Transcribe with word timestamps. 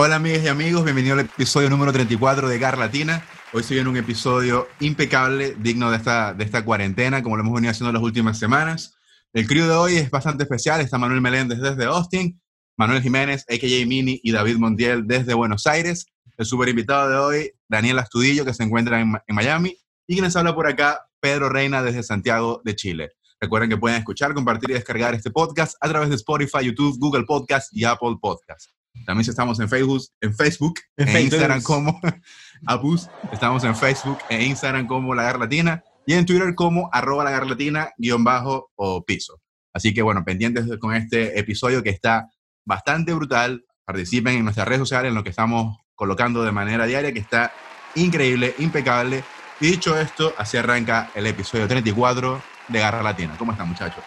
Hola 0.00 0.14
amigas 0.14 0.44
y 0.44 0.46
amigos, 0.46 0.84
bienvenido 0.84 1.14
al 1.14 1.20
episodio 1.22 1.68
número 1.68 1.92
34 1.92 2.48
de 2.48 2.60
Gar 2.60 2.78
Latina. 2.78 3.26
Hoy 3.52 3.64
se 3.64 3.74
viene 3.74 3.90
un 3.90 3.96
episodio 3.96 4.68
impecable, 4.78 5.56
digno 5.58 5.90
de 5.90 5.96
esta, 5.96 6.34
de 6.34 6.44
esta 6.44 6.64
cuarentena, 6.64 7.20
como 7.20 7.36
lo 7.36 7.42
hemos 7.42 7.54
venido 7.54 7.72
haciendo 7.72 7.92
las 7.92 8.00
últimas 8.00 8.38
semanas. 8.38 8.94
El 9.32 9.48
crew 9.48 9.66
de 9.66 9.72
hoy 9.72 9.96
es 9.96 10.08
bastante 10.08 10.44
especial, 10.44 10.80
está 10.80 10.98
Manuel 10.98 11.20
Meléndez 11.20 11.58
desde 11.58 11.86
Austin, 11.86 12.40
Manuel 12.76 13.02
Jiménez, 13.02 13.44
a.k.a. 13.48 13.86
Mini, 13.86 14.20
y 14.22 14.30
David 14.30 14.58
Montiel 14.58 15.04
desde 15.04 15.34
Buenos 15.34 15.66
Aires. 15.66 16.06
El 16.36 16.46
super 16.46 16.68
invitado 16.68 17.10
de 17.10 17.16
hoy, 17.16 17.50
Daniel 17.68 17.98
Astudillo, 17.98 18.44
que 18.44 18.54
se 18.54 18.62
encuentra 18.62 19.00
en, 19.00 19.18
en 19.26 19.34
Miami, 19.34 19.76
y 20.06 20.14
quienes 20.14 20.36
habla 20.36 20.54
por 20.54 20.68
acá, 20.68 21.08
Pedro 21.18 21.48
Reina 21.48 21.82
desde 21.82 22.04
Santiago 22.04 22.62
de 22.64 22.76
Chile. 22.76 23.10
Recuerden 23.40 23.68
que 23.68 23.76
pueden 23.76 23.98
escuchar, 23.98 24.32
compartir 24.32 24.70
y 24.70 24.74
descargar 24.74 25.16
este 25.16 25.32
podcast 25.32 25.76
a 25.80 25.88
través 25.88 26.08
de 26.08 26.14
Spotify, 26.14 26.66
YouTube, 26.66 26.96
Google 27.00 27.24
Podcast 27.24 27.76
y 27.76 27.82
Apple 27.82 28.14
Podcast. 28.22 28.77
También 29.06 29.28
estamos 29.28 29.58
en 29.60 29.68
Facebook, 29.68 30.02
en 30.20 30.34
Facebook, 30.34 30.80
en, 30.96 31.16
Instagram 31.16 31.62
como 31.62 32.00
Abus. 32.66 33.08
Estamos 33.32 33.64
en 33.64 33.74
Facebook 33.74 34.18
e 34.28 34.44
Instagram 34.44 34.86
como 34.86 35.14
La 35.14 35.32
Latina 35.36 35.82
y 36.06 36.14
en 36.14 36.26
Twitter 36.26 36.54
como 36.54 36.88
arroba 36.92 37.24
La 37.24 37.44
Latina 37.44 37.90
guion 37.96 38.24
bajo 38.24 38.70
o 38.76 39.04
piso. 39.04 39.40
Así 39.72 39.94
que 39.94 40.02
bueno, 40.02 40.24
pendientes 40.24 40.66
con 40.78 40.94
este 40.94 41.38
episodio 41.38 41.82
que 41.82 41.90
está 41.90 42.28
bastante 42.64 43.12
brutal. 43.12 43.64
Participen 43.84 44.38
en 44.38 44.44
nuestras 44.44 44.68
redes 44.68 44.80
sociales 44.80 45.08
en 45.08 45.14
lo 45.14 45.24
que 45.24 45.30
estamos 45.30 45.78
colocando 45.94 46.44
de 46.44 46.52
manera 46.52 46.86
diaria, 46.86 47.12
que 47.12 47.20
está 47.20 47.52
increíble, 47.94 48.54
impecable. 48.58 49.24
Y 49.60 49.68
dicho 49.68 49.98
esto, 49.98 50.34
así 50.38 50.56
arranca 50.56 51.10
el 51.14 51.26
episodio 51.26 51.66
34 51.66 52.40
de 52.68 52.78
Garra 52.78 53.02
Latina. 53.02 53.34
¿Cómo 53.38 53.52
están, 53.52 53.68
muchachos? 53.68 54.04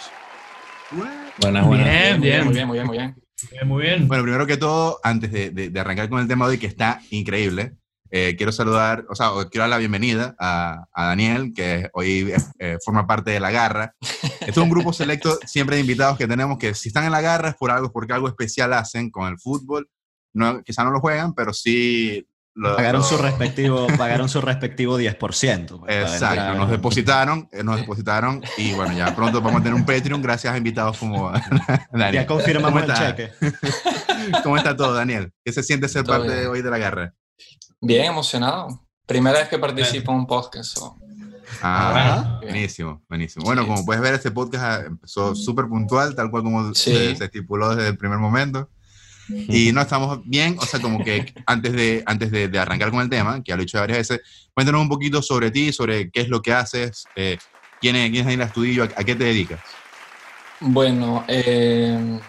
Buenas, 0.91 1.65
buenas. 1.65 1.87
Bien, 1.87 2.21
bien, 2.21 2.45
muy 2.45 2.53
bien, 2.53 2.67
muy 2.67 2.77
bien, 2.77 2.87
muy 2.87 2.97
bien. 2.97 3.15
Muy 3.65 3.83
bien. 3.83 4.07
Bueno, 4.07 4.23
primero 4.23 4.47
que 4.47 4.57
todo, 4.57 4.99
antes 5.03 5.31
de, 5.31 5.49
de, 5.51 5.79
arrancar 5.79 6.09
con 6.09 6.19
el 6.19 6.27
tema 6.27 6.45
de 6.45 6.51
hoy, 6.51 6.57
que 6.57 6.67
está 6.67 7.01
increíble, 7.09 7.75
eh, 8.13 8.35
quiero 8.35 8.51
saludar, 8.51 9.05
o 9.09 9.15
sea, 9.15 9.29
quiero 9.49 9.63
dar 9.63 9.69
la 9.69 9.77
bienvenida 9.77 10.35
a, 10.37 10.85
a 10.91 11.05
Daniel, 11.05 11.53
que 11.55 11.89
hoy 11.93 12.33
eh, 12.59 12.77
forma 12.83 13.07
parte 13.07 13.31
de 13.31 13.39
La 13.39 13.51
Garra. 13.51 13.95
Este 14.01 14.51
es 14.51 14.57
un 14.57 14.69
grupo 14.69 14.91
selecto 14.91 15.39
siempre 15.45 15.77
de 15.77 15.81
invitados 15.81 16.17
que 16.17 16.27
tenemos 16.27 16.57
que 16.57 16.73
si 16.73 16.89
están 16.89 17.05
en 17.05 17.11
La 17.11 17.21
Garra 17.21 17.49
es 17.49 17.55
por 17.55 17.71
algo, 17.71 17.91
porque 17.91 18.11
algo 18.11 18.27
especial 18.27 18.73
hacen 18.73 19.09
con 19.09 19.29
el 19.29 19.39
fútbol. 19.39 19.89
No, 20.33 20.61
quizá 20.63 20.83
no 20.83 20.91
lo 20.91 20.99
juegan, 20.99 21.33
pero 21.33 21.53
sí 21.53 22.27
pagaron, 22.55 23.03
Su 23.03 23.17
respectivo, 23.17 23.87
pagaron 23.97 24.29
su 24.29 24.41
respectivo 24.41 24.99
10%. 24.99 25.79
Pues, 25.79 26.11
Exacto, 26.11 26.53
nos 26.55 26.69
depositaron, 26.69 27.49
eh, 27.51 27.63
nos 27.63 27.77
depositaron 27.77 28.41
y 28.57 28.73
bueno, 28.73 28.93
ya 28.93 29.15
pronto 29.15 29.41
vamos 29.41 29.61
a 29.61 29.63
tener 29.63 29.73
un 29.73 29.85
Patreon 29.85 30.21
gracias 30.21 30.53
a 30.53 30.57
invitados 30.57 30.97
como 30.97 31.31
Daniel. 31.91 32.13
Ya 32.13 32.27
confirmamos 32.27 32.83
el 32.83 32.93
cheque. 32.93 33.31
¿Cómo 34.43 34.57
está 34.57 34.75
todo, 34.75 34.93
Daniel? 34.93 35.31
¿Qué 35.43 35.51
se 35.51 35.63
siente 35.63 35.87
ser 35.87 36.03
parte 36.03 36.31
de 36.31 36.47
hoy 36.47 36.61
de 36.61 36.69
la 36.69 36.77
guerra? 36.77 37.13
Bien, 37.79 38.05
emocionado. 38.05 38.85
Primera 39.05 39.39
vez 39.39 39.47
que 39.47 39.57
participo 39.57 40.11
en 40.11 40.19
un 40.19 40.27
podcast. 40.27 40.77
Ah, 41.61 42.39
buenísimo, 42.41 43.01
buenísimo. 43.09 43.43
Bueno, 43.43 43.67
como 43.67 43.85
puedes 43.85 44.01
ver, 44.01 44.13
este 44.13 44.31
podcast 44.31 44.85
empezó 44.87 45.35
súper 45.35 45.67
puntual, 45.67 46.15
tal 46.15 46.31
cual 46.31 46.43
como 46.43 46.73
se, 46.73 47.15
se 47.15 47.25
estipuló 47.25 47.75
desde 47.75 47.89
el 47.89 47.97
primer 47.97 48.19
momento. 48.19 48.69
Y 49.29 49.71
no 49.71 49.81
estamos 49.81 50.21
bien, 50.25 50.57
o 50.59 50.65
sea, 50.65 50.81
como 50.81 51.03
que 51.03 51.33
antes 51.45 51.73
de, 51.73 52.03
antes 52.05 52.31
de, 52.31 52.59
arrancar 52.59 52.91
con 52.91 53.01
el 53.01 53.09
tema, 53.09 53.41
que 53.43 53.49
ya 53.49 53.55
lo 53.55 53.61
he 53.61 53.65
dicho 53.65 53.79
varias 53.79 53.99
veces, 53.99 54.49
cuéntanos 54.53 54.81
un 54.81 54.89
poquito 54.89 55.21
sobre 55.21 55.51
ti, 55.51 55.71
sobre 55.71 56.09
qué 56.11 56.21
es 56.21 56.29
lo 56.29 56.41
que 56.41 56.53
haces, 56.53 57.05
eh, 57.15 57.37
quién, 57.79 57.95
es, 57.95 58.09
quién 58.09 58.21
es 58.21 58.25
Daniel 58.25 58.41
Astudillo, 58.41 58.83
a, 58.83 59.03
qué 59.03 59.15
te 59.15 59.23
dedicas. 59.23 59.59
Bueno, 60.59 61.23
eh, 61.27 62.19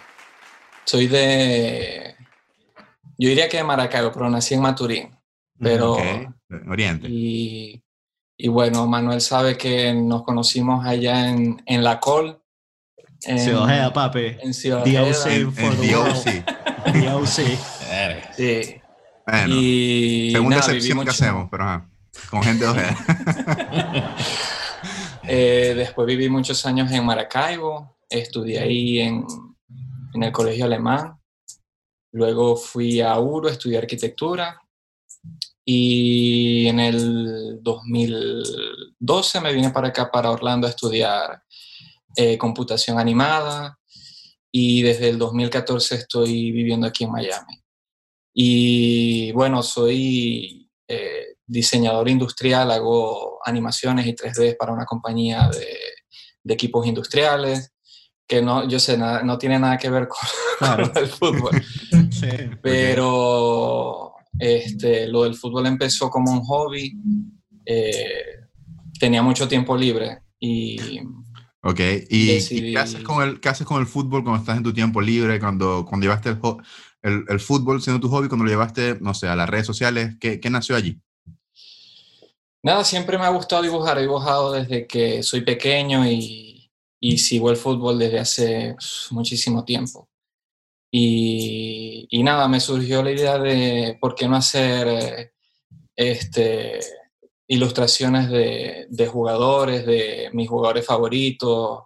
soy 0.85 1.07
de, 1.07 2.17
yo 3.19 3.29
diría 3.29 3.49
que 3.49 3.59
de 3.59 3.65
Maracaibo, 3.65 4.11
pero 4.13 4.29
nací 4.29 4.55
en 4.55 4.61
Maturín. 4.61 5.17
Pero, 5.59 5.97
Oriente. 6.69 7.07
Y, 7.09 7.83
y, 8.37 8.49
bueno, 8.49 8.87
Manuel 8.87 9.21
sabe 9.21 9.57
que 9.57 9.95
nos 9.95 10.25
conocimos 10.25 10.85
allá 10.85 11.29
en, 11.29 11.63
en 11.67 11.85
La 11.85 12.01
Col. 12.01 12.43
En 13.25 13.39
Ciudad 13.39 13.93
papi. 13.93 14.39
En 14.41 14.53
Ciudad 14.53 14.85
sí. 17.27 17.59
Sí. 18.37 18.81
Bueno, 19.27 19.55
y 19.55 20.31
segunda 20.33 20.57
excepción 20.59 21.05
que 21.05 21.11
hacemos, 21.11 21.49
pero 21.51 21.87
con 22.29 22.43
gente 22.43 22.67
de 22.67 22.95
eh, 25.25 25.75
después 25.77 26.07
viví 26.07 26.29
muchos 26.29 26.67
años 26.67 26.91
en 26.91 27.05
Maracaibo, 27.05 27.99
estudié 28.09 28.59
ahí 28.59 28.99
en, 28.99 29.25
en 30.15 30.23
el 30.23 30.33
colegio 30.33 30.65
alemán. 30.65 31.19
Luego 32.13 32.57
fui 32.57 33.01
a 33.01 33.19
Uro, 33.19 33.49
estudié 33.49 33.79
arquitectura. 33.79 34.59
Y 35.65 36.67
en 36.67 36.81
el 36.81 37.61
2012 37.63 39.41
me 39.41 39.53
vine 39.53 39.71
para 39.71 39.89
acá, 39.89 40.11
para 40.11 40.31
Orlando, 40.31 40.67
a 40.67 40.71
estudiar 40.71 41.43
eh, 42.17 42.37
computación 42.37 42.99
animada 42.99 43.79
y 44.53 44.83
desde 44.83 45.09
el 45.09 45.19
2014 45.19 45.95
estoy 45.97 46.53
viviendo 46.53 46.87
aquí 46.87 47.05
en 47.05 47.11
Miami. 47.11 47.63
Y 48.35 49.33
bueno, 49.33 49.63
soy 49.63 50.71
eh, 50.87 51.37
diseñador 51.47 52.09
industrial, 52.09 52.71
hago 52.71 53.41
animaciones 53.45 54.07
y 54.07 54.15
3D 54.15 54.57
para 54.57 54.73
una 54.73 54.85
compañía 54.85 55.49
de, 55.49 55.67
de 56.45 56.55
equipos 56.55 56.87
industriales, 56.87 57.73
que 58.27 58.43
no, 58.43 58.69
yo 58.69 58.79
sé, 58.79 58.97
no 58.97 59.39
tiene 59.39 59.59
nada 59.59 59.77
que 59.79 59.91
ver 59.91 60.09
con, 60.09 60.91
el 60.97 61.07
fútbol. 61.07 61.63
sí, 62.11 62.29
Pero 62.63 64.15
este, 64.39 65.07
lo 65.09 65.25
del 65.25 65.35
fútbol 65.35 65.67
empezó 65.67 66.11
como 66.11 66.33
un 66.33 66.43
hobby, 66.45 66.93
eh, 67.65 68.41
tenía 68.99 69.23
mucho 69.23 69.49
tiempo 69.49 69.77
libre 69.77 70.23
y 70.39 71.01
Ok, 71.65 71.81
¿y, 72.11 72.73
qué, 72.73 72.77
haces 72.77 73.03
con 73.05 73.23
el, 73.23 73.39
qué 73.39 73.49
haces 73.49 73.67
con 73.67 73.81
el 73.81 73.87
fútbol 73.87 74.25
cuando 74.25 74.41
estás 74.41 74.57
en 74.57 74.65
tu 74.65 74.73
tiempo 74.73 75.01
libre, 75.01 75.39
cuando, 75.39 75.85
cuando 75.89 76.05
llevaste 76.05 76.31
el, 76.31 76.39
el, 77.03 77.25
el, 77.29 77.41
fútbol 77.41 77.81
siendo 77.81 78.01
tu 78.01 78.09
hobby, 78.09 78.27
cuando 78.27 78.45
lo 78.45 78.51
llevaste, 78.51 78.99
no 79.01 79.15
sé, 79.15 79.29
a 79.29 79.37
las 79.37 79.49
redes 79.49 79.67
sociales? 79.67 80.17
¿Qué, 80.21 80.41
qué 80.41 80.51
nació 80.51 80.75
allí? 80.75 81.01
Nada, 82.65 82.83
siempre 82.83 83.17
me 83.17 83.25
ha 83.25 83.29
gustado 83.29 83.63
dibujar. 83.63 83.99
He 83.99 84.03
dibujado 84.03 84.53
desde 84.53 84.89
que 84.89 85.23
soy 85.23 85.43
pequeño 85.43 86.05
y, 86.05 86.69
y 87.01 87.19
sigo 87.19 87.49
el 87.51 87.57
fútbol 87.57 87.99
desde 87.99 88.19
hace 88.19 88.77
muchísimo 89.11 89.65
tiempo. 89.65 90.09
Y, 90.91 92.09
y, 92.11 92.23
nada, 92.25 92.49
me 92.49 92.59
surgió 92.59 93.05
la 93.05 93.13
idea 93.13 93.39
de 93.39 93.97
por 94.01 94.15
qué 94.17 94.27
no 94.27 94.37
hacer 94.37 95.33
este, 95.95 96.81
ilustraciones 97.53 98.31
de, 98.31 98.87
de, 98.89 99.07
jugadores, 99.07 99.85
de 99.85 100.31
mis 100.33 100.49
jugadores 100.49 100.87
favoritos, 100.87 101.81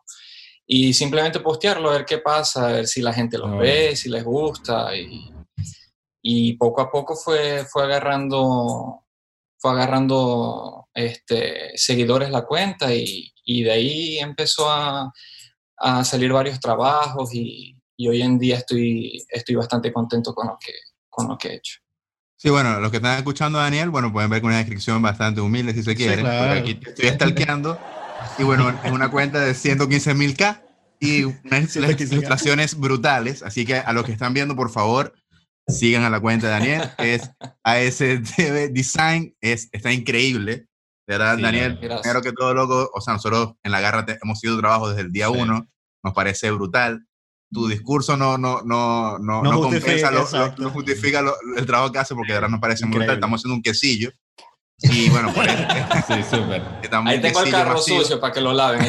y 0.64 0.94
simplemente 0.94 1.40
postearlo, 1.40 1.90
a 1.90 1.94
ver 1.94 2.04
qué 2.04 2.18
pasa, 2.18 2.68
a 2.68 2.72
ver 2.72 2.86
si 2.86 3.02
la 3.02 3.12
gente 3.12 3.36
los 3.36 3.58
ve, 3.58 3.96
si 3.96 4.08
les 4.08 4.22
gusta, 4.22 4.96
y, 4.96 5.28
y, 6.22 6.52
poco 6.52 6.82
a 6.82 6.90
poco 6.90 7.16
fue, 7.16 7.64
fue 7.64 7.82
agarrando, 7.82 9.06
fue 9.58 9.72
agarrando 9.72 10.86
este, 10.94 11.76
seguidores 11.76 12.30
la 12.30 12.46
cuenta, 12.46 12.94
y, 12.94 13.32
y 13.44 13.64
de 13.64 13.72
ahí 13.72 14.18
empezó 14.18 14.70
a, 14.70 15.12
a 15.78 16.04
salir 16.04 16.32
varios 16.32 16.60
trabajos, 16.60 17.34
y, 17.34 17.76
y, 17.96 18.08
hoy 18.08 18.22
en 18.22 18.38
día 18.38 18.58
estoy, 18.58 19.20
estoy 19.30 19.56
bastante 19.56 19.92
contento 19.92 20.32
con 20.32 20.46
lo 20.46 20.58
que, 20.64 20.74
con 21.10 21.26
lo 21.26 21.36
que 21.36 21.48
he 21.48 21.54
hecho. 21.56 21.80
Sí, 22.38 22.50
bueno, 22.50 22.80
los 22.80 22.90
que 22.90 22.98
están 22.98 23.16
escuchando 23.16 23.58
a 23.58 23.62
Daniel, 23.62 23.88
bueno, 23.88 24.12
pueden 24.12 24.28
ver 24.28 24.42
con 24.42 24.50
una 24.50 24.58
descripción 24.58 25.00
bastante 25.00 25.40
humilde 25.40 25.72
si 25.72 25.82
se 25.82 25.94
quiere. 25.96 26.26
aquí 26.26 26.78
estoy 26.86 27.08
stalkeando. 27.08 27.78
Y 28.38 28.42
bueno, 28.42 28.78
es 28.84 28.92
una 28.92 29.10
cuenta 29.10 29.40
de 29.40 29.54
115 29.54 30.14
mil 30.14 30.36
K 30.36 30.62
y 31.00 31.24
unas 31.24 31.74
ilustraciones 31.76 32.78
brutales. 32.78 33.42
Así 33.42 33.64
que 33.64 33.76
a 33.76 33.92
los 33.92 34.04
que 34.04 34.12
están 34.12 34.34
viendo, 34.34 34.54
por 34.54 34.70
favor, 34.70 35.14
sigan 35.66 36.04
a 36.04 36.10
la 36.10 36.20
cuenta 36.20 36.46
de 36.46 36.52
Daniel. 36.52 36.90
Es 36.98 37.30
ASTV 37.62 38.70
Design. 38.70 39.34
Es, 39.40 39.70
está 39.72 39.92
increíble. 39.92 40.66
Verdad, 41.08 41.38
Daniel, 41.38 41.78
primero 41.78 42.20
que 42.20 42.32
todo, 42.32 42.52
loco, 42.52 42.90
o 42.92 43.00
sea, 43.00 43.14
nosotros 43.14 43.54
en 43.62 43.72
la 43.72 43.80
garra 43.80 44.04
hemos 44.22 44.40
sido 44.40 44.58
trabajo 44.58 44.88
desde 44.88 45.02
el 45.02 45.12
día 45.12 45.30
uno. 45.30 45.66
Nos 46.02 46.12
parece 46.12 46.50
brutal 46.50 47.06
tu 47.50 47.68
discurso 47.68 48.16
no, 48.16 48.36
no, 48.36 48.62
no, 48.62 49.18
no, 49.18 49.42
no, 49.42 49.60
compensa, 49.60 50.10
no 50.10 50.70
justifica 50.70 51.24
el 51.56 51.66
trabajo 51.66 51.92
que 51.92 51.98
hace 51.98 52.14
porque 52.14 52.32
de 52.32 52.38
verdad 52.38 52.50
nos 52.50 52.60
parece 52.60 52.86
muy 52.86 52.98
brutal. 52.98 53.16
Estamos 53.16 53.40
haciendo 53.40 53.54
un 53.54 53.62
quesillo. 53.62 54.10
Y 54.78 55.08
bueno, 55.08 55.32
por 55.32 55.44
eso. 55.48 55.64
sí, 56.06 56.22
súper. 56.22 56.62
Ahí 57.06 57.20
tengo 57.20 57.42
el 57.42 57.50
carro 57.50 57.78
sucio 57.78 58.20
para 58.20 58.34
que 58.34 58.40
lo 58.40 58.52
laven. 58.52 58.84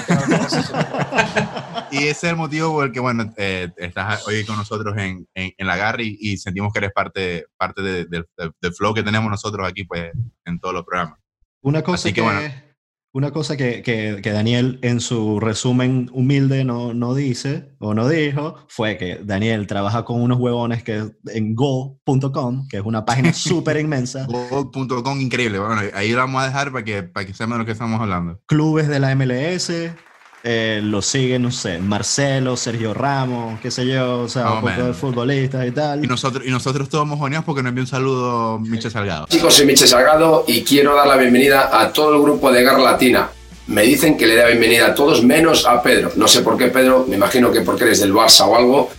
y 1.91 1.97
ese 1.97 2.09
es 2.09 2.23
el 2.23 2.35
motivo 2.35 2.73
por 2.73 2.87
el 2.87 2.91
que, 2.91 2.99
bueno, 2.99 3.33
eh, 3.37 3.69
estás 3.77 4.27
hoy 4.27 4.43
con 4.45 4.57
nosotros 4.57 4.97
en, 4.97 5.27
en, 5.33 5.67
la 5.67 5.77
GAR 5.77 6.01
y, 6.01 6.37
sentimos 6.37 6.73
que 6.73 6.79
eres 6.79 6.91
parte, 6.91 7.45
parte 7.57 7.81
del 7.81 8.73
flow 8.75 8.93
que 8.93 9.03
tenemos 9.03 9.31
nosotros 9.31 9.67
aquí, 9.67 9.85
pues, 9.85 10.11
en 10.45 10.59
todos 10.59 10.73
los 10.73 10.83
programas. 10.83 11.19
Una 11.61 11.81
cosa 11.81 12.11
que, 12.11 12.21
una 13.17 13.31
cosa 13.31 13.57
que, 13.57 13.81
que, 13.81 14.19
que, 14.21 14.29
Daniel 14.29 14.77
en 14.83 14.99
su 15.01 15.39
resumen 15.39 16.07
humilde 16.13 16.63
no, 16.63 16.93
no 16.93 17.15
dice 17.15 17.71
o 17.79 17.95
no 17.95 18.07
dijo 18.07 18.57
fue 18.67 18.95
que 18.95 19.19
Daniel 19.23 19.65
trabaja 19.65 20.05
con 20.05 20.21
unos 20.21 20.37
huevones 20.37 20.83
que 20.83 21.03
en 21.33 21.55
go.com, 21.55 22.67
que 22.67 22.77
es 22.77 22.83
una 22.83 23.05
página 23.05 23.33
súper 23.33 23.77
inmensa. 23.77 24.27
Go.com, 24.27 25.19
increíble. 25.19 25.57
Bueno, 25.57 25.81
ahí 25.95 26.11
lo 26.11 26.19
vamos 26.19 26.43
a 26.43 26.45
dejar 26.45 26.71
para 26.71 26.85
que, 26.85 27.01
para 27.01 27.25
que 27.25 27.33
sepan 27.33 27.53
de 27.53 27.57
lo 27.57 27.65
que 27.65 27.71
estamos 27.71 27.99
hablando. 27.99 28.39
Clubes 28.45 28.87
de 28.87 28.99
la 28.99 29.15
MLS, 29.15 29.71
eh, 30.43 30.79
lo 30.83 31.01
siguen, 31.01 31.41
no 31.41 31.51
sé, 31.51 31.79
Marcelo, 31.79 32.55
Sergio 32.55 32.93
Ramos, 32.93 33.59
qué 33.59 33.71
sé 33.71 33.85
yo, 33.85 34.21
o 34.21 34.29
sea, 34.29 34.53
un 34.53 34.61
poco 34.61 34.83
de 34.83 34.93
futbolistas 34.93 35.67
y 35.67 35.71
tal. 35.71 36.03
Y 36.03 36.07
nosotros, 36.07 36.45
y 36.45 36.51
nosotros 36.51 36.89
todos 36.89 37.07
mojoneados 37.07 37.45
porque 37.45 37.63
nos 37.63 37.69
envió 37.69 37.83
un 37.83 37.87
saludo 37.87 38.59
Miche 38.59 38.89
Salgado. 38.89 39.27
Chicos, 39.27 39.53
soy 39.53 39.65
Miche 39.65 39.87
Salgado 39.87 40.45
y 40.47 40.63
quiero 40.63 40.95
dar 40.95 41.07
la 41.07 41.17
bienvenida 41.17 41.81
a 41.81 41.91
todo 41.91 42.15
el 42.15 42.21
grupo 42.21 42.51
de 42.51 42.63
Garra 42.63 42.79
Latina. 42.79 43.29
Me 43.67 43.81
dicen 43.83 44.17
que 44.17 44.25
le 44.25 44.35
da 44.35 44.47
bienvenida 44.47 44.87
a 44.87 44.95
todos 44.95 45.23
menos 45.23 45.65
a 45.65 45.81
Pedro. 45.81 46.11
No 46.15 46.27
sé 46.27 46.41
por 46.41 46.57
qué, 46.57 46.67
Pedro, 46.67 47.05
me 47.07 47.17
imagino 47.17 47.51
que 47.51 47.61
porque 47.61 47.83
eres 47.83 47.99
del 47.99 48.13
Barça 48.13 48.45
o 48.45 48.55
algo, 48.55 48.89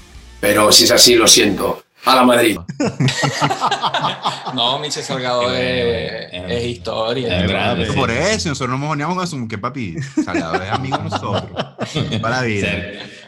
pero 0.41 0.71
si 0.73 0.85
es 0.85 0.91
así, 0.91 1.15
lo 1.15 1.27
siento 1.27 1.83
a 2.05 2.17
la 2.17 2.25
Madrid. 2.25 2.59
no, 4.55 4.79
Michel 4.79 5.03
Salgado 5.03 5.55
es, 5.55 6.29
es, 6.33 6.65
historia. 6.65 7.41
Es 7.41 7.47
verdad, 7.47 7.95
por 7.95 8.11
eso, 8.11 8.49
nosotros 8.49 8.71
nos 8.71 8.81
mojoneamos 8.81 9.17
con 9.17 9.25
eso, 9.25 9.49
que 9.49 9.59
papi, 9.59 9.97
Salgado 10.25 10.63
es 10.63 10.71
amigo 10.71 10.97
de 10.99 11.05
nosotros. 11.05 11.45
Para 12.21 12.37
la 12.37 12.43
vida. 12.43 12.69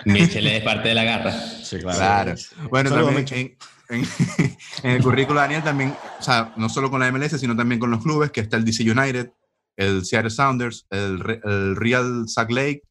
Michel 0.05 0.47
es 0.47 0.63
parte 0.63 0.89
de 0.89 0.95
la 0.95 1.05
garra. 1.05 1.33
Sí, 1.63 1.79
claro. 1.79 2.35
Bueno, 2.71 2.91
también 2.91 3.27
en, 3.31 3.57
en, 3.89 4.09
en, 4.83 4.91
el 4.91 5.03
currículo 5.03 5.41
de 5.41 5.47
Daniel 5.47 5.63
también, 5.63 5.95
o 6.19 6.23
sea, 6.23 6.53
no 6.57 6.69
solo 6.69 6.91
con 6.91 7.01
la 7.01 7.11
MLS, 7.13 7.39
sino 7.39 7.57
también 7.57 7.81
con 7.81 7.91
los 7.91 8.03
clubes, 8.03 8.31
que 8.31 8.41
está 8.41 8.57
el 8.57 8.65
DC 8.65 8.91
United, 8.91 9.31
el 9.77 10.05
Seattle 10.05 10.31
Sounders, 10.31 10.87
el, 10.91 11.41
el 11.45 11.77
Real 11.77 12.25
Salt 12.29 12.51
Lake, 12.51 12.83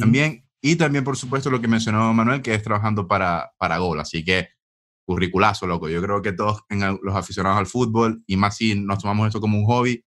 también, 0.00 0.44
y 0.60 0.74
también, 0.74 1.04
por 1.04 1.16
supuesto, 1.16 1.48
lo 1.48 1.60
que 1.60 1.68
mencionó 1.68 2.12
Manuel, 2.12 2.42
que 2.42 2.52
es 2.52 2.62
trabajando 2.62 3.06
para, 3.06 3.52
para 3.56 3.78
Gol. 3.78 4.00
Así 4.00 4.24
que 4.24 4.48
curriculazo, 5.06 5.66
loco. 5.66 5.88
Yo 5.88 6.02
creo 6.02 6.20
que 6.20 6.32
todos 6.32 6.62
los 7.02 7.14
aficionados 7.14 7.58
al 7.58 7.66
fútbol, 7.66 8.22
y 8.26 8.36
más 8.36 8.56
si 8.56 8.74
nos 8.74 8.98
tomamos 8.98 9.28
esto 9.28 9.40
como 9.40 9.58
un 9.58 9.64
hobby, 9.64 10.04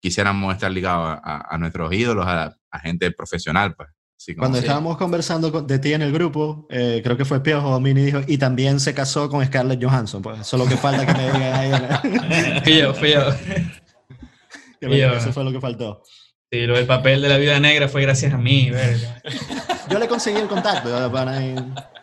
quisiéramos 0.00 0.52
estar 0.54 0.72
ligados 0.72 1.20
a, 1.22 1.58
nuestros 1.58 1.92
ídolos, 1.92 2.26
a, 2.26 2.56
gente 2.82 3.10
profesional. 3.12 3.74
Pues. 3.76 3.90
Cuando 4.36 4.58
estábamos 4.58 4.96
conversando 4.96 5.50
de 5.62 5.78
ti 5.78 5.92
en 5.92 6.02
el 6.02 6.12
grupo, 6.12 6.66
eh, 6.70 7.00
creo 7.04 7.16
que 7.16 7.24
fue 7.24 7.42
Piojo 7.42 7.78
Mini 7.80 8.02
dijo, 8.02 8.20
y 8.26 8.38
también 8.38 8.80
se 8.80 8.94
casó 8.94 9.28
con 9.28 9.44
Scarlett 9.44 9.82
Johansson. 9.82 10.22
Pues 10.22 10.40
eso 10.40 10.56
es 10.56 10.62
lo 10.62 10.68
que 10.68 10.76
falta 10.76 11.06
que 11.06 11.12
me 11.12 11.32
digan 11.32 11.54
ahí. 11.54 12.60
fui 12.64 12.78
yo, 12.78 12.94
fui 12.94 13.10
yo. 13.10 13.20
Eso 14.80 15.32
fue 15.32 15.44
lo 15.44 15.52
que 15.52 15.60
faltó. 15.60 16.02
Sí, 16.52 16.66
lo 16.66 16.74
del 16.74 16.86
papel 16.86 17.22
de 17.22 17.28
la 17.28 17.36
vida 17.36 17.60
negra 17.60 17.86
fue 17.86 18.02
gracias 18.02 18.34
a 18.34 18.36
mí. 18.36 18.72
Yo 19.88 20.00
le 20.00 20.08
conseguí 20.08 20.38
el 20.38 20.48
contacto. 20.48 20.88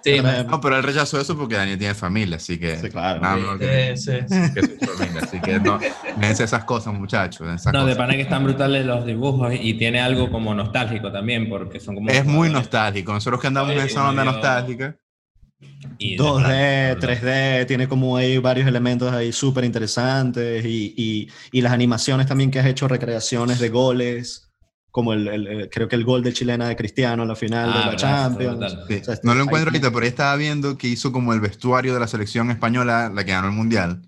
Sí, 0.02 0.22
no, 0.48 0.62
pero 0.62 0.78
él 0.78 0.84
rechazó 0.84 1.20
eso 1.20 1.38
porque 1.38 1.56
Daniel 1.56 1.78
tiene 1.78 1.94
familia, 1.94 2.38
así 2.38 2.58
que. 2.58 2.78
Sí, 2.78 2.90
claro. 2.90 3.60
que, 3.60 3.98
sí, 3.98 4.12
familia, 4.22 5.22
así 5.22 5.42
que 5.42 5.60
no. 5.60 5.80
esas 6.22 6.64
cosas, 6.64 6.94
muchachos. 6.94 7.46
no, 7.74 7.86
de 7.86 7.96
pana 7.98 8.14
que 8.14 8.22
están 8.22 8.46
brutales 8.46 8.86
los 8.86 9.06
dibujos 9.06 9.54
y 9.54 9.74
tiene 9.74 10.00
algo 10.00 10.32
como 10.32 10.54
nostálgico 10.54 11.12
también, 11.12 11.50
porque 11.50 11.82
son 11.82 11.96
como. 11.96 12.10
Es 12.10 12.26
muy 12.26 12.50
nostálgico. 12.50 13.12
Nosotros 13.12 13.42
que 13.42 13.48
andamos 13.48 13.74
en 13.74 13.80
esa 13.80 14.08
onda 14.08 14.24
nostálgica. 14.24 14.96
2D, 15.60 17.00
3D, 17.00 17.66
tiene 17.66 17.88
como 17.88 18.18
ahí 18.18 18.38
varios 18.38 18.68
elementos 18.68 19.12
ahí 19.12 19.32
súper 19.32 19.64
interesantes 19.66 20.64
y, 20.66 20.94
y, 20.96 21.30
y, 21.52 21.62
las 21.62 21.74
animaciones 21.74 22.28
también 22.28 22.52
que 22.52 22.60
has 22.60 22.68
hecho, 22.68 22.88
recreaciones 22.88 23.60
de 23.60 23.70
goles 23.70 24.48
como 24.98 25.14
el, 25.14 25.70
creo 25.72 25.88
que 25.88 25.96
el 25.96 26.04
gol 26.04 26.24
de 26.24 26.34
chilena 26.34 26.68
de 26.68 26.76
Cristiano 26.76 27.22
en 27.22 27.30
la 27.30 27.36
final 27.36 27.72
de 27.72 27.80
ah, 27.80 27.86
la 27.86 27.96
Champions. 27.96 28.78
no 29.22 29.36
lo 29.36 29.44
encuentro 29.44 29.70
ahorita, 29.70 29.92
pero 29.92 30.02
ahí 30.02 30.08
estaba 30.08 30.36
viendo 30.38 30.76
que 30.76 30.88
hizo 30.88 31.12
como 31.12 31.34
el 31.34 31.40
vestuario 31.40 31.94
de 31.94 32.00
la 32.00 32.08
selección 32.08 32.50
española, 32.50 33.12
la 33.14 33.24
que 33.24 33.32
ganó 33.32 33.46
el 33.48 33.54
Mundial. 33.54 34.02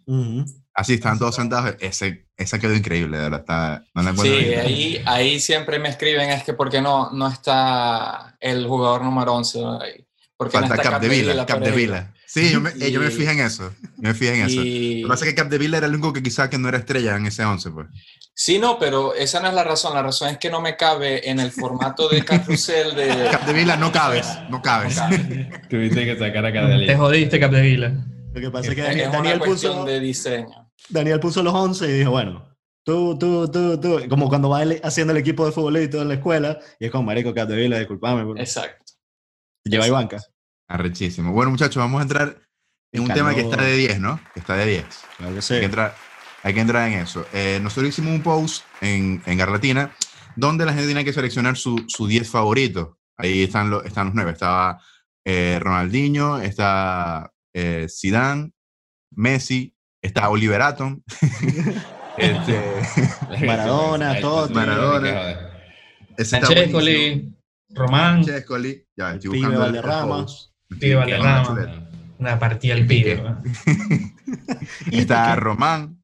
Así 0.73 0.95
están 0.95 1.19
todos 1.19 1.35
sentados. 1.35 1.75
Ese, 1.79 2.25
esa 2.35 2.57
quedó 2.57 2.73
increíble, 2.73 3.17
de 3.17 3.23
verdad. 3.29 3.39
Está, 3.41 3.83
sí, 4.19 4.29
ahí, 4.55 5.03
ahí 5.05 5.39
siempre 5.39 5.77
me 5.77 5.89
escriben 5.89 6.31
es 6.31 6.43
que 6.43 6.53
por 6.53 6.71
qué 6.71 6.81
no, 6.81 7.11
no 7.11 7.27
está 7.27 8.35
el 8.39 8.65
jugador 8.65 9.03
número 9.03 9.35
11 9.35 9.59
ahí. 9.81 10.08
Porque 10.39 10.57
Falta 10.57 10.77
no 10.77 10.81
Cap, 10.81 11.01
de 11.01 11.09
Vila, 11.09 11.45
Cap 11.45 11.59
de 11.59 11.71
Vila. 11.71 12.13
Sí, 12.25 12.49
yo 12.49 12.61
me, 12.61 12.69
eh, 12.69 12.91
yo 12.93 13.01
me 13.01 13.11
fijé 13.11 13.33
en 13.33 13.41
eso. 13.41 13.73
me 13.97 14.13
fijé 14.13 14.35
en 14.35 14.45
eso. 14.45 14.55
Lo 14.55 14.63
que 14.63 15.05
pasa 15.05 15.25
es 15.25 15.31
que 15.31 15.35
Cap 15.35 15.49
de 15.49 15.57
Vila 15.57 15.79
era 15.79 15.87
el 15.87 15.93
único 15.95 16.13
que 16.13 16.23
quizá 16.23 16.49
que 16.49 16.57
no 16.57 16.69
era 16.69 16.77
estrella 16.77 17.17
en 17.17 17.25
ese 17.25 17.43
11, 17.43 17.71
pues. 17.71 17.87
Sí, 18.33 18.57
no, 18.57 18.79
pero 18.79 19.13
esa 19.15 19.41
no 19.41 19.49
es 19.49 19.53
la 19.53 19.65
razón. 19.65 19.93
La 19.93 20.01
razón 20.01 20.29
es 20.29 20.37
que 20.37 20.49
no 20.49 20.61
me 20.61 20.77
cabe 20.77 21.29
en 21.29 21.41
el 21.41 21.51
formato 21.51 22.07
de 22.07 22.23
carrusel 22.23 22.95
de. 22.95 23.27
Capdevila, 23.31 23.75
no 23.75 23.91
cabes, 23.91 24.27
no 24.49 24.61
cabes. 24.61 24.97
Tuviste 25.69 26.05
que 26.05 26.17
sacar 26.17 26.45
a 26.45 26.53
Te 26.53 26.95
jodiste, 26.95 27.37
Capdevila. 27.37 27.91
Lo 28.33 28.39
que 28.39 28.49
pasa 28.49 28.69
es 28.69 28.75
que 28.75 28.81
Daniel, 28.81 29.11
Daniel 29.11 29.39
puso. 29.41 29.83
de 29.83 29.99
diseño. 29.99 30.71
Daniel 30.87 31.19
puso 31.19 31.43
los 31.43 31.53
11 31.53 31.85
y 31.85 31.91
dijo, 31.91 32.11
bueno, 32.11 32.47
tú, 32.85 33.17
tú, 33.19 33.51
tú, 33.51 33.77
tú. 33.77 33.99
Como 34.07 34.29
cuando 34.29 34.47
va 34.47 34.63
haciendo 34.83 35.11
el 35.11 35.19
equipo 35.19 35.45
de 35.45 35.51
futbolito 35.51 36.01
en 36.01 36.07
la 36.07 36.13
escuela 36.13 36.59
y 36.79 36.85
es 36.85 36.91
como, 36.91 37.03
Marico 37.03 37.33
Capdevila, 37.33 37.77
disculpame. 37.77 38.39
Exacto. 38.39 38.78
Lleva 39.63 39.87
y 39.87 39.89
banca. 39.89 40.17
Arrechísimo. 40.67 41.31
Bueno, 41.31 41.51
muchachos, 41.51 41.77
vamos 41.77 41.99
a 41.99 42.03
entrar 42.03 42.41
en 42.91 43.03
un 43.03 43.09
tema 43.09 43.33
que 43.33 43.41
está 43.41 43.61
de 43.61 43.75
10, 43.75 43.99
¿no? 43.99 44.19
Que 44.33 44.39
está 44.39 44.55
de 44.55 44.65
10. 44.65 44.85
Claro 45.17 45.35
que 45.35 45.41
sí. 45.41 45.53
Hay 45.55 45.59
que 45.59 45.65
entrar 45.65 45.95
hay 46.41 46.53
que 46.53 46.61
entrar 46.61 46.87
en 46.87 46.99
eso. 46.99 47.25
Eh, 47.33 47.59
nosotros 47.61 47.89
hicimos 47.89 48.13
un 48.13 48.21
post 48.21 48.63
en, 48.81 49.21
en 49.25 49.37
Garlatina 49.37 49.91
donde 50.35 50.65
la 50.65 50.71
gente 50.71 50.87
tiene 50.87 51.03
que 51.03 51.13
seleccionar 51.13 51.57
su 51.57 51.85
10 52.07 52.29
favorito. 52.29 52.97
Ahí 53.17 53.43
están, 53.43 53.69
los 53.69 53.85
están 53.85 54.07
los 54.07 54.15
nueve. 54.15 54.31
Estaba 54.31 54.81
eh, 55.25 55.59
Ronaldinho, 55.61 56.39
está 56.39 57.31
eh, 57.53 57.87
Zidane, 57.89 58.51
Messi, 59.11 59.75
está 60.01 60.29
Oliver 60.29 60.61
Atom, 60.61 61.01
este, 62.17 62.81
Maradona, 63.45 64.19
todo. 64.21 64.49
Maradona. 64.49 65.47
Francescoli, 66.15 67.33
Román. 67.69 68.23
Francescoli, 68.23 68.85
ya, 68.95 69.13
estoy 69.13 69.39
Pibe 69.39 69.57
Valderrama. 69.57 70.25
Pibe 70.79 70.95
Valderrama. 70.95 71.87
Una 72.17 72.39
partida 72.39 72.73
al 72.73 72.85
pibe. 72.85 73.23
está 74.91 75.35
Román, 75.35 76.03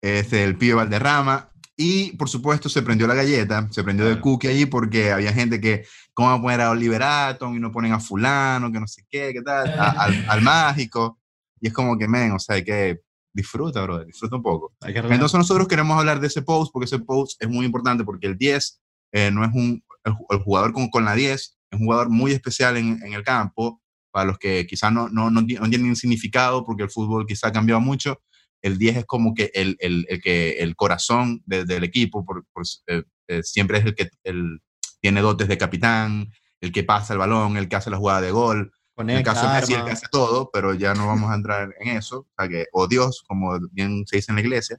este, 0.00 0.44
el 0.44 0.56
pibe 0.56 0.74
Valderrama. 0.74 1.50
Y 1.76 2.16
por 2.16 2.28
supuesto 2.28 2.68
se 2.68 2.82
prendió 2.82 3.06
la 3.06 3.14
galleta, 3.14 3.66
se 3.70 3.82
prendió 3.82 4.08
el 4.08 4.20
cookie 4.20 4.48
allí 4.48 4.66
porque 4.66 5.10
había 5.10 5.32
gente 5.32 5.60
que, 5.60 5.84
¿cómo 6.14 6.28
va 6.28 6.34
a 6.34 6.40
poner 6.40 6.60
a 6.60 6.70
Oliver 6.70 7.02
Atom 7.02 7.56
y 7.56 7.60
no 7.60 7.72
ponen 7.72 7.92
a 7.92 7.98
fulano, 7.98 8.70
que 8.70 8.78
no 8.78 8.86
sé 8.86 9.02
qué, 9.08 9.32
qué 9.32 9.42
tal, 9.42 9.68
al, 10.28 10.42
mágico? 10.42 11.18
Y 11.60 11.68
es 11.68 11.72
como 11.72 11.98
que, 11.98 12.06
men, 12.06 12.32
o 12.32 12.38
sea, 12.38 12.62
que 12.62 13.00
disfruta, 13.32 13.82
bro, 13.82 14.04
disfruta 14.04 14.36
un 14.36 14.42
poco. 14.42 14.74
Entonces 14.84 15.38
nosotros 15.38 15.66
queremos 15.66 15.98
hablar 15.98 16.20
de 16.20 16.26
ese 16.26 16.42
post 16.42 16.70
porque 16.72 16.84
ese 16.84 16.98
post 16.98 17.42
es 17.42 17.48
muy 17.48 17.64
importante 17.64 18.04
porque 18.04 18.26
el 18.26 18.36
10 18.36 18.80
eh, 19.12 19.30
no 19.30 19.44
es 19.44 19.50
un, 19.52 19.82
el, 20.04 20.38
jugador 20.38 20.72
con, 20.72 20.88
con, 20.88 21.04
la 21.04 21.14
10, 21.14 21.40
es 21.40 21.56
un 21.72 21.86
jugador 21.86 22.10
muy 22.10 22.32
especial 22.32 22.76
en, 22.76 23.00
en 23.02 23.12
el 23.12 23.22
campo, 23.22 23.82
para 24.12 24.26
los 24.26 24.38
que 24.38 24.66
quizás 24.66 24.92
no, 24.92 25.08
no, 25.08 25.30
no, 25.30 25.44
tienen 25.44 25.96
significado 25.96 26.64
porque 26.64 26.84
el 26.84 26.90
fútbol 26.90 27.26
quizá 27.26 27.48
ha 27.48 27.52
cambiado 27.52 27.80
mucho, 27.80 28.22
el 28.60 28.78
10 28.78 28.98
es 28.98 29.06
como 29.06 29.34
que 29.34 29.50
el, 29.54 29.76
el, 29.80 30.06
el 30.08 30.20
que, 30.20 30.58
el 30.58 30.76
corazón 30.76 31.42
del 31.46 31.82
equipo, 31.82 32.24
por, 32.24 32.44
eh, 32.86 33.02
eh, 33.26 33.42
siempre 33.42 33.78
es 33.78 33.86
el 33.86 33.94
que 33.94 34.10
el, 34.22 34.60
tiene 35.00 35.20
dotes 35.20 35.48
de 35.48 35.58
capitán, 35.58 36.30
el 36.60 36.70
que 36.70 36.84
pasa 36.84 37.14
el 37.14 37.18
balón, 37.18 37.56
el 37.56 37.68
que 37.68 37.76
hace 37.76 37.90
la 37.90 37.96
jugada 37.96 38.20
de 38.20 38.30
gol. 38.30 38.72
en 38.98 39.10
el 39.10 39.24
caso 39.24 39.48
de 39.48 39.54
Messi, 39.54 39.74
el 39.74 39.84
que 39.84 39.90
hace 39.90 40.06
todo, 40.12 40.50
pero 40.52 40.74
ya 40.74 40.94
no 40.94 41.08
vamos 41.08 41.30
a 41.30 41.34
entrar 41.34 41.74
en 41.80 41.96
eso, 41.96 42.20
o, 42.20 42.28
sea 42.38 42.48
que, 42.48 42.66
o 42.72 42.86
Dios, 42.86 43.24
como 43.26 43.58
bien 43.72 44.04
se 44.06 44.16
dice 44.16 44.30
en 44.30 44.36
la 44.36 44.42
iglesia. 44.42 44.78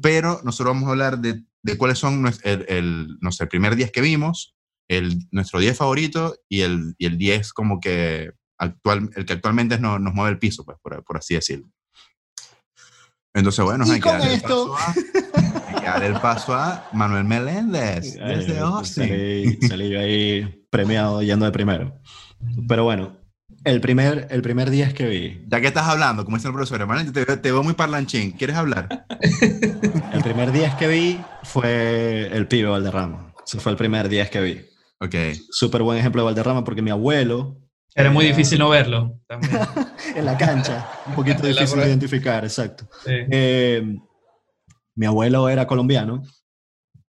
Pero 0.00 0.40
nosotros 0.44 0.74
vamos 0.74 0.88
a 0.88 0.92
hablar 0.92 1.18
de, 1.18 1.42
de 1.62 1.76
cuáles 1.76 1.98
son 1.98 2.26
el, 2.44 2.64
el, 2.68 3.18
no 3.20 3.32
sé, 3.32 3.44
el 3.44 3.48
primer 3.48 3.76
10 3.76 3.92
que 3.92 4.00
vimos, 4.00 4.56
el, 4.88 5.18
nuestro 5.30 5.60
10 5.60 5.76
favorito 5.76 6.36
y 6.48 6.60
el, 6.62 6.94
y 6.98 7.06
el 7.06 7.18
10 7.18 7.52
como 7.52 7.80
que 7.80 8.30
actual, 8.58 9.10
el 9.14 9.24
que 9.24 9.34
actualmente 9.34 9.78
nos, 9.78 10.00
nos 10.00 10.14
mueve 10.14 10.32
el 10.32 10.38
piso, 10.38 10.64
pues, 10.64 10.78
por, 10.82 11.02
por 11.04 11.16
así 11.18 11.34
decirlo. 11.34 11.70
Entonces, 13.34 13.64
bueno, 13.64 13.84
hay 13.84 14.00
que, 14.00 14.08
darle 14.08 14.34
esto... 14.34 14.76
el 16.02 16.20
paso 16.20 16.54
a 16.54 16.88
Manuel 16.92 17.24
Meléndez, 17.24 18.14
desde 18.18 18.58
Austin. 18.58 19.58
Salí, 19.68 19.90
yo 19.90 20.00
ahí 20.00 20.66
premiado 20.70 21.22
yendo 21.22 21.46
de 21.46 21.52
primero. 21.52 22.00
Pero 22.66 22.84
bueno, 22.84 23.17
el 23.68 23.80
primer, 23.80 24.26
el 24.30 24.42
primer 24.42 24.70
día 24.70 24.86
es 24.86 24.94
que 24.94 25.06
vi. 25.06 25.44
Ya 25.46 25.60
que 25.60 25.66
estás 25.66 25.86
hablando, 25.86 26.24
como 26.24 26.36
dice 26.36 26.48
el 26.48 26.54
profesor, 26.54 26.80
hermano, 26.80 27.12
te, 27.12 27.24
te, 27.24 27.52
veo 27.52 27.62
muy 27.62 27.74
parlanchín. 27.74 28.32
¿Quieres 28.32 28.56
hablar? 28.56 29.06
el 30.12 30.22
primer 30.22 30.52
día 30.52 30.76
que 30.76 30.88
vi 30.88 31.20
fue 31.42 32.28
el 32.32 32.46
pibe 32.48 32.68
Valderrama. 32.68 33.34
Ese 33.46 33.60
fue 33.60 33.72
el 33.72 33.78
primer 33.78 34.08
día 34.08 34.28
que 34.28 34.40
vi. 34.40 34.60
Ok. 35.00 35.14
Súper 35.50 35.82
buen 35.82 35.98
ejemplo 35.98 36.22
de 36.22 36.26
Valderrama 36.26 36.64
porque 36.64 36.82
mi 36.82 36.90
abuelo 36.90 37.56
era 37.94 38.10
muy 38.10 38.24
difícil 38.26 38.58
no 38.58 38.68
verlo. 38.68 39.20
en 40.14 40.24
la 40.24 40.38
cancha, 40.38 40.88
un 41.06 41.14
poquito 41.14 41.42
difícil 41.46 41.80
de 41.80 41.88
identificar, 41.88 42.44
exacto. 42.44 42.88
Eh, 43.06 43.82
mi 44.94 45.06
abuelo 45.06 45.48
era 45.48 45.66
colombiano 45.66 46.22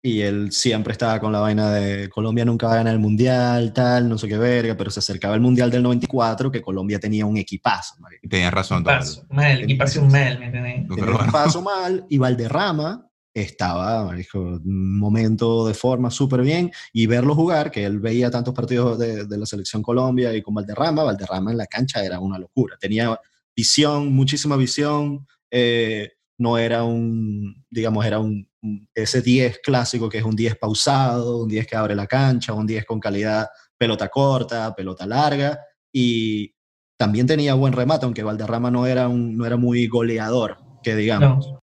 y 0.07 0.21
él 0.21 0.53
siempre 0.53 0.93
estaba 0.93 1.19
con 1.19 1.33
la 1.33 1.41
vaina 1.41 1.71
de 1.73 2.11
Colombia 2.11 2.45
nunca 2.45 2.67
va 2.67 2.75
a 2.75 2.77
ganar 2.77 2.93
el 2.93 3.01
mundial, 3.01 3.73
tal, 3.73 4.07
no 4.07 4.19
sé 4.19 4.29
qué 4.29 4.37
verga, 4.37 4.77
pero 4.77 4.91
se 4.91 5.01
acercaba 5.01 5.35
el 5.35 5.41
mundial 5.41 5.71
del 5.71 5.83
94 5.83 6.51
que 6.53 6.61
Colombia 6.61 7.01
tenía 7.01 7.25
un 7.25 7.39
equipazo. 7.39 7.95
marico. 8.01 8.29
Tenía 8.29 8.51
razón. 8.51 8.85
Paso, 8.85 9.25
mal, 9.31 9.53
el 9.53 9.65
equipazo 9.65 10.03
un 10.03 10.13
mal, 10.13 10.39
¿me 10.39 10.47
entendés? 10.47 10.87
Tenía 10.95 11.05
un 11.11 11.23
equipazo 11.23 11.63
mal 11.63 12.05
y 12.11 12.19
Valderrama 12.19 13.11
estaba, 13.33 14.05
marico, 14.05 14.41
un 14.41 14.99
momento 14.99 15.67
de 15.67 15.73
forma 15.73 16.11
súper 16.11 16.43
bien 16.43 16.71
y 16.93 17.07
verlo 17.07 17.35
jugar, 17.35 17.71
que 17.71 17.87
él 17.87 17.99
veía 17.99 18.31
tantos 18.31 18.53
partidos 18.53 18.99
de, 18.99 19.25
de 19.25 19.39
la 19.39 19.47
selección 19.47 19.83
Colombia 19.83 20.35
y 20.35 20.43
con 20.43 20.53
Valderrama, 20.53 21.03
Valderrama 21.03 21.51
en 21.51 21.57
la 21.57 21.67
cancha 21.67 22.05
era 22.05 22.21
una 22.21 22.39
locura. 22.39 22.77
Tenía 22.79 23.19
visión, 23.57 24.13
muchísima 24.13 24.57
visión, 24.57 25.27
eh, 25.51 26.11
no 26.37 26.59
era 26.59 26.85
un, 26.85 27.65
digamos, 27.71 28.05
era 28.05 28.19
un- 28.19 28.47
ese 28.95 29.23
10 29.23 29.61
clásico 29.63 30.09
que 30.09 30.19
es 30.19 30.25
un 30.25 30.37
10 30.37 30.57
pausado, 30.57 31.43
un 31.43 31.49
10 31.49 31.67
que 31.67 31.77
abre 31.77 31.95
la 31.95 32.07
cancha, 32.07 32.53
un 32.53 32.67
10 32.67 32.85
con 32.85 33.01
calidad 33.01 33.47
pelota 33.77 34.09
corta, 34.09 34.75
pelota 34.75 35.07
larga 35.07 35.59
y 35.93 36.55
también 36.97 37.27
tenía 37.27 37.55
buen 37.55 37.73
remate, 37.73 38.05
aunque 38.05 38.23
Valderrama 38.23 38.71
no 38.71 38.87
era, 38.87 39.09
un, 39.09 39.37
no 39.37 39.47
era 39.47 39.57
muy 39.57 39.87
goleador, 39.87 40.59
que 40.83 40.95
digamos. 40.97 41.47
No. 41.47 41.61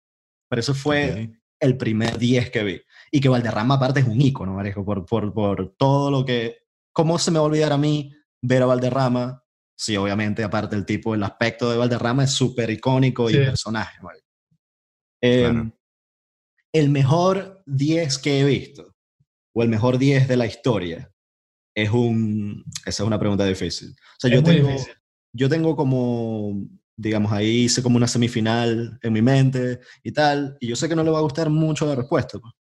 Pero 0.50 0.60
eso 0.60 0.74
fue 0.74 1.32
el 1.60 1.78
primer 1.78 2.18
10 2.18 2.52
que 2.52 2.64
vi. 2.64 2.82
Y 3.12 3.20
que 3.20 3.30
Valderrama 3.30 3.75
aparte 3.75 4.02
es 4.02 4.08
un 4.08 4.22
ícono, 4.22 4.54
marejo, 4.54 4.86
por, 4.86 5.06
por, 5.06 5.34
por 5.34 5.75
todo 5.78 6.12
lo 6.12 6.25
que... 6.25 6.58
¿Cómo 6.94 7.20
se 7.20 7.32
me 7.32 7.40
va 7.40 7.46
a 7.46 7.48
olvidar 7.48 7.74
a 7.74 7.78
mí 7.78 8.14
ver 8.42 8.64
a 8.64 8.68
Valderrama? 8.68 9.44
Sí, 9.78 9.98
obviamente, 9.98 10.44
aparte 10.44 10.75
el 10.75 10.86
tipo, 10.86 11.14
el 11.14 11.24
aspecto 11.24 11.70
de 11.70 11.78
Valderrama 11.78 12.24
es 12.24 12.32
súper 12.32 12.70
icónico 12.70 13.30
y 13.30 13.34
personaje. 13.34 14.00
Eh, 15.22 15.42
Claro. 15.42 15.75
El 16.75 16.89
mejor 16.89 17.63
10 17.67 18.17
que 18.20 18.41
he 18.41 18.44
visto, 18.44 18.94
o 19.53 19.63
el 19.63 19.70
mejor 19.70 19.98
10 19.98 20.27
de 20.27 20.36
la 20.36 20.46
historia, 20.46 21.10
es 21.74 21.89
un... 21.89 22.65
Esa 22.86 23.03
es 23.03 23.08
una 23.08 23.17
pregunta 23.17 23.46
difícil. 23.46 23.91
O 23.91 24.20
sea, 24.20 24.29
Es 24.29 24.36
yo 24.36 24.44
tengo, 24.44 24.67
difícil. 24.67 24.94
yo 25.34 25.48
tengo 25.48 25.75
como, 25.77 26.67
digamos, 26.98 27.32
ahí 27.32 27.63
hice 27.63 27.82
como 27.82 27.96
una 27.96 28.08
semifinal 28.08 29.00
en 29.01 29.13
mi 29.13 29.22
mente 29.22 29.79
y 30.03 30.12
tal, 30.12 30.58
y 30.60 30.67
yo 30.67 30.75
sé 30.75 30.89
que 30.89 30.96
no 30.98 31.03
le 31.03 31.12
va 31.12 31.20
a 31.20 31.22
gustar 31.22 31.50
mucho 31.50 31.86
la 31.86 31.96
respuesta, 31.96 32.39
pues. 32.39 32.53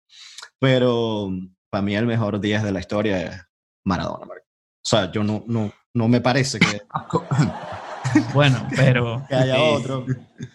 pero 0.59 1.31
para 1.71 1.81
mí 1.81 1.95
el 1.95 2.05
mejor 2.05 2.39
10 2.39 2.61
de 2.63 2.71
la 2.71 2.79
historia 2.81 3.21
es 3.23 3.41
Maradona. 3.83 4.27
O 4.27 4.85
sea, 4.85 5.11
yo 5.11 5.23
no, 5.23 5.43
no, 5.47 5.73
no 5.95 6.07
me 6.07 6.21
parece 6.21 6.59
que, 6.59 6.81
Bueno, 8.33 8.67
pero 8.75 9.23
que 9.29 9.35
haya 9.35 9.55
Sí. 9.55 9.61
otro. 9.61 10.05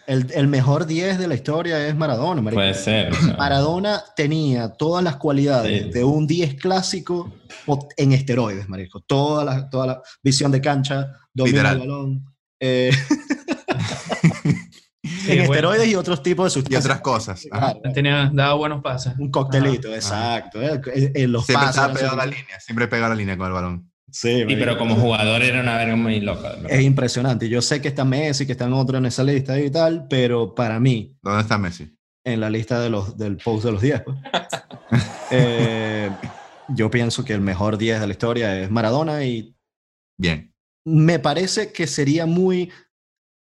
El, 0.07 0.27
el 0.33 0.47
mejor 0.47 0.85
10 0.85 1.17
de 1.19 1.27
la 1.27 1.35
historia 1.35 1.87
es 1.87 1.95
Maradona. 1.95 2.41
marico. 2.41 2.59
Puede 2.61 2.73
ser. 2.73 3.11
Maradona 3.37 4.01
tenía 4.15 4.69
todas 4.69 5.03
las 5.03 5.15
cualidades 5.17 5.83
Sí. 5.85 5.89
de 5.91 6.03
un 6.03 6.27
10 6.27 6.55
clásico 6.55 7.33
en 7.97 8.11
esteroides, 8.13 8.67
marico. 8.69 9.01
Toda 9.01 9.43
la, 9.45 9.69
toda 9.69 9.87
la 9.87 10.01
visión 10.23 10.51
de 10.51 10.61
cancha, 10.61 11.07
dominio 11.33 11.63
del 11.63 11.79
balón. 11.79 12.25
eh, 12.59 12.91
Sí, 15.01 15.31
en 15.31 15.37
bueno. 15.47 15.53
esteroides 15.53 15.87
y 15.87 15.95
otros 15.95 16.21
tipos 16.21 16.45
de 16.45 16.49
Y 16.59 16.61
sustancias. 16.61 16.85
otras 16.85 17.01
cosas. 17.01 17.47
Ajá. 17.51 17.73
Claro, 17.73 17.93
tenía, 17.93 18.29
daba 18.33 18.53
buenos 18.55 18.81
pases. 18.81 19.13
un 19.17 19.31
coctelito, 19.31 19.87
Ajá. 19.87 19.95
exacto. 19.95 20.61
eh, 20.61 20.81
eh, 20.93 21.11
eh, 21.15 21.27
los 21.27 21.45
Siempre 21.45 21.67
pases 21.67 21.75
estaba 21.81 21.93
pegado 21.93 22.13
a 22.13 22.17
la 22.17 22.23
súper- 22.25 22.39
línea. 22.39 22.59
Siempre 22.59 22.87
pegado 22.87 23.05
a 23.05 23.09
la 23.09 23.15
línea 23.15 23.37
con 23.37 23.47
el 23.47 23.53
balón. 23.53 23.88
Sí, 24.11 24.45
pero 24.47 24.77
como 24.77 24.95
jugador 24.95 25.41
era 25.43 25.61
una 25.61 25.77
verga 25.77 25.95
muy 25.95 26.19
loca. 26.19 26.49
verdad. 26.49 26.71
Es 26.71 26.81
impresionante. 26.81 27.47
Yo 27.49 27.61
sé 27.61 27.81
que 27.81 27.87
está 27.89 28.05
Messi, 28.05 28.45
que 28.45 28.53
están 28.53 28.73
otros 28.73 28.99
en 28.99 29.05
esa 29.05 29.23
lista 29.23 29.59
y 29.59 29.69
tal, 29.69 30.07
pero 30.09 30.53
para 30.55 30.79
mí, 30.79 31.15
¿Dónde 31.21 31.41
está 31.41 31.57
Messi? 31.57 31.95
en 32.25 32.39
la 32.39 32.49
lista 32.49 32.79
de 32.81 32.89
los, 32.89 33.17
del 33.17 33.37
post 33.37 33.65
de 33.65 33.71
los 33.71 33.81
10, 33.81 34.01
pues, 34.03 34.17
eh, 35.31 36.09
yo 36.69 36.89
pienso 36.91 37.23
que 37.25 37.33
el 37.33 37.41
mejor 37.41 37.77
10 37.77 38.01
de 38.01 38.07
la 38.07 38.11
historia 38.13 38.59
es 38.61 38.69
Maradona 38.69 39.23
y 39.23 39.55
Bien. 40.17 40.53
me 40.85 41.19
parece 41.19 41.71
que 41.71 41.87
sería 41.87 42.25
muy 42.25 42.71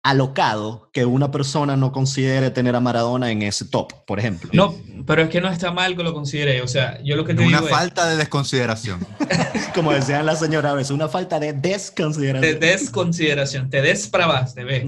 alocado 0.03 0.91
que 0.93 1.05
una 1.05 1.31
persona 1.31 1.77
no 1.77 1.93
considere 1.93 2.51
tener 2.51 2.75
a 2.75 2.81
Maradona 2.81 3.31
en 3.31 3.43
ese 3.43 3.65
top, 3.65 3.93
por 4.05 4.19
ejemplo. 4.19 4.51
No, 4.53 4.75
pero 5.07 5.23
es 5.23 5.29
que 5.29 5.41
no 5.41 5.49
está 5.49 5.71
mal 5.71 5.97
que 5.97 6.03
lo 6.03 6.13
considere. 6.13 6.61
O 6.63 6.69
sea, 6.69 7.01
yo 7.03 7.15
lo 7.17 7.25
que 7.25 7.35
te 7.35 7.43
Una 7.47 7.61
digo 7.61 7.71
falta 7.71 8.09
de 8.09 8.17
desconsideración. 8.17 9.07
Como 9.75 9.93
decían 9.93 10.27
la 10.27 10.35
señora 10.35 10.71
a 10.71 10.75
veces, 10.75 10.91
una 10.91 11.09
falta 11.09 11.39
de 11.39 11.49
es 11.51 11.55
de 11.55 11.69
desconsideración. 11.69 12.61
desconsideración. 12.61 13.71
Te 13.71 13.81
desprabaste, 13.81 14.65
ve. 14.65 14.87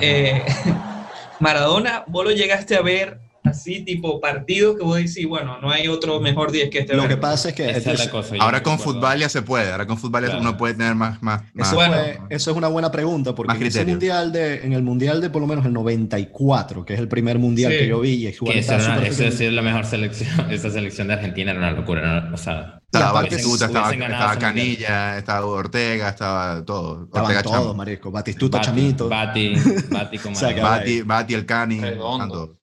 Eh, 0.00 0.44
Maradona, 1.40 2.04
vos 2.06 2.24
lo 2.24 2.30
llegaste 2.30 2.76
a 2.76 2.82
ver 2.82 3.23
así, 3.44 3.84
tipo 3.84 4.20
partido, 4.20 4.76
que 4.76 4.82
vos 4.82 4.96
decís, 4.96 5.26
bueno, 5.26 5.60
no 5.60 5.70
hay 5.70 5.86
otro 5.88 6.20
mejor 6.20 6.50
10 6.50 6.70
que 6.70 6.80
este. 6.80 6.94
Lo 6.94 7.02
que 7.02 7.08
verga. 7.08 7.20
pasa 7.20 7.50
es 7.50 7.54
que 7.54 7.70
Esa 7.70 7.92
es 7.92 7.98
la 8.06 8.10
cosa. 8.10 8.34
Ahora 8.40 8.58
no 8.58 8.64
con 8.78 9.18
ya 9.18 9.28
se 9.28 9.42
puede. 9.42 9.70
Ahora 9.70 9.86
con 9.86 9.98
fútbol 9.98 10.22
ya 10.22 10.26
Claro. 10.28 10.40
uno 10.40 10.56
puede 10.56 10.74
tener 10.74 10.94
más. 10.94 11.22
más, 11.22 11.42
más 11.54 11.68
eso 11.68 11.76
Bueno. 11.76 11.94
fue- 11.94 12.18
eso 12.30 12.50
es 12.50 12.56
una 12.56 12.68
buena 12.68 12.90
pregunta, 12.90 13.34
porque 13.34 13.54
en 13.56 13.62
ese 13.62 13.84
mundial 13.84 14.32
de, 14.32 14.64
en 14.64 14.72
el 14.72 14.82
mundial 14.82 15.20
de 15.20 15.30
por 15.30 15.40
lo 15.42 15.46
menos 15.46 15.64
el 15.66 15.72
94, 15.72 16.84
que 16.84 16.94
es 16.94 17.00
el 17.00 17.08
primer 17.08 17.38
mundial 17.38 17.72
Sí. 17.72 17.78
que 17.78 17.86
yo 17.88 18.00
vi, 18.00 18.14
y 18.14 18.26
es 18.26 18.38
Que 18.40 18.58
esa, 18.58 18.76
una- 18.76 19.06
esa 19.06 19.24
es 19.26 19.40
la 19.40 19.62
mejor 19.62 19.84
selección. 19.86 20.24
Esa 20.50 20.70
selección 20.70 21.08
de 21.08 21.14
Argentina 21.14 21.50
era 21.50 21.60
una 21.60 21.70
locura. 21.72 22.20
¿no? 22.22 22.34
O 22.34 22.36
sea, 22.36 22.80
estaba 22.92 23.12
Batistuta, 23.22 23.66
estaba, 23.66 23.92
estaba. 23.92 24.38
Canilla, 24.38 25.18
estaba 25.18 25.46
Ortega, 25.46 26.08
estaba 26.10 26.64
todo. 26.64 27.04
Estaban 27.04 27.22
Ortega 27.26 27.42
todos, 27.42 27.56
Chamo. 27.56 27.74
marisco. 27.74 28.10
Batistuta, 28.10 28.58
Bati- 28.58 28.64
Chamito. 28.64 29.08
Bati, 29.08 29.54
Bati 29.90 30.18
con 30.18 30.32
O 30.32 30.34
sea, 30.36 30.54
que. 30.54 30.60
Bati, 30.60 31.02
Bati, 31.02 31.34
el 31.34 31.44
Cani. 31.46 31.80
Redondo. 31.80 32.56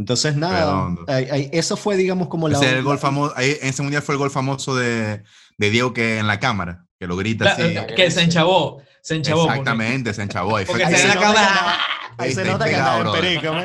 Entonces, 0.00 0.34
nada, 0.34 0.88
eso 1.52 1.76
fue, 1.76 1.96
digamos, 1.96 2.28
como 2.28 2.48
la... 2.48 2.56
Ese 2.56 2.70
el 2.72 2.82
gol 2.82 2.98
famoso, 2.98 3.34
ahí, 3.36 3.56
en 3.60 3.68
ese 3.68 3.82
mundial 3.82 4.00
fue 4.02 4.14
el 4.14 4.18
gol 4.18 4.30
famoso 4.30 4.74
de, 4.74 5.22
de 5.58 5.70
Diego 5.70 5.92
que 5.92 6.18
en 6.18 6.26
la 6.26 6.40
cámara, 6.40 6.86
que 6.98 7.06
lo 7.06 7.16
grita 7.16 7.54
Claro, 7.54 7.64
así. 7.84 7.94
que 7.94 8.10
se 8.10 8.22
enchabó. 8.22 8.82
Se 9.02 9.16
enchabó. 9.16 9.42
porque- 9.42 9.58
Exactamente, 9.60 10.14
se 10.14 10.22
enchabó. 10.22 10.56
Ahí 10.56 10.64
fue 10.64 10.72
Porque 10.72 10.86
Ahí 10.86 10.94
se 10.94 11.00
se 11.02 11.08
la 11.08 11.14
nota 11.16 11.26
que 11.28 11.34
cámara. 11.34 11.78
Ahí 12.16 12.32
se 12.32 12.40
Está 12.40 12.52
nota 12.52 12.64
que 12.64 12.74
en 12.76 13.12
perico, 13.12 13.56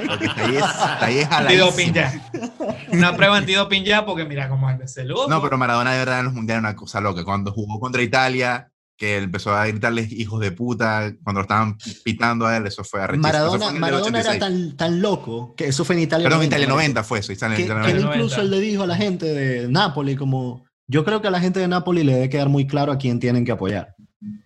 está 0.60 1.06
ahí. 1.06 1.24
Una 2.92 3.16
prueba 3.16 3.38
antidoping 3.38 3.84
ya, 3.86 4.06
porque 4.06 4.26
mira 4.26 4.50
cómo 4.50 4.68
anda 4.68 4.84
ese 4.86 5.06
loco. 5.06 5.30
No, 5.30 5.42
pero 5.42 5.58
Maradona 5.58 5.94
de 5.94 6.00
verdad 6.00 6.20
en 6.20 6.26
los 6.26 6.34
mundiales 6.34 6.60
era 6.64 6.70
una 6.70 6.76
cosa 6.78 7.00
loca. 7.00 7.24
Cuando 7.24 7.54
jugó 7.54 7.80
contra 7.80 8.02
Italia, 8.02 8.72
que 8.98 9.18
empezó 9.18 9.54
a 9.54 9.68
gritarles 9.68 10.12
hijos 10.12 10.40
de 10.40 10.52
puta 10.52 11.14
cuando 11.24 11.40
lo 11.40 11.44
estaban 11.44 11.78
pitando 12.04 12.46
a 12.46 12.56
él, 12.56 12.66
eso 12.66 12.84
fue 12.84 13.02
arrechísimo. 13.02 13.28
Maradona, 13.28 13.70
fue 13.70 13.80
Maradona 13.80 14.20
era 14.20 14.32
86. 14.32 14.40
tan, 14.40 14.78
tan 14.78 15.02
loco 15.02 15.54
que 15.56 15.68
eso 15.68 15.84
fue 15.84 15.96
en 15.96 16.04
Italia. 16.04 16.26
Perdón, 16.26 16.40
90, 16.40 16.56
Italia 16.56 16.68
marico. 16.68 16.82
90 16.82 17.04
fue 17.04 17.20
eso. 17.20 17.32
Italia, 17.34 17.58
Que, 17.58 17.64
Italia 17.64 17.84
que 17.84 17.92
él 17.92 18.04
90. 18.04 18.16
incluso 18.16 18.38
90. 18.38 18.42
él 18.56 18.62
le 18.62 18.68
dijo 18.68 18.84
a 18.84 18.88
la 18.88 18.96
gente 18.96 19.26
de 19.26 19.68
Nápoles 19.68 20.18
como, 20.18 20.66
yo 20.88 21.04
creo 21.04 21.22
que 21.22 21.28
a 21.28 21.32
la 21.32 21.40
gente 21.40 21.60
de 21.60 21.68
Nápoles 21.68 22.06
le 22.06 22.14
debe 22.14 22.30
quedar 22.30 22.50
muy 22.50 22.68
claro 22.68 22.92
a 22.92 22.98
quién 22.98 23.20
tienen 23.20 23.44
que 23.44 23.52
apoyar. 23.52 23.96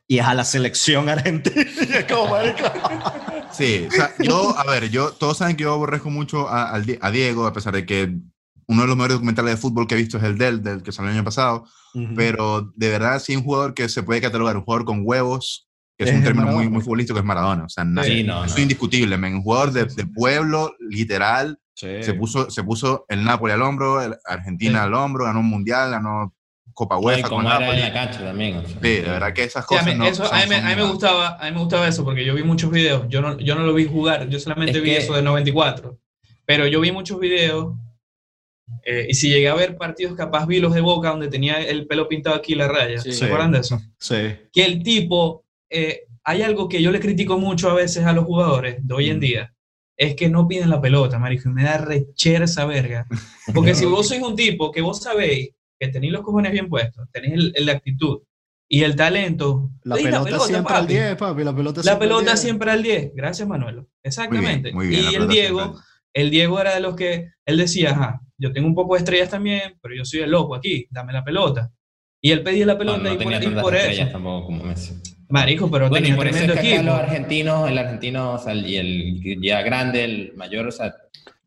Y 0.07 0.17
es 0.17 0.25
a 0.25 0.33
la 0.33 0.43
selección 0.43 1.07
argentina. 1.09 1.63
Como. 2.09 2.35
Sí, 3.51 3.85
o 3.87 3.91
sea, 3.91 4.13
yo, 4.19 4.57
a 4.57 4.63
ver, 4.65 4.89
yo, 4.89 5.11
todos 5.11 5.37
saben 5.37 5.55
que 5.55 5.63
yo 5.63 5.73
aborrezco 5.73 6.09
mucho 6.09 6.49
a, 6.49 6.73
a 6.75 7.11
Diego, 7.11 7.45
a 7.45 7.53
pesar 7.53 7.73
de 7.73 7.85
que 7.85 8.17
uno 8.69 8.81
de 8.83 8.87
los 8.87 8.95
mejores 8.95 9.15
documentales 9.15 9.51
de 9.55 9.57
fútbol 9.57 9.87
que 9.87 9.95
he 9.95 9.97
visto 9.97 10.17
es 10.17 10.23
el 10.23 10.37
del, 10.37 10.61
del 10.63 10.83
que 10.83 10.91
salió 10.91 11.09
el 11.11 11.17
año 11.17 11.23
pasado, 11.25 11.65
Ujú. 11.95 12.13
pero 12.15 12.71
de 12.75 12.89
verdad 12.89 13.19
sí 13.19 13.35
un 13.35 13.43
jugador 13.43 13.73
que 13.73 13.89
se 13.89 14.03
puede 14.03 14.21
catalogar, 14.21 14.55
un 14.57 14.63
jugador 14.63 14.85
con 14.85 15.01
huevos, 15.03 15.67
que 15.97 16.03
es, 16.05 16.11
Es 16.11 16.15
un 16.15 16.23
término 16.23 16.45
muy, 16.45 16.53
Maradona. 16.55 16.73
muy 16.75 16.81
futbolístico, 16.83 17.19
es 17.19 17.25
Maradona. 17.25 17.65
O 17.65 17.69
sea, 17.69 17.83
nadie- 17.83 18.19
Sí, 18.19 18.23
no, 18.23 18.37
eso 18.45 18.53
es 18.53 18.55
no. 18.57 18.61
indiscutible, 18.61 19.17
men. 19.17 19.35
un 19.35 19.41
jugador 19.43 19.71
de, 19.73 19.85
de 19.85 20.05
pueblo, 20.05 20.73
literal, 20.79 21.59
Sí. 21.75 21.87
se, 22.03 22.13
puso, 22.13 22.49
se 22.51 22.63
puso 22.63 23.05
el 23.09 23.23
Napoli 23.23 23.53
al 23.53 23.61
hombro, 23.61 24.01
el 24.01 24.15
Argentina 24.25 24.79
Sí. 24.79 24.85
al 24.85 24.93
hombro, 24.93 25.25
ganó 25.25 25.39
un 25.39 25.47
mundial, 25.49 25.91
ganó 25.91 26.33
Copa 26.73 26.95
No, 26.95 27.01
UEFA 27.01 27.21
con 27.23 27.29
como 27.39 27.49
era 27.49 27.59
Napoli. 27.59 27.79
en 27.81 27.85
la 27.87 27.93
cancha 27.93 28.19
también. 28.23 28.57
o 28.57 28.61
sea, 28.61 28.69
Sí, 28.81 28.89
de 28.89 29.01
verdad 29.01 29.33
que 29.33 29.43
esas 29.43 29.65
Sí, 29.67 29.75
a 29.75 29.79
cosas 29.79 29.85
mí, 29.93 29.95
no 29.99 30.05
eso, 30.05 30.25
son- 30.25 30.37
a, 30.37 30.45
mí, 30.45 30.55
a 30.55 30.61
mí 30.61 30.75
me 30.75 30.83
gustaba, 30.83 31.37
a 31.37 31.45
mí 31.45 31.51
me 31.51 31.59
gustaba 31.59 31.87
eso 31.87 32.03
porque 32.05 32.23
yo 32.23 32.33
vi 32.35 32.43
muchos 32.43 32.69
videos. 32.71 33.05
Yo 33.09 33.21
no, 33.21 33.37
yo 33.39 33.55
no 33.55 33.63
lo 33.63 33.73
vi 33.73 33.85
jugar, 33.85 34.29
yo 34.29 34.39
solamente 34.39 34.77
Es 34.77 34.83
vi 34.83 34.91
que- 34.91 34.97
eso 34.97 35.13
de 35.13 35.21
94. 35.23 35.97
Pero 36.45 36.67
yo 36.67 36.79
vi 36.79 36.91
muchos 36.91 37.19
videos 37.19 37.73
eh, 38.83 39.07
y 39.09 39.13
si 39.13 39.29
llegué 39.29 39.49
a 39.49 39.55
ver 39.55 39.77
partidos, 39.77 40.15
capaz 40.15 40.45
vi 40.45 40.59
los 40.59 40.73
de 40.73 40.81
Boca 40.81 41.09
donde 41.09 41.27
tenía 41.27 41.59
el 41.61 41.85
pelo 41.87 42.07
pintado 42.07 42.35
aquí 42.35 42.55
la 42.55 42.67
raya. 42.67 42.99
Sí. 42.99 43.11
¿Se 43.11 43.25
acuerdan 43.25 43.51
de 43.51 43.59
eso? 43.59 43.79
Sí. 43.99 44.15
Que 44.51 44.65
el 44.65 44.81
tipo, 44.83 45.45
eh, 45.69 46.01
hay 46.23 46.41
algo 46.41 46.67
que 46.69 46.81
yo 46.81 46.91
le 46.91 46.99
critico 46.99 47.37
mucho 47.37 47.69
a 47.69 47.73
veces 47.73 48.05
a 48.05 48.13
los 48.13 48.25
jugadores 48.25 48.77
de 48.85 48.93
hoy 48.93 49.09
en 49.09 49.17
Mm. 49.17 49.21
día. 49.21 49.53
Es 49.97 50.15
que 50.15 50.29
no 50.29 50.47
piden 50.47 50.69
la 50.69 50.79
pelota, 50.81 51.19
marico, 51.19 51.49
y 51.49 51.51
me 51.53 51.63
da 51.63 51.77
rechera 51.77 52.45
esa 52.45 52.65
verga. 52.65 53.05
Porque 53.53 53.75
si 53.75 53.85
vos 53.85 54.07
sois 54.07 54.21
un 54.21 54.35
tipo 54.35 54.71
que 54.71 54.81
vos 54.81 55.01
sabéis 55.01 55.49
que 55.79 55.87
tenéis 55.89 56.13
los 56.13 56.21
cojones 56.21 56.51
bien 56.51 56.69
puestos, 56.69 57.07
tenéis 57.11 57.51
la 57.57 57.73
actitud 57.73 58.19
y 58.71 58.83
el 58.83 58.95
talento, 58.95 59.71
La 59.83 59.95
pedí 59.95 60.05
pelota, 60.05 60.39
siempre 60.39 60.73
al 60.75 60.81
papi. 60.83 60.93
10, 60.93 61.15
papi. 61.15 61.43
La 61.43 61.55
pelota 61.55 61.77
La 61.79 61.83
siempre 61.83 61.91
al 61.91 61.99
pelota 61.99 62.31
10. 62.31 62.39
siempre 62.39 62.71
al 62.71 62.83
10. 62.83 63.11
Gracias, 63.15 63.47
Manuel. 63.47 63.85
Exactamente. 64.03 64.71
muy 64.73 64.87
bien, 64.87 65.05
la 65.05 65.11
y 65.11 65.15
el 65.15 65.19
pelota 65.21 65.33
Diego, 65.33 65.59
siempre 65.63 65.81
el 66.13 66.29
Diego 66.31 66.59
era 66.59 66.73
de 66.75 66.79
los 66.81 66.95
que 66.95 67.31
él 67.45 67.57
decía, 67.57 67.91
ajá, 67.91 68.21
yo 68.37 68.51
tengo 68.51 68.67
un 68.67 68.75
poco 68.75 68.93
de 68.95 68.99
estrellas 68.99 69.29
también, 69.29 69.77
pero 69.81 69.95
yo 69.95 70.05
soy 70.05 70.21
el 70.21 70.31
loco 70.31 70.55
aquí, 70.55 70.87
dame 70.89 71.13
la 71.13 71.23
pelota. 71.23 71.71
Y 72.21 72.31
él 72.31 72.43
pedía 72.43 72.65
la 72.65 72.73
No, 72.73 72.79
pelota 72.79 72.97
no 73.03 73.13
y 73.13 73.17
por, 73.17 73.33
tenía 73.33 73.49
y 73.49 73.61
por 73.61 73.75
estrellas 73.75 74.03
eso. 74.07 74.11
tampoco 74.13 74.45
como 74.47 74.63
Messi. 74.63 74.93
Marico, 75.29 75.69
pero 75.69 75.89
Bueno, 75.89 76.07
y 76.07 76.09
tenía 76.09 76.17
por 76.17 76.27
eso 76.27 76.53
es 76.53 76.59
que 76.59 76.73
acá 76.73 76.83
los 76.83 76.95
argentinos, 76.95 77.69
el 77.69 77.77
argentino, 77.77 78.33
o 78.33 78.37
sea, 78.39 78.53
y 78.55 78.77
el 78.77 79.41
ya 79.41 79.61
grande, 79.61 80.03
el 80.03 80.33
mayor, 80.35 80.67
o 80.67 80.71
sea, 80.71 80.93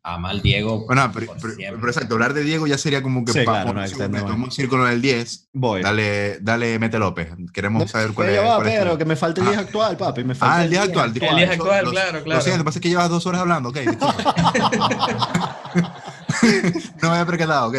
a 0.05 0.17
mal 0.17 0.41
Diego. 0.41 0.85
Bueno, 0.85 1.09
pero, 1.13 1.27
por 1.27 1.37
pero- 1.39 1.53
siempre. 1.55 1.77
pero 1.79 1.91
exacto, 1.91 2.15
hablar 2.15 2.33
de 2.33 2.43
Diego 2.43 2.67
ya 2.67 2.77
sería 2.77 3.01
como 3.01 3.23
que 3.23 3.31
Sí, 3.31 3.43
claro, 3.45 3.71
no, 3.73 3.79
círculo- 3.81 3.85
extendemos. 3.85 4.31
un 4.35 4.51
círculo 4.51 4.85
del 4.85 5.01
10. 5.01 5.47
Voy. 5.53 5.81
Dale, 5.81 6.39
dale, 6.41 6.77
Mete 6.77 6.99
López. 6.99 7.29
Queremos 7.53 7.89
saber 7.89 8.11
cuál 8.13 8.29
es. 8.29 8.39
va, 8.41 8.55
cuál 8.57 8.67
es 8.67 8.73
Pedro, 8.79 8.97
que 8.97 9.05
me 9.05 9.15
falta 9.15 9.39
el 9.41 9.47
10 9.47 9.59
actual, 9.59 9.95
papi. 9.97 10.23
Me 10.25 10.35
falta 10.35 10.55
Ah, 10.57 10.63
el 10.65 10.69
10 10.71 10.81
actual. 10.83 11.07
El 11.07 11.13
disculpa. 11.13 11.35
10 11.37 11.49
actual, 11.51 11.85
Lo- 11.85 11.91
claro, 11.91 12.17
Lo 12.19 12.23
claro. 12.25 12.41
siento, 12.41 12.57
lo 12.57 12.63
que 12.63 12.65
pasa 12.65 12.79
es 12.79 12.83
que 12.83 12.89
llevas 12.89 13.09
dos 13.09 13.25
horas 13.25 13.41
hablando, 13.41 13.69
ok. 13.69 13.77
no 17.01 17.09
me 17.09 17.17
había 17.17 17.25
percatado, 17.25 17.67
ok. 17.69 17.75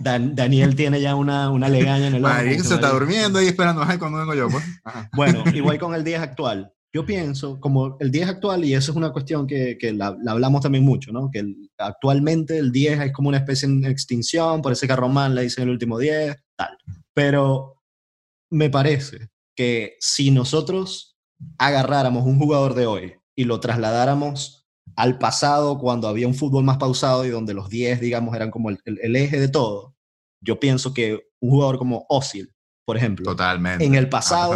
Dan- 0.00 0.34
Daniel 0.34 0.74
tiene 0.74 1.00
ya 1.00 1.14
una, 1.14 1.50
una 1.50 1.68
legaña 1.68 2.08
en 2.08 2.14
el 2.14 2.24
ojo. 2.24 2.34
Marico, 2.34 2.64
se 2.64 2.74
está 2.74 2.86
marico. 2.88 3.00
durmiendo 3.00 3.38
ahí 3.38 3.48
esperando 3.48 3.84
ay, 3.86 3.98
cuando 3.98 4.18
vengo 4.18 4.34
yo, 4.34 4.48
pues. 4.48 4.64
Ajá. 4.84 5.08
Bueno, 5.12 5.44
igual 5.52 5.78
con 5.78 5.94
el 5.94 6.04
10 6.04 6.20
actual. 6.20 6.72
Yo 6.94 7.04
pienso, 7.04 7.58
como 7.60 7.96
el 7.98 8.12
10 8.12 8.28
actual, 8.28 8.64
y 8.64 8.72
eso 8.72 8.92
es 8.92 8.96
una 8.96 9.10
cuestión 9.12 9.48
que, 9.48 9.76
que 9.78 9.92
la, 9.92 10.16
la 10.22 10.30
hablamos 10.32 10.60
también 10.60 10.84
mucho, 10.84 11.10
¿no? 11.10 11.28
Que 11.28 11.40
el- 11.40 11.68
actualmente 11.76 12.56
el 12.56 12.70
10 12.70 13.00
es 13.00 13.12
como 13.12 13.28
una 13.30 13.38
especie 13.38 13.66
en 13.68 13.84
extinción, 13.84 14.62
por 14.62 14.70
eso 14.72 14.86
que 14.86 14.92
a 14.92 14.96
Román 14.96 15.34
le 15.34 15.42
dicen 15.42 15.64
el 15.64 15.70
último 15.70 15.98
10, 15.98 16.36
tal. 16.56 16.78
Pero 17.12 17.82
me 18.50 18.70
parece 18.70 19.28
que 19.56 19.96
si 19.98 20.30
nosotros 20.30 21.16
agarráramos 21.58 22.24
un 22.26 22.38
jugador 22.38 22.74
de 22.74 22.86
hoy 22.86 23.14
y 23.36 23.42
lo 23.44 23.58
trasladáramos 23.58 24.68
al 24.94 25.18
pasado 25.18 25.78
cuando 25.78 26.06
había 26.06 26.28
un 26.28 26.34
fútbol 26.34 26.62
más 26.62 26.76
pausado 26.78 27.24
y 27.24 27.30
donde 27.30 27.54
los 27.54 27.68
10, 27.68 28.00
digamos, 28.00 28.36
eran 28.36 28.52
como 28.52 28.70
el, 28.70 28.78
el- 28.84 29.00
el 29.02 29.16
eje 29.16 29.40
de 29.40 29.48
todo, 29.48 29.96
yo 30.40 30.60
pienso 30.60 30.94
que 30.94 31.18
un 31.40 31.50
jugador 31.50 31.78
como 31.78 32.06
Osil, 32.08 32.54
por 32.86 32.96
ejemplo, 32.96 33.24
Totalmente. 33.24 33.84
en 33.84 33.96
el 33.96 34.08
pasado. 34.08 34.52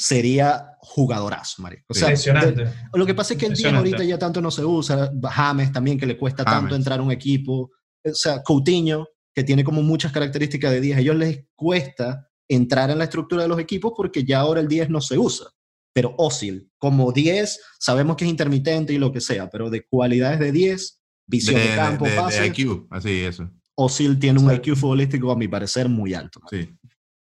Sería 0.00 0.76
jugadorazo, 0.78 1.60
marico. 1.62 1.84
O 1.88 1.94
sea, 1.94 2.08
Impresionante. 2.08 2.64
de- 2.64 2.72
lo 2.94 3.04
que 3.04 3.14
pasa 3.14 3.34
es 3.34 3.38
que 3.38 3.46
el 3.46 3.52
10 3.52 3.60
Impresionante. 3.60 3.90
ahorita 3.96 4.04
ya 4.04 4.18
tanto 4.18 4.40
no 4.40 4.50
se 4.50 4.64
usa, 4.64 5.10
James 5.30 5.72
también 5.72 5.98
que 5.98 6.06
le 6.06 6.16
cuesta 6.16 6.42
James. 6.42 6.60
tanto 6.62 6.74
entrar 6.74 7.00
a 7.00 7.02
un 7.02 7.12
equipo, 7.12 7.70
o 8.04 8.14
sea, 8.14 8.42
Coutinho 8.42 9.06
que 9.34 9.44
tiene 9.44 9.62
como 9.62 9.82
muchas 9.82 10.10
características 10.10 10.72
de 10.72 10.80
10, 10.80 10.96
a 10.96 11.00
ellos 11.00 11.16
les 11.16 11.44
cuesta 11.54 12.26
entrar 12.48 12.90
en 12.90 12.98
la 12.98 13.04
estructura 13.04 13.42
de 13.42 13.48
los 13.48 13.58
equipos 13.60 13.92
porque 13.94 14.24
ya 14.24 14.40
ahora 14.40 14.60
el 14.60 14.68
10 14.68 14.88
no 14.88 15.00
se 15.02 15.18
usa. 15.18 15.46
Pero 15.92 16.14
Osil, 16.18 16.70
como 16.78 17.12
10, 17.12 17.60
sabemos 17.78 18.16
que 18.16 18.24
es 18.24 18.30
intermitente 18.30 18.92
y 18.94 18.98
lo 18.98 19.12
que 19.12 19.20
sea, 19.20 19.50
pero 19.50 19.68
de 19.70 19.84
cualidades 19.86 20.40
de 20.40 20.50
10, 20.50 21.00
visión 21.28 21.56
de, 21.60 21.68
de, 21.68 21.76
campo, 21.76 22.04
de- 22.06 22.10
de 22.12 22.16
pase, 22.16 22.46
IQ, 22.46 22.86
así, 22.90 23.20
eso. 23.20 23.50
Osil 23.76 24.18
tiene 24.18 24.40
un 24.40 24.48
Sí. 24.50 24.56
IQ 24.56 24.76
futbolístico 24.76 25.30
a 25.30 25.36
mi 25.36 25.46
parecer 25.46 25.88
muy 25.88 26.14
alto. 26.14 26.40
Sí, 26.50 26.68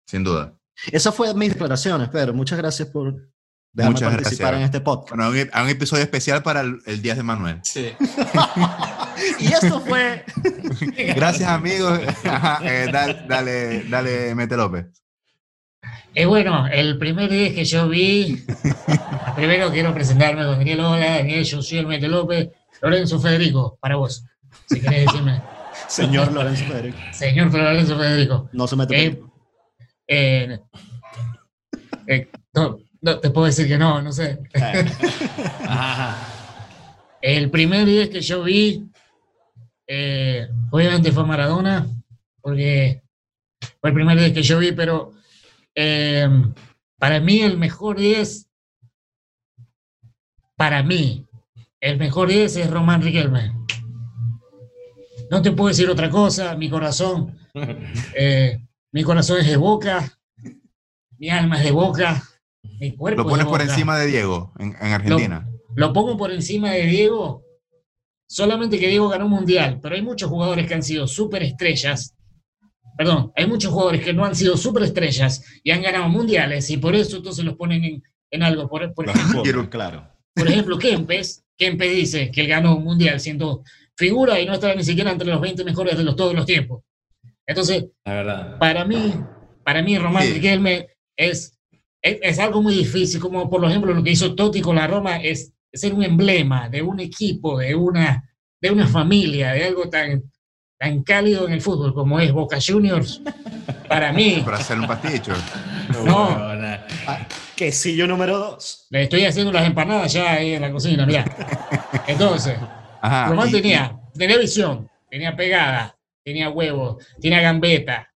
sin 0.07 0.23
duda. 0.23 0.53
Esas 0.91 1.13
fueron 1.15 1.37
mis 1.37 1.49
declaraciones, 1.49 2.09
Pedro. 2.09 2.33
Muchas 2.33 2.57
gracias 2.57 2.87
por 2.89 3.13
dejarme 3.73 3.93
Muchas 3.95 4.13
participar 4.13 4.47
gracias. 4.53 4.59
en 4.59 4.63
este 4.65 4.81
podcast. 4.81 5.15
Bueno, 5.15 5.29
un, 5.29 5.49
a 5.53 5.63
un 5.63 5.69
episodio 5.69 6.03
especial 6.03 6.41
para 6.43 6.61
el, 6.61 6.79
el 6.85 7.01
10 7.01 7.17
de 7.17 7.23
Manuel. 7.23 7.59
Sí. 7.63 7.89
Y 9.39 9.47
esto 9.47 9.81
fue 9.81 10.23
Gracias, 11.15 11.49
amigos. 11.49 11.99
Ajá, 12.23 12.59
eh, 12.63 12.87
dale, 12.91 13.25
dale, 13.27 13.83
dale, 13.89 14.35
Mete 14.35 14.55
López. 14.55 14.85
Eh, 16.13 16.25
bueno, 16.27 16.67
el 16.67 16.99
primer 16.99 17.27
10 17.29 17.53
que 17.55 17.65
yo 17.65 17.89
vi, 17.89 18.45
primero 19.35 19.71
quiero 19.71 19.93
presentarme 19.95 20.43
con 20.45 20.57
Daniel 20.59 20.81
Hola, 20.81 21.09
Daniel, 21.17 21.43
yo 21.43 21.61
soy 21.63 21.79
el 21.79 21.87
Mete 21.87 22.07
López, 22.07 22.49
Lorenzo 22.81 23.19
Federico, 23.19 23.77
para 23.81 23.95
vos, 23.95 24.23
si 24.67 24.79
querés 24.81 25.05
decirme, 25.07 25.41
señor 25.87 26.31
Lorenzo 26.31 26.63
Federico. 26.65 26.97
señor 27.11 27.51
Lorenzo 27.53 27.97
Federico. 27.97 28.49
No 28.53 28.67
se 28.67 28.75
mete 28.75 29.05
Eh. 29.05 29.21
Eh, 30.07 30.59
eh, 32.07 32.29
no, 32.53 32.79
no, 33.01 33.19
te 33.19 33.29
puedo 33.29 33.47
decir 33.47 33.67
que 33.67 33.77
no, 33.77 34.01
no 34.01 34.11
sé. 34.11 34.39
El 37.21 37.49
primer 37.49 37.85
10 37.85 38.09
que 38.09 38.21
yo 38.21 38.43
vi, 38.43 38.85
eh, 39.87 40.47
obviamente 40.71 41.11
fue 41.11 41.25
Maradona, 41.25 41.87
porque 42.41 43.01
fue 43.81 43.89
el 43.89 43.95
primer 43.95 44.19
10 44.19 44.33
que 44.33 44.43
yo 44.43 44.59
vi, 44.59 44.71
pero 44.71 45.13
para 46.97 47.19
mí 47.19 47.41
el 47.41 47.57
mejor 47.57 47.97
10, 47.97 48.47
para 50.55 50.83
mí, 50.83 51.25
el 51.81 51.97
mejor 51.97 52.29
10 52.29 52.55
es 52.55 52.69
Román 52.69 53.01
Riquelme. 53.01 53.53
No 55.29 55.41
te 55.41 55.51
puedo 55.51 55.69
decir 55.69 55.89
otra 55.89 56.09
cosa, 56.09 56.55
mi 56.55 56.69
corazón, 56.69 57.37
eh, 58.15 58.59
mi 58.97 59.03
corazón 59.03 59.37
es 59.39 59.45
de 59.45 59.57
boca, 59.57 60.17
mi 61.19 61.29
alma 61.29 61.59
es 61.59 61.65
de 61.65 61.71
boca, 61.71 62.23
mi 62.79 62.95
cuerpo 62.95 63.21
Lo 63.21 63.27
es 63.27 63.31
pones 63.31 63.45
de 63.45 63.51
por 63.51 63.59
Boca. 63.61 63.71
encima 63.71 63.99
de 63.99 64.07
Diego 64.07 64.53
en, 64.57 64.75
en 64.81 64.91
Argentina. 64.91 65.47
Lo 65.75 65.93
pongo 65.93 66.17
por 66.17 66.31
encima 66.31 66.71
de 66.71 66.87
Diego, 66.87 67.43
solamente 68.27 68.79
que 68.79 68.87
Diego 68.87 69.07
ganó 69.07 69.25
un 69.25 69.31
mundial, 69.33 69.79
pero 69.83 69.93
hay 69.93 70.01
muchos 70.01 70.31
jugadores 70.31 70.65
que 70.65 70.73
han 70.73 70.81
sido 70.81 71.05
superestrellas. 71.05 72.15
Perdón, 72.97 73.31
hay 73.35 73.45
muchos 73.45 73.71
jugadores 73.71 74.03
que 74.03 74.13
no 74.13 74.25
han 74.25 74.35
sido 74.35 74.57
superestrellas 74.57 75.43
y 75.63 75.69
han 75.69 75.83
ganado 75.83 76.09
mundiales 76.09 76.67
y 76.71 76.77
por 76.77 76.95
eso 76.95 77.17
entonces 77.17 77.45
los 77.45 77.53
ponen 77.53 77.83
en, 77.83 78.03
en 78.31 78.41
algo. 78.41 78.67
Por, 78.67 78.95
por 78.95 79.07
ejemplo, 79.07 79.43
esconden, 79.43 79.65
claro. 79.69 80.11
por 80.33 80.47
ejemplo, 80.47 80.79
Kempes, 80.79 81.45
Kempes 81.55 81.91
dice 81.91 82.31
que 82.31 82.41
él 82.41 82.47
ganó 82.47 82.75
un 82.75 82.83
mundial 82.83 83.19
siendo 83.19 83.61
figura 83.95 84.41
y 84.41 84.47
no 84.47 84.53
estaba 84.53 84.73
ni 84.73 84.83
siquiera 84.83 85.11
entre 85.11 85.27
los 85.27 85.39
20 85.39 85.63
mejores 85.63 85.95
de 85.95 86.03
los, 86.03 86.15
todos 86.15 86.33
los 86.33 86.47
tiempos. 86.47 86.81
Entonces, 87.47 87.85
La 88.05 88.13
verdad. 88.13 88.57
para 88.59 88.83
mí, 88.85 89.13
para 89.63 89.81
mí 89.81 89.97
Román 89.97 90.23
Sí. 90.23 90.33
Riquelme 90.33 90.87
es, 91.15 91.57
es, 92.01 92.17
es 92.21 92.39
algo 92.39 92.61
muy 92.61 92.75
difícil, 92.75 93.19
como 93.19 93.49
por 93.49 93.63
ejemplo 93.65 93.93
lo 93.93 94.03
que 94.03 94.11
hizo 94.11 94.35
Totti 94.35 94.61
con 94.61 94.75
la 94.75 94.85
Roma, 94.87 95.17
es 95.17 95.53
ser 95.73 95.93
un 95.93 96.03
emblema 96.03 96.69
de 96.69 96.81
un 96.81 96.99
equipo, 96.99 97.57
de 97.59 97.73
una, 97.75 98.29
de 98.61 98.71
una 98.71 98.87
familia, 98.87 99.51
de 99.53 99.65
algo 99.65 99.89
tan, 99.89 100.23
tan 100.77 101.03
cálido 101.03 101.47
en 101.47 101.53
el 101.53 101.61
fútbol 101.61 101.93
como 101.93 102.19
es 102.19 102.31
Boca 102.31 102.57
Juniors. 102.65 103.21
Para 103.87 104.11
mí, 104.11 104.41
Para 104.45 104.57
hacer 104.57 104.79
un 104.79 104.87
pasticho. 104.87 105.33
No. 106.05 106.27
Huevona. 106.27 106.85
Quesillo 107.55 108.05
número 108.07 108.37
2. 108.37 108.87
le 108.91 109.03
estoy 109.03 109.25
haciendo 109.25 109.51
las 109.51 109.65
empanadas 109.65 110.13
ya 110.13 110.33
ahí 110.33 110.53
en 110.53 110.61
la 110.61 110.71
cocina, 110.71 111.05
mirá. 111.05 111.25
Entonces, 112.07 112.55
Ajá. 113.01 113.27
Román 113.29 113.49
y- 113.49 113.51
tenía, 113.53 113.97
tenía 114.13 114.37
visión, 114.37 114.87
tenía 115.09 115.35
pegada, 115.35 115.96
tenía 116.27 116.49
huevo, 116.49 116.99
tenía 117.21 117.39
gambeta. 117.39 118.13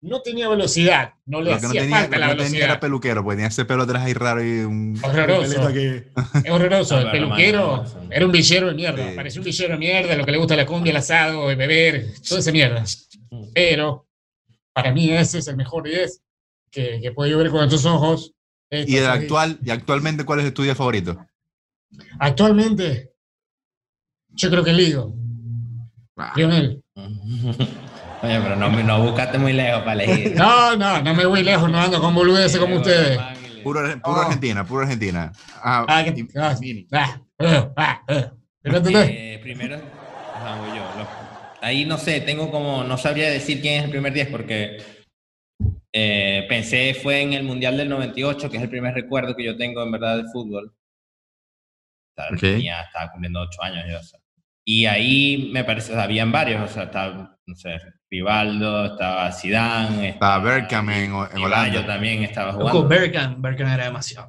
No 0.00 0.22
tenía 0.22 0.48
velocidad, 0.48 1.14
no 1.26 1.42
le 1.42 1.50
Lo 1.50 1.56
que 1.56 1.62
no 1.62 1.68
hacía 1.70 1.80
tenía, 1.80 1.96
falta 1.96 2.18
lo 2.18 2.20
la 2.20 2.28
tenía 2.28 2.44
era 2.44 2.44
velocidad. 2.44 2.80
peluquero, 2.80 3.24
porque 3.24 3.34
tenía 3.34 3.48
ese 3.48 3.64
pelo 3.64 3.82
atrás 3.82 4.04
ahí 4.04 4.14
raro 4.14 4.44
y 4.44 4.60
un... 4.60 4.96
Horroroso. 5.02 5.68
Es 5.70 6.50
horroroso. 6.50 6.94
No, 6.94 7.06
el 7.06 7.10
peluquero 7.10 7.84
era 8.08 8.24
un 8.26 8.30
villero 8.30 8.68
de 8.68 8.74
mierda. 8.74 9.10
Sí. 9.10 9.16
Parecía 9.16 9.40
un 9.40 9.44
villero 9.46 9.72
de 9.72 9.78
mierda, 9.80 10.14
lo 10.14 10.24
que 10.24 10.30
le 10.30 10.38
gusta 10.38 10.54
la 10.54 10.66
cumbia, 10.66 10.92
el 10.92 10.96
asado, 10.98 11.50
el 11.50 11.56
beber, 11.56 12.12
toda 12.28 12.38
esa 12.40 12.52
mierda. 12.52 12.84
Pero 13.52 14.06
para 14.72 14.92
mí 14.92 15.10
ese 15.10 15.38
es 15.38 15.48
el 15.48 15.56
mejor 15.56 15.82
10 15.82 16.22
que, 16.70 17.00
que 17.02 17.10
puedo 17.10 17.28
yo 17.28 17.38
ver 17.38 17.50
con 17.50 17.64
estos 17.64 17.84
ojos. 17.84 18.34
Y 18.70 18.98
el 18.98 19.06
actual, 19.06 19.58
y 19.64 19.70
actualmente, 19.70 20.24
¿cuál 20.24 20.38
es 20.38 20.54
tu 20.54 20.62
día 20.62 20.76
favorito? 20.76 21.26
Actualmente, 22.20 23.14
yo 24.28 24.48
creo 24.48 24.62
que 24.62 24.72
Ligo, 24.72 25.12
Ah, 26.20 26.32
Lionel. 26.36 26.82
Oye, 28.22 28.40
pero 28.40 28.56
no, 28.56 28.68
no 28.70 29.02
buscaste 29.02 29.38
muy 29.38 29.52
lejos 29.52 29.82
para 29.82 30.02
elegir. 30.02 30.34
No, 30.36 30.76
no, 30.76 31.00
no 31.02 31.14
me 31.14 31.24
voy 31.26 31.42
lejos, 31.44 31.70
no 31.70 31.78
ando 31.80 32.00
con 32.00 32.14
boludeces 32.14 32.58
como 32.58 32.76
ustedes. 32.76 33.18
Puro, 33.62 33.80
puro 34.02 34.16
Ah. 34.20 34.24
Argentina, 34.26 34.64
puro 34.64 34.82
Argentina. 34.82 35.32
Ah, 35.62 35.84
Ah, 35.88 36.04
que- 36.04 36.20
y- 36.20 36.28
ah, 36.38 36.54
Vini. 36.60 36.86
ah, 36.92 37.20
ah, 37.40 37.72
ah, 37.76 38.02
ah. 38.08 38.32
Eh, 38.64 39.38
primero, 39.42 39.76
voy 39.78 40.68
yo. 40.76 40.84
Lo- 40.98 41.08
ahí 41.62 41.84
no 41.84 41.96
sé, 41.98 42.20
tengo 42.20 42.50
como, 42.50 42.82
no 42.84 42.98
sabría 42.98 43.30
decir 43.30 43.60
quién 43.60 43.78
es 43.78 43.84
el 43.84 43.90
primer 43.90 44.12
10 44.12 44.28
porque 44.28 44.78
eh, 45.92 46.44
pensé 46.48 46.94
fue 46.94 47.22
en 47.22 47.32
el 47.32 47.44
Mundial 47.44 47.76
del 47.76 47.88
98, 47.88 48.50
que 48.50 48.56
es 48.58 48.62
el 48.62 48.68
primer 48.68 48.94
recuerdo 48.94 49.34
que 49.34 49.44
yo 49.44 49.56
tengo 49.56 49.82
en 49.82 49.90
verdad 49.92 50.16
de 50.18 50.24
fútbol. 50.32 50.72
O 50.72 52.14
sea, 52.22 52.26
Ok. 52.32 52.40
tenía- 52.40 52.82
estaba 52.82 53.10
cumpliendo 53.10 53.40
8 53.40 53.62
años 53.62 53.84
yo. 53.90 53.98
o 53.98 54.02
sea. 54.02 54.20
Y 54.70 54.84
ahí 54.84 55.48
me 55.50 55.64
parece, 55.64 55.92
o 55.92 55.94
sea, 55.94 56.04
habían 56.04 56.30
varios, 56.30 56.60
o 56.62 56.68
sea, 56.68 56.82
estaba, 56.82 57.38
no 57.46 57.54
sé, 57.54 57.78
Rivaldo, 58.10 58.84
estaba 58.84 59.32
Zidane, 59.32 60.10
Estaba 60.10 60.38
Bergkamp 60.44 60.90
en, 60.90 61.04
en 61.04 61.10
Yo 61.10 61.42
Holanda. 61.42 61.86
también 61.86 62.22
estaba 62.22 62.52
jugando. 62.52 62.86
Bergkamp, 62.86 63.40
Bergkamp 63.40 63.72
era 63.72 63.84
demasiado. 63.84 64.28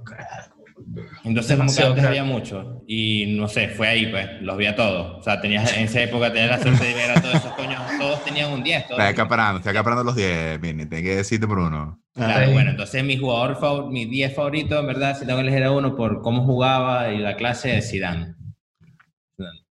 Entonces, 1.25 1.57
como 1.57 1.67
que 1.67 1.81
Demasiado 1.81 1.89
antes 1.89 2.03
crack. 2.03 2.09
había 2.09 2.23
mucho. 2.23 2.83
Y 2.87 3.35
no 3.37 3.49
sé, 3.49 3.67
fue 3.67 3.89
ahí, 3.89 4.05
pues, 4.07 4.27
los 4.41 4.55
vi 4.57 4.65
a 4.67 4.75
todos. 4.77 5.19
O 5.19 5.21
sea, 5.23 5.41
tenías, 5.41 5.75
en 5.75 5.83
esa 5.83 6.01
época 6.03 6.31
tenías 6.31 6.51
la 6.51 6.59
suerte 6.61 6.85
de 6.85 6.93
ver 6.93 7.11
a 7.11 7.21
todos 7.21 7.35
esos 7.35 7.53
coños. 7.55 7.81
Todos 7.99 8.23
tenían 8.23 8.51
un 8.53 8.63
10. 8.63 8.87
Todos 8.87 8.99
Está 8.99 9.09
acaparando, 9.09 9.57
está 9.59 9.71
acaparando 9.71 10.05
los 10.05 10.15
10, 10.15 10.61
Vini. 10.61 10.85
Tengo 10.85 11.03
que 11.03 11.15
decirte 11.17 11.47
por 11.47 11.59
uno. 11.59 12.01
Claro, 12.13 12.47
Sí. 12.47 12.53
bueno, 12.53 12.71
entonces 12.71 13.03
mi 13.03 13.17
jugador 13.17 13.59
favorito, 13.59 13.91
mi 13.91 14.05
10 14.05 14.33
favorito, 14.35 14.79
en 14.79 14.87
verdad, 14.87 15.17
si 15.19 15.25
tengo 15.25 15.37
que 15.39 15.47
elegir 15.47 15.65
a 15.65 15.71
uno 15.71 15.95
por 15.97 16.21
cómo 16.21 16.45
jugaba 16.45 17.11
y 17.11 17.17
la 17.17 17.35
clase 17.35 17.69
de 17.69 17.81
Zidane. 17.81 18.35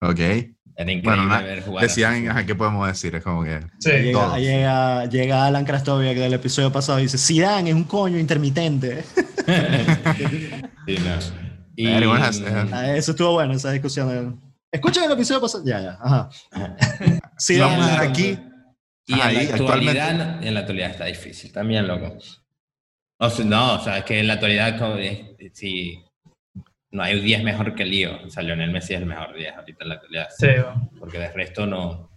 Ok. 0.02 0.20
Era 0.20 0.92
increíble 0.92 1.02
Bueno, 1.04 1.26
na- 1.26 1.42
ver 1.42 1.62
jugar. 1.64 1.84
Decían, 1.84 2.28
ajá, 2.30 2.46
¿qué 2.46 2.56
podemos 2.56 2.88
decir? 2.88 3.14
Es 3.16 3.24
como 3.24 3.44
que. 3.44 3.60
Sí. 3.80 3.92
Llega, 3.92 4.38
llega, 4.40 5.06
llega 5.06 5.46
Alan 5.46 5.66
Krastoviak 5.66 6.16
del 6.18 6.34
episodio 6.34 6.72
pasado 6.72 7.00
y 7.00 7.04
dice, 7.04 7.18
Zidane 7.18 7.70
es 7.70 7.76
un 7.76 7.84
coño 7.84 8.18
intermitente. 8.18 9.04
Sí, 10.88 10.98
no. 10.98 11.42
Y, 11.76 11.88
eh. 11.88 12.68
Ah, 12.72 12.96
Eso 12.96 13.12
estuvo 13.12 13.34
bueno, 13.34 13.54
esa 13.54 13.72
discusión. 13.72 14.40
Escuchen 14.72 15.04
el 15.04 15.12
episodio 15.12 15.42
pasado. 15.42 15.64
Ya, 15.66 15.82
ya. 15.82 15.98
Ajá. 16.02 16.30
Sí, 17.38 17.58
vamos 17.60 17.86
a 17.88 18.02
aquí. 18.02 18.38
Y 19.08 19.14
Ahí, 19.20 19.38
en, 19.38 19.48
la 19.50 19.56
actualmente. 19.56 20.00
actualidad, 20.00 20.44
en 20.44 20.54
la 20.54 20.60
actualidad 20.60 20.92
está 20.92 21.06
difícil, 21.06 21.52
también, 21.52 21.88
loco. 21.88 22.18
O 23.20 23.30
sea, 23.30 23.46
no, 23.46 23.76
o 23.76 23.80
sea, 23.84 23.98
es 24.00 24.06
que 24.06 24.20
en 24.20 24.28
la 24.28 24.34
actualidad, 24.34 24.78
como 24.78 24.96
es- 24.98 25.22
sí, 25.54 26.04
no 26.92 27.04
hay 27.04 27.16
un 27.18 27.24
10 27.26 27.44
mejor 27.44 27.74
que 27.76 27.86
Lío. 27.86 28.12
O 28.26 28.30
sea, 28.30 28.44
Lionel 28.44 28.72
Messi 28.72 28.94
es 28.94 29.00
el 29.02 29.06
mejor 29.06 29.36
10 29.36 29.56
ahorita 29.56 29.84
en 29.84 29.90
la 29.90 29.96
actualidad. 29.96 30.28
Sí. 30.38 30.48
Porque 31.00 31.20
de 31.20 31.32
resto 31.32 31.66
no, 31.66 32.10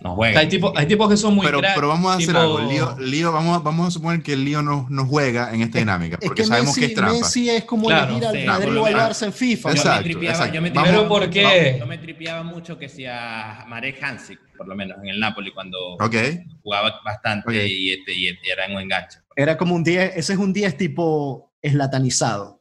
no 0.00 0.14
juega. 0.14 0.40
Hay 0.40 0.48
tipos, 0.48 0.72
hay 0.76 0.86
tipos 0.86 1.08
que 1.10 1.16
son 1.16 1.34
muy 1.34 1.44
Pero, 1.46 1.58
cracks, 1.58 1.74
pero 1.74 1.88
vamos 1.88 2.12
a 2.12 2.14
hacer 2.16 2.28
tipo- 2.28 2.38
algo. 2.38 2.58
Lío, 2.60 2.96
Lío, 3.00 3.32
vamos, 3.32 3.56
a- 3.56 3.60
vamos 3.60 3.88
a 3.88 3.90
suponer 3.90 4.22
que 4.22 4.34
el 4.34 4.44
Lío 4.44 4.62
no, 4.62 4.86
no 4.90 5.06
juega 5.06 5.52
en 5.54 5.62
esta 5.62 5.78
dinámica, 5.78 6.16
Es 6.20 6.26
porque 6.28 6.42
que 6.42 6.48
sabemos 6.48 6.68
Messi, 6.68 6.80
que 6.80 6.86
es 6.86 6.94
trampa. 6.94 7.14
Messi 7.18 7.50
es 7.50 7.64
como 7.64 7.86
Claro, 7.88 8.04
elegir 8.16 8.26
al 8.26 8.36
sí, 8.36 8.44
Madrid 8.46 8.76
o 8.78 8.86
al. 8.86 8.94
Barça 8.94 9.26
en 9.26 9.32
FIFA. 9.32 9.68
Yo 9.70 9.74
me 9.74 9.80
Exacto, 9.80 10.02
tripeaba- 10.04 10.30
exacto. 10.32 10.54
yo 10.54 10.62
me 10.62 10.70
Vamos- 10.70 11.04
¿por 11.04 11.30
qué? 11.30 11.76
Yo 11.78 11.86
me 11.86 11.98
tripeaba 11.98 12.42
mucho 12.42 12.78
que 12.78 12.88
si 12.88 13.04
a 13.06 13.64
Marek 13.68 14.02
Hansik, 14.02 14.38
por 14.56 14.68
lo 14.68 14.74
menos 14.74 14.98
en 15.02 15.08
el 15.08 15.18
Napoli, 15.20 15.50
cuando 15.52 15.78
Ok. 15.94 16.14
jugaba 16.62 17.00
bastante 17.04 17.48
Ok. 17.48 17.54
y, 17.66 17.92
este, 17.92 18.12
y 18.14 18.28
este 18.28 18.50
era 18.52 18.66
en 18.66 18.74
un 18.76 18.82
enganche. 18.82 19.18
Era 19.34 19.56
como 19.56 19.74
un 19.74 19.82
10, 19.84 20.12
ese 20.16 20.32
es 20.34 20.38
un 20.38 20.52
10 20.52 20.76
tipo 20.76 21.52
eslatanizado. 21.62 22.55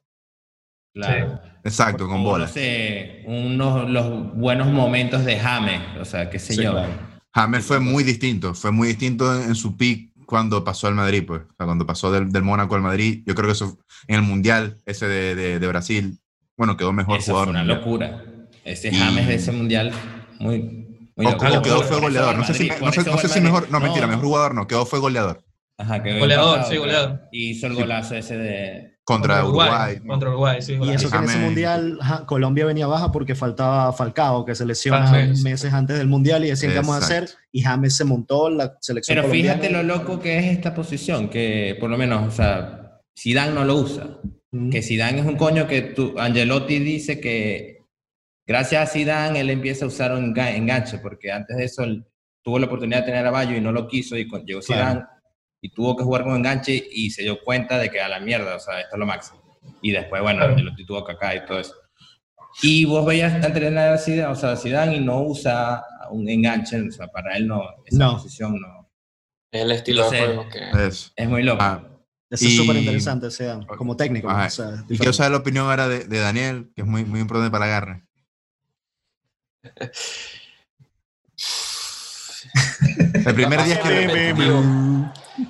Claro. 0.95 1.39
Exacto, 1.63 2.07
con 2.07 2.23
bola. 2.23 2.47
Sé, 2.47 3.23
unos 3.27 3.89
los 3.89 4.33
buenos 4.35 4.67
momentos 4.67 5.25
de 5.25 5.37
James, 5.37 5.81
o 5.99 6.05
sea, 6.05 6.29
qué 6.29 6.39
sé 6.39 6.53
Sí, 6.55 6.63
yo. 6.63 6.71
claro. 6.71 6.89
James 7.33 7.65
fue 7.65 7.79
muy 7.79 8.03
distinto, 8.03 8.53
fue 8.53 8.71
muy 8.71 8.87
distinto 8.87 9.35
en, 9.35 9.49
en 9.49 9.55
su 9.55 9.75
pick 9.75 10.11
cuando 10.25 10.63
pasó 10.63 10.87
al 10.87 10.95
Madrid, 10.95 11.23
pues. 11.27 11.41
O 11.41 11.53
sea, 11.57 11.65
cuando 11.65 11.85
pasó 11.85 12.11
del, 12.11 12.31
del 12.31 12.43
Mónaco 12.43 12.75
al 12.75 12.81
Madrid. 12.81 13.23
Yo 13.25 13.35
creo 13.35 13.47
que 13.47 13.51
eso 13.53 13.77
en 14.07 14.15
el 14.15 14.21
Mundial, 14.21 14.79
ese 14.85 15.07
de, 15.07 15.35
de- 15.35 15.59
de 15.59 15.67
Brasil, 15.67 16.17
bueno, 16.57 16.77
quedó 16.77 16.93
mejor 16.93 17.19
Esa 17.19 17.31
jugador. 17.33 17.53
fue 17.53 17.61
una 17.61 17.65
locura. 17.65 18.23
Ese 18.63 18.87
Y- 18.87 18.95
James 18.95 19.27
de 19.27 19.35
ese 19.35 19.51
mundial, 19.51 19.91
muy, 20.39 20.59
muy 21.15 21.25
O, 21.25 21.31
loco. 21.31 21.45
o 21.45 21.49
Por 21.49 21.61
quedó 21.61 21.75
eso 21.81 21.83
fue 21.89 21.99
goleador. 21.99 22.29
eso 22.31 22.39
No 22.39 22.47
sé 22.47 22.53
si, 22.53 22.59
Madrid, 22.67 22.71
me- 22.73 22.79
por 22.79 22.87
no 22.87 22.91
sé, 22.93 23.01
eso 23.01 23.11
no 23.11 23.17
sé 23.17 23.27
el 23.27 23.33
si 23.33 23.39
Madrid- 23.41 23.51
mejor, 23.53 23.71
no, 23.71 23.79
mentira, 23.81 24.07
mejor 24.07 24.23
jugador 24.23 24.55
no, 24.55 24.67
quedó 24.67 24.85
fue 24.85 24.99
goleador 24.99 25.43
Ajá, 25.77 26.01
quedó 26.01 26.19
Goleador, 26.19 26.63
sí, 26.69 26.77
goleador. 26.77 27.21
Y 27.33 27.49
hizo 27.49 27.67
el 27.67 27.73
golazo 27.75 28.15
ese 28.15 28.37
de... 28.37 28.94
contra 29.05 29.45
Uruguay. 29.45 29.99
Contra 30.05 30.29
Uruguay, 30.29 30.61
sí. 30.61 30.73
Y 30.81 30.89
eso 30.89 31.09
que 31.09 31.17
en 31.17 31.23
ese 31.25 31.37
mundial 31.37 31.99
Colombia 32.25 32.65
venía 32.65 32.87
baja 32.87 33.11
porque 33.11 33.35
faltaba 33.35 33.93
Falcao, 33.93 34.43
que 34.43 34.55
se 34.55 34.65
lesiona 34.65 35.07
James. 35.07 35.43
meses 35.43 35.71
antes 35.73 35.97
del 35.97 36.07
mundial 36.07 36.43
y 36.43 36.49
decían 36.49 36.71
qué 36.73 36.79
vamos 36.79 36.95
a 36.95 36.97
hacer. 36.99 37.29
Y 37.51 37.61
James 37.61 37.95
se 37.95 38.03
montó 38.03 38.49
la 38.49 38.75
selección 38.81 39.15
Pero 39.15 39.27
colombiana. 39.27 39.59
fíjate 39.61 39.73
lo 39.73 39.83
loco 39.83 40.19
que 40.19 40.39
es 40.39 40.45
esta 40.45 40.73
posición, 40.73 41.29
que 41.29 41.77
por 41.79 41.89
lo 41.89 41.97
menos, 41.97 42.27
o 42.27 42.31
sea, 42.31 42.99
Zidane 43.17 43.53
no 43.53 43.63
lo 43.63 43.75
usa. 43.75 44.17
Mm. 44.51 44.69
Que 44.71 44.81
Zidane 44.81 45.19
es 45.19 45.25
un 45.25 45.35
coño 45.37 45.67
que 45.67 45.81
tú, 45.83 46.15
Angelotti 46.17 46.79
dice 46.79 47.19
que 47.19 47.83
gracias 48.47 48.89
a 48.89 48.91
Zidane 48.91 49.39
él 49.41 49.49
empieza 49.51 49.85
a 49.85 49.87
usar 49.87 50.13
un 50.13 50.33
enga- 50.33 50.55
enganche, 50.55 50.97
porque 50.97 51.31
antes 51.31 51.55
de 51.57 51.63
eso 51.65 51.83
él 51.83 52.03
tuvo 52.43 52.57
la 52.59 52.65
oportunidad 52.65 53.01
de 53.01 53.05
tener 53.07 53.25
a 53.25 53.31
Bayo 53.31 53.55
y 53.55 53.61
no 53.61 53.71
lo 53.71 53.87
quiso 53.87 54.17
y 54.17 54.27
con- 54.27 54.43
llegó 54.45 54.61
Claro. 54.61 55.05
Zidane 55.65 55.67
y 55.67 55.69
tuvo 55.69 55.95
que 55.95 56.03
jugar 56.03 56.23
con 56.23 56.35
enganche 56.35 56.83
y 56.91 57.09
se 57.11 57.23
dio 57.23 57.39
cuenta 57.43 57.77
de 57.77 57.89
que 57.89 58.01
a 58.01 58.09
la 58.09 58.19
mierda, 58.19 58.55
o 58.55 58.59
sea, 58.59 58.79
esto 58.81 58.95
es 58.95 58.99
lo 58.99 59.05
máximo. 59.05 59.41
Y 59.81 59.91
después, 59.91 60.21
bueno, 60.21 60.39
Claro. 60.39 60.53
Angelotti 60.53 60.85
tuvo 60.85 61.03
Kaká 61.03 61.35
y 61.35 61.45
todo 61.45 61.59
eso. 61.59 61.73
Y 62.61 62.85
vos 62.85 63.05
veías 63.05 63.33
entrenar 63.43 63.93
a 63.93 63.97
Zidane, 63.97 64.31
o 64.31 64.35
sea, 64.35 64.55
Zidane 64.55 64.97
y 64.97 64.99
no 64.99 65.21
usa 65.21 65.83
un 66.11 66.29
enganche, 66.29 66.81
o 66.87 66.91
sea, 66.91 67.07
para 67.07 67.35
él 67.35 67.47
no, 67.47 67.63
esa 67.85 67.97
No. 67.97 68.13
posición 68.13 68.59
no. 68.59 68.89
Es 69.51 69.61
el 69.63 69.71
estilo 69.71 70.03
Entonces, 70.05 70.27
de 70.27 70.35
juego 70.35 70.49
que... 70.49 70.87
Eso. 70.87 71.11
Es 71.15 71.29
muy 71.29 71.43
loco. 71.43 71.59
Ah, 71.61 71.81
Eso 72.29 72.45
es 72.45 72.51
Y- 72.51 72.57
súper 72.57 72.75
interesante, 72.77 73.27
o 73.27 73.31
sea, 73.31 73.59
como 73.77 73.95
técnico. 73.95 74.29
Ajá. 74.29 74.47
o 74.47 74.49
sea, 74.49 74.83
y 74.89 74.97
quiero 74.97 75.13
saber 75.13 75.31
la 75.33 75.37
opinión 75.37 75.69
ahora 75.69 75.87
de, 75.87 76.05
de 76.05 76.19
Daniel, 76.19 76.71
que 76.75 76.81
es 76.81 76.87
muy, 76.87 77.05
muy 77.05 77.19
importante 77.19 77.51
para 77.51 77.65
la 77.65 77.71
garra. 77.71 78.05
El 83.25 83.33
primer 83.35 83.63
día 83.63 83.79
que... 83.81 84.33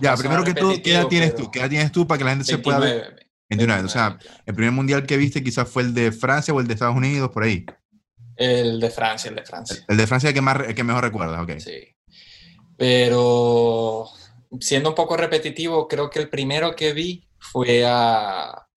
Ya, 0.02 0.16
primero 0.16 0.44
que 0.44 0.54
todo, 0.54 0.74
¿qué 0.82 0.92
edad 0.92 1.08
tienes 1.08 1.36
tú? 1.36 1.50
¿Qué 1.52 1.60
edad 1.60 1.70
tienes 1.70 1.92
tú 1.92 2.08
para 2.08 2.18
que 2.18 2.24
la 2.24 2.30
gente 2.32 2.46
se 2.46 2.58
pueda 2.58 2.80
ver? 2.80 3.26
29, 3.50 3.84
29. 3.84 3.84
O 3.86 3.90
sea, 3.90 4.18
el 4.46 4.56
primer 4.56 4.72
mundial 4.72 5.06
que 5.06 5.18
viste 5.18 5.44
quizás 5.44 5.70
fue 5.70 5.84
el 5.84 5.94
de 5.94 6.12
Francia 6.12 6.54
o 6.54 6.60
el 6.60 6.68
de 6.68 6.74
Estados 6.74 6.96
Unidos, 6.96 7.30
por 7.32 7.44
ahí. 7.44 7.66
El 8.36 8.80
de 8.80 8.90
Francia, 8.90 9.30
el 9.30 9.36
de 9.36 9.46
Francia. 9.46 9.86
El 9.88 9.98
de 9.98 10.08
Francia 10.08 10.28
es 10.28 10.32
el 10.32 10.36
que, 10.36 10.42
más, 10.42 10.58
el 10.68 10.76
que 10.76 10.84
mejor 10.84 11.04
recuerdas, 11.04 11.42
ok. 11.42 11.60
Sí. 11.60 11.96
Pero 12.78 14.10
siendo 14.60 14.90
un 14.90 14.96
poco 14.96 15.16
repetitivo, 15.16 15.88
creo 15.88 16.10
que 16.10 16.20
el 16.20 16.30
primero 16.30 16.76
que 16.76 16.94
vi 16.94 17.28
fue 17.40 17.86
a, 17.86 18.68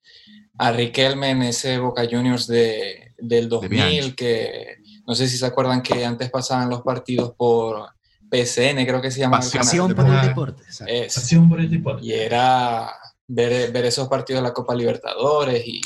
a 0.59 0.73
Riquelme 0.73 1.31
en 1.31 1.43
ese 1.43 1.79
Boca 1.79 2.07
Juniors 2.09 2.47
de, 2.47 3.15
del 3.19 3.49
2000, 3.49 3.69
Bianchi. 3.69 4.13
que 4.13 4.77
no 5.07 5.15
sé 5.15 5.29
si 5.29 5.37
se 5.37 5.47
acuerdan 5.47 5.83
que 5.83 6.05
antes 6.05 6.31
pasaban 6.31 6.69
los 6.69 6.83
partidos 6.83 7.35
por 7.37 7.89
PSN, 8.31 8.85
creo 8.87 9.01
que 9.01 9.11
se 9.11 9.21
llama. 9.21 9.39
el 9.39 9.43
Pasión. 9.43 9.63
Pasión 9.63 9.95
canal. 9.95 10.07
por 10.13 10.21
el 10.23 10.29
deporte. 10.29 10.63
Eso. 10.69 10.85
Pasión 11.21 11.49
por 11.49 11.61
el 11.61 11.71
tipo. 11.71 11.99
Y 12.01 12.13
era 12.13 12.93
ver, 13.27 13.73
ver 13.73 13.85
esos 13.87 14.09
partidos 14.09 14.43
de 14.43 14.49
la 14.49 14.55
Copa 14.55 14.75
Libertadores 14.75 15.63
y, 15.67 15.81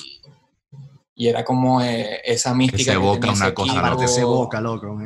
y 1.14 1.28
era 1.28 1.44
como 1.44 1.80
eh, 1.82 2.20
esa 2.24 2.54
mística. 2.54 2.92
Que 2.92 2.98
Boca, 2.98 3.20
tenía 3.20 3.32
ese 3.34 3.44
una 3.44 3.54
cosa. 3.54 3.78
Aparte 3.78 4.04
ese 4.04 4.24
boca, 4.24 4.60
loco. 4.60 4.98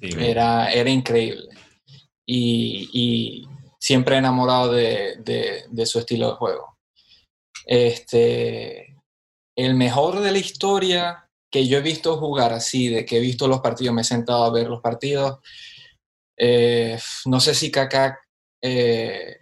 Sí, 0.00 0.08
era, 0.18 0.70
era 0.72 0.88
increíble. 0.90 1.48
Y, 2.24 2.88
y 2.92 3.48
siempre 3.78 4.16
enamorado 4.16 4.72
de, 4.72 5.16
de- 5.24 5.64
de 5.68 5.86
su 5.86 5.98
estilo 5.98 6.28
de 6.30 6.34
juego. 6.36 6.78
Este, 7.66 8.96
el 9.56 9.74
mejor 9.74 10.20
de 10.20 10.32
la 10.32 10.38
historia 10.38 11.28
que 11.50 11.66
yo 11.66 11.78
he 11.78 11.82
visto 11.82 12.16
jugar 12.16 12.52
así, 12.52 12.88
de 12.88 13.04
que 13.04 13.16
he 13.16 13.20
visto 13.20 13.48
los 13.48 13.60
partidos, 13.60 13.94
me 13.94 14.02
he 14.02 14.04
sentado 14.04 14.44
a 14.44 14.50
ver 14.50 14.68
los 14.68 14.80
partidos. 14.80 15.38
Eh, 16.42 16.98
no 17.26 17.38
sé 17.38 17.54
si 17.54 17.70
Kaká 17.70 18.18
eh, 18.62 19.36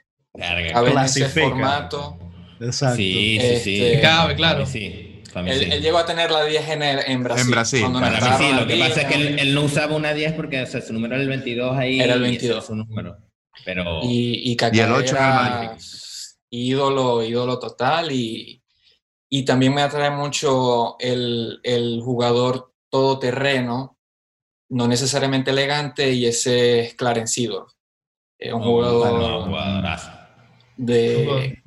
cabe 0.72 0.90
en 0.90 0.98
ese 0.98 1.28
formato. 1.28 2.18
Exacto. 2.61 2.96
Sí, 2.96 3.38
sí, 3.40 3.56
sí. 3.62 3.84
Este, 3.84 4.00
Cabe, 4.00 4.34
claro. 4.34 4.66
Sí. 4.66 5.22
Él, 5.46 5.58
sí. 5.61 5.68
él 5.70 5.80
llegó 5.82 5.98
a 5.98 6.06
tener 6.06 6.30
la 6.32 6.44
10 6.44 6.68
en, 6.70 6.82
el- 6.82 7.00
en 7.06 7.22
Brasil. 7.22 7.44
En 7.44 7.50
Brasil, 7.52 7.87
para 7.92 8.20
mí 8.20 8.44
sí, 8.44 8.52
lo 8.52 8.66
que 8.66 8.76
pasa 8.78 9.02
es 9.02 9.06
que 9.06 9.14
él, 9.14 9.38
él 9.38 9.54
no 9.54 9.62
usaba 9.62 9.94
una 9.94 10.12
10 10.12 10.32
porque 10.32 10.61
o 10.62 10.66
sea, 10.66 10.80
su 10.80 10.92
número 10.92 11.14
era 11.14 11.22
el 11.22 11.28
22 11.28 11.76
ahí. 11.76 12.00
Era 12.00 12.14
el 12.14 12.22
y 12.22 12.24
ese 12.37 12.48
22. 12.48 12.58
es 12.58 12.64
su 12.66 12.74
número. 12.74 13.16
Pero 13.64 14.00
Y, 14.02 14.50
y 14.50 14.56
Kaká 14.56 14.76
Y 14.76 14.80
el 14.80 14.92
ocho 14.92 15.16
en 15.16 15.22
el 15.22 15.28
era 15.28 15.34
Madrid. 15.61 15.82
ídolo, 16.50 17.22
ídolo 17.22 17.58
total. 17.61 18.11
Y, 18.11 18.62
y 19.30 19.44
también 19.44 19.74
me 19.74 19.82
atrae 19.82 20.11
mucho 20.11 20.96
el, 20.98 21.61
el 21.62 22.00
jugador 22.02 22.72
todoterreno, 22.90 23.97
no 24.70 24.87
necesariamente 24.88 25.50
elegante, 25.50 26.11
y 26.11 26.26
ese 26.26 26.81
es 26.81 26.94
Clarence 26.94 27.35
Seedorf. 27.35 27.72
Es 28.38 28.52
un 28.52 28.62
jugador 28.62 29.20
no, 29.20 29.44
jugadorazo. 29.46 30.11
de, 30.76 31.59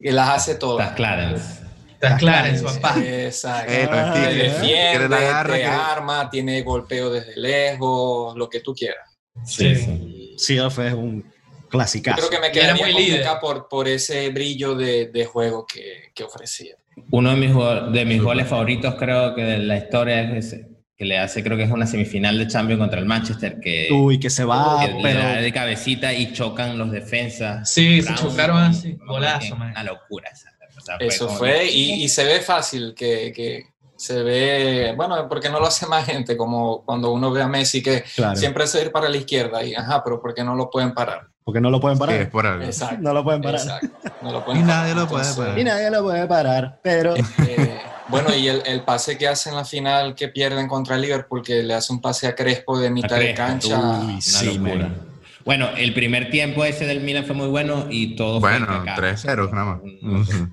que 0.00 0.12
las 0.12 0.28
hace 0.30 0.54
todas. 0.54 0.86
Estás 0.86 0.96
Clarence. 0.96 2.58
En 2.66 2.68
su 2.74 2.80
papá. 2.80 2.94
Exacto. 3.02 3.72
Eh, 3.72 3.86
te. 3.86 4.12
Tigre, 4.14 4.42
defiende, 4.50 5.08
la 5.08 5.20
garra 5.20 5.52
te 5.54 5.58
que- 5.60 5.64
arma, 5.66 6.30
tiene 6.30 6.62
golpeo 6.62 7.10
desde 7.10 7.36
lejos, 7.40 8.36
lo 8.36 8.48
que 8.48 8.60
tú 8.60 8.74
quieras. 8.74 9.08
Sí, 9.44 9.74
Sí. 9.74 10.34
fue 10.70 10.92
un 10.94 11.22
Yo 11.22 11.68
clasicazo. 11.68 12.16
creo 12.18 12.30
que 12.30 12.38
me 12.46 12.52
quedaría 12.52 12.84
muy 12.86 12.94
líder. 12.94 13.26
Por, 13.40 13.68
por 13.68 13.88
ese 13.88 14.28
brillo 14.30 14.74
de, 14.74 15.08
de 15.08 15.24
juego 15.24 15.66
que, 15.66 16.10
que 16.14 16.24
ofrecía. 16.24 16.76
Uno 17.10 17.30
de 17.30 17.36
mis, 17.36 17.52
de 17.92 18.04
mis 18.04 18.22
goles 18.22 18.46
favoritos, 18.46 18.94
creo 18.96 19.34
que 19.34 19.42
de 19.42 19.58
la 19.58 19.76
historia 19.78 20.20
es 20.22 20.46
ese, 20.46 20.68
que 20.96 21.04
le 21.04 21.18
hace, 21.18 21.42
creo 21.42 21.56
que 21.56 21.64
es 21.64 21.70
una 21.70 21.86
semifinal 21.86 22.38
de 22.38 22.46
Champions 22.46 22.78
contra 22.80 23.00
el 23.00 23.06
Manchester, 23.06 23.58
que, 23.60 23.88
Uy, 23.92 24.20
que 24.20 24.30
se 24.30 24.44
va, 24.44 24.80
que 24.86 24.92
le 24.92 25.14
da 25.14 25.32
pero 25.32 25.42
de 25.42 25.52
cabecita 25.52 26.12
y 26.12 26.32
chocan 26.32 26.78
los 26.78 26.90
defensas. 26.92 27.68
Sí, 27.70 28.00
se 28.00 28.12
Brown, 28.12 28.16
chocaron 28.30 28.58
así. 28.58 28.96
Golazo, 29.04 29.56
man. 29.56 29.70
Una 29.72 29.82
locura 29.84 30.28
esa. 30.32 30.50
o 30.76 30.80
sea, 30.80 30.96
Eso 31.00 31.28
fue, 31.28 31.66
y, 31.70 32.04
y 32.04 32.08
se 32.08 32.24
ve 32.24 32.40
fácil, 32.40 32.94
que, 32.96 33.32
que 33.34 33.64
se 33.96 34.22
ve, 34.22 34.92
bueno, 34.96 35.28
porque 35.28 35.48
no 35.48 35.58
lo 35.60 35.66
hace 35.66 35.86
más 35.86 36.04
gente, 36.06 36.36
como 36.36 36.84
cuando 36.84 37.12
uno 37.12 37.30
ve 37.32 37.42
a 37.42 37.48
Messi 37.48 37.82
que 37.82 38.04
claro, 38.14 38.36
siempre 38.36 38.66
se 38.66 38.78
va 38.78 38.82
a 38.82 38.86
ir 38.86 38.92
para 38.92 39.08
la 39.08 39.16
izquierda, 39.16 39.64
y 39.64 39.74
ajá, 39.74 40.02
pero 40.04 40.20
¿por 40.20 40.32
qué 40.34 40.44
no 40.44 40.54
lo 40.54 40.70
pueden 40.70 40.92
parar? 40.94 41.28
porque 41.44 41.60
no 41.60 41.68
lo 41.68 41.78
pueden 41.78 41.98
Sí, 41.98 42.04
es 42.04 42.08
parar. 42.08 42.30
por 42.30 42.46
algo. 42.46 42.64
Exacto. 42.64 42.96
No 43.02 43.12
lo 43.12 43.22
pueden 43.22 43.42
parar. 43.42 43.60
Exacto. 43.60 43.88
No 44.22 44.32
lo 44.32 44.38
Y 44.38 44.42
pueden 44.42 44.66
nadie 44.66 44.94
parar. 44.94 44.96
lo 44.96 45.08
puede 45.10 45.34
parar. 45.34 45.58
Y 45.58 45.64
nadie 45.64 45.90
lo 45.90 46.02
puede 46.02 46.26
parar, 46.26 46.80
pero 46.82 47.14
Eh, 47.16 47.78
bueno, 48.08 48.34
y 48.34 48.48
el, 48.48 48.62
el 48.66 48.82
pase 48.82 49.16
que 49.16 49.26
hace 49.28 49.50
en 49.50 49.56
la 49.56 49.64
final 49.64 50.14
que 50.14 50.28
pierden 50.28 50.68
contra 50.68 50.96
Liverpool, 50.96 51.42
que 51.42 51.62
le 51.62 51.74
hace 51.74 51.92
un 51.92 52.00
pase 52.00 52.26
a 52.26 52.34
Crespo 52.34 52.78
de 52.78 52.90
mitad 52.90 53.16
de 53.18 53.34
cancha. 53.34 53.78
Uy, 53.78 54.04
Una 54.12 54.20
sí, 54.20 54.58
locura. 54.58 54.88
man. 54.88 55.08
Bueno, 55.44 55.68
el 55.76 55.92
primer 55.92 56.30
tiempo 56.30 56.64
ese 56.64 56.86
del 56.86 57.00
Milan 57.00 57.24
fue 57.26 57.34
muy 57.34 57.48
bueno 57.48 57.86
y 57.90 58.16
todo 58.16 58.40
Bueno, 58.40 58.66
fue 58.66 58.84
Kaká. 58.86 58.96
3-0 58.96 59.50
nada 59.52 59.64
más. 59.64 59.80
Mm. 60.00 60.52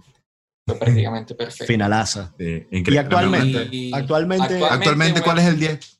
Fue 0.67 0.75
prácticamente 0.77 1.33
perfecto. 1.33 1.65
finalaza. 1.65 2.33
Sí, 2.37 2.67
Y 2.71 2.97
actualmente, 2.97 3.67
Y- 3.71 3.93
actualmente, 3.93 4.63
Actualmente, 4.63 5.21
¿cuál 5.21 5.39
es 5.39 5.45
el 5.47 5.59
10? 5.59 5.99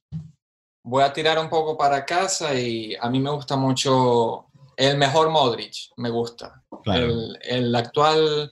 Voy 0.84 1.04
a 1.04 1.14
tirar 1.14 1.40
un 1.40 1.48
poco 1.50 1.78
para 1.78 2.06
casa 2.06 2.54
y 2.54 2.96
a 3.00 3.10
mí 3.10 3.20
me 3.20 3.30
gusta 3.30 3.56
mucho 3.56 4.48
el 4.76 4.98
mejor 4.98 5.30
Modric, 5.30 5.74
me 5.98 6.10
gusta. 6.10 6.62
claro. 6.84 7.06
El, 7.06 7.38
el 7.44 7.76
actual 7.76 8.52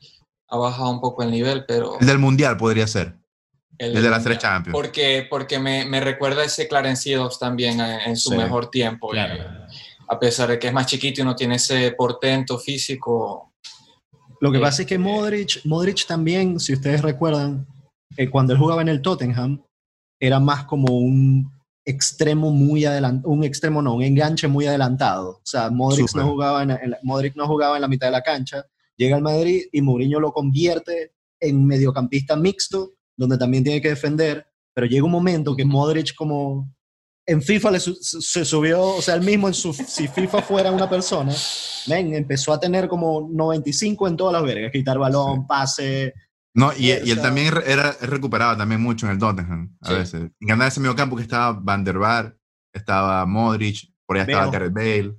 ha 0.50 0.58
bajado 0.58 0.90
un 0.90 1.00
poco 1.02 1.24
el 1.24 1.32
nivel, 1.32 1.66
pero 1.68 2.00
El 2.00 2.08
del 2.08 2.18
Mundial 2.20 2.58
podría 2.58 2.88
ser. 2.88 3.16
El 3.78 3.96
El 3.96 4.04
de 4.04 4.10
las 4.10 4.24
tres 4.24 4.40
Champions. 4.40 4.74
Porque, 4.74 5.26
porque 5.30 5.58
me, 5.60 5.86
me 5.86 6.00
recuerda 6.02 6.42
a 6.42 6.46
ese 6.46 6.68
Clarence 6.68 7.04
Seedorf 7.04 7.38
también 7.38 7.80
en, 7.80 8.00
en 8.02 8.18
su 8.18 8.32
Sí, 8.32 8.38
mejor 8.38 8.70
tiempo. 8.70 9.10
Claro. 9.10 9.36
Eh, 9.36 9.48
a 10.10 10.20
pesar 10.20 10.50
de 10.50 10.58
que 10.60 10.68
es 10.68 10.74
más 10.74 10.88
chiquito 10.88 11.22
y 11.22 11.24
no 11.24 11.36
tiene 11.36 11.56
ese 11.56 11.92
portento 11.92 12.58
físico. 12.58 13.54
Lo 14.42 14.52
que 14.52 14.58
Sí. 14.58 14.64
pasa 14.64 14.82
es 14.82 14.88
que 14.88 14.98
Modric, 14.98 15.62
Modric 15.66 16.06
también, 16.08 16.60
si 16.60 16.74
ustedes 16.74 17.02
recuerdan, 17.02 17.68
eh, 18.18 18.30
cuando 18.30 18.54
él 18.54 18.60
jugaba 18.60 18.82
en 18.82 18.88
el 18.90 19.02
Tottenham, 19.02 19.62
era 20.20 20.40
más 20.40 20.64
como 20.66 20.98
un 20.98 21.50
extremo 21.86 22.52
muy 22.52 22.86
adelantado, 22.86 23.30
un 23.32 23.44
extremo 23.44 23.82
no, 23.82 23.94
un 23.96 24.04
enganche 24.04 24.48
muy 24.48 24.66
adelantado. 24.68 25.30
O 25.38 25.42
sea, 25.46 25.70
Modric 25.70 26.14
no, 26.16 26.28
jugaba 26.28 26.64
en, 26.64 26.72
en 26.72 26.96
Modric 27.04 27.36
no 27.36 27.48
jugaba 27.48 27.76
en 27.78 27.82
la 27.82 27.88
mitad 27.88 28.08
de 28.08 28.12
la 28.12 28.22
cancha, 28.22 28.66
llega 29.00 29.16
al 29.16 29.22
Madrid 29.24 29.64
y 29.72 29.82
Mourinho 29.82 30.20
lo 30.20 30.34
convierte 30.34 31.14
en 31.40 31.66
mediocampista 31.66 32.36
mixto, 32.36 32.92
donde 33.18 33.38
también 33.38 33.64
tiene 33.64 33.82
que 33.82 33.90
defender, 33.90 34.46
pero 34.76 34.86
llega 34.88 35.06
un 35.06 35.12
momento 35.12 35.56
que 35.56 35.66
Modric 35.66 36.14
como... 36.16 36.72
En 37.26 37.42
FIFA 37.44 37.72
le 37.72 37.80
su- 37.80 37.96
se 37.96 38.44
subió, 38.44 38.82
o 38.82 39.02
sea, 39.04 39.14
él 39.14 39.22
mismo, 39.22 39.48
en 39.48 39.54
su, 39.54 39.72
si 39.72 40.08
FIFA 40.08 40.42
fuera 40.42 40.72
una 40.72 40.90
persona, 40.90 41.32
men, 41.88 42.16
empezó 42.16 42.52
a 42.54 42.60
tener 42.60 42.88
como 42.88 43.30
95 43.32 44.08
en 44.08 44.18
todas 44.18 44.34
las 44.34 44.42
vergas, 44.44 44.72
quitar 44.72 44.98
balón, 44.98 45.42
Sí. 45.42 45.46
pase, 45.48 46.14
No, 46.56 46.72
y, 46.76 46.88
y 46.88 47.12
él 47.12 47.22
también 47.22 47.54
era, 47.68 47.96
él 48.02 48.08
recuperaba 48.08 48.58
también 48.58 48.82
mucho 48.82 49.06
en 49.06 49.12
el 49.12 49.20
Tottenham, 49.20 49.78
a 49.82 49.90
Sí. 49.90 49.94
veces. 49.94 50.32
Y 50.40 50.48
ganaba 50.48 50.70
ese 50.70 50.80
medio 50.80 50.96
campo 50.96 51.16
que 51.16 51.22
estaba 51.22 51.52
Van 51.52 51.84
der 51.84 52.00
Vaart, 52.00 52.36
estaba 52.74 53.24
Modric, 53.28 53.94
por 54.08 54.18
allá 54.18 54.24
estaba. 54.32 54.52
Gareth 54.52 54.74
Bale. 54.74 55.16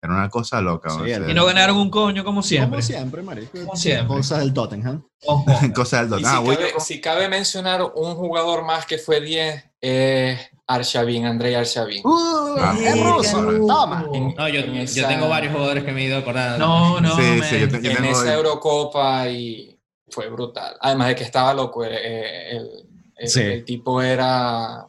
Era 0.00 0.14
una 0.14 0.28
cosa 0.28 0.60
loca. 0.60 0.90
Sí, 0.90 1.00
o 1.00 1.04
sea, 1.06 1.16
el- 1.16 1.30
Y 1.30 1.34
no 1.34 1.44
ganaron 1.44 1.76
un 1.76 1.90
coño 1.90 2.24
como 2.24 2.42
siempre. 2.42 2.70
como 2.78 2.82
siempre, 2.82 3.22
marico. 3.22 3.58
Como 3.58 3.74
siempre. 3.76 4.06
Cosas 4.16 4.38
del 4.40 4.52
Tottenham. 4.54 5.04
Cosas 5.74 6.08
del 6.08 6.22
Tottenham. 6.22 6.44
si, 6.46 6.52
Ah, 6.52 6.56
cabe, 6.56 6.80
si 6.80 7.00
cabe 7.00 7.28
mencionar 7.28 7.82
un 7.82 8.14
jugador 8.14 8.64
más 8.64 8.86
que 8.86 8.98
fue 8.98 9.20
10, 9.20 9.64
es 9.80 10.38
Arshavin, 10.68 11.26
Andrei 11.26 11.54
Arshavin. 11.54 12.02
Ah, 12.04 12.76
es 12.80 13.02
ruso, 13.02 13.42
toma. 13.66 14.06
En- 14.12 14.34
No, 14.36 14.48
yo, 14.48 14.62
tengo 15.08 15.28
varios 15.28 15.52
jugadores 15.52 15.82
que 15.82 15.92
me 15.92 16.02
he 16.02 16.04
ido 16.04 16.18
acordando. 16.18 16.58
No, 16.58 17.00
no, 17.00 17.16
Sí, 17.16 17.40
sí, 17.50 17.60
yo, 17.60 17.68
te- 17.68 17.82
yo 17.82 17.90
en 17.90 17.96
tengo... 17.96 18.10
esa 18.10 18.34
Eurocopa 18.34 19.28
y 19.28 19.80
fue 20.10 20.28
brutal. 20.28 20.76
Además 20.80 21.08
de 21.08 21.14
que 21.16 21.24
estaba 21.24 21.52
loco, 21.54 21.84
eh, 21.84 22.50
el, 22.56 22.70
el- 23.16 23.28
Sí. 23.28 23.40
el 23.40 23.64
tipo 23.64 24.00
era 24.00 24.86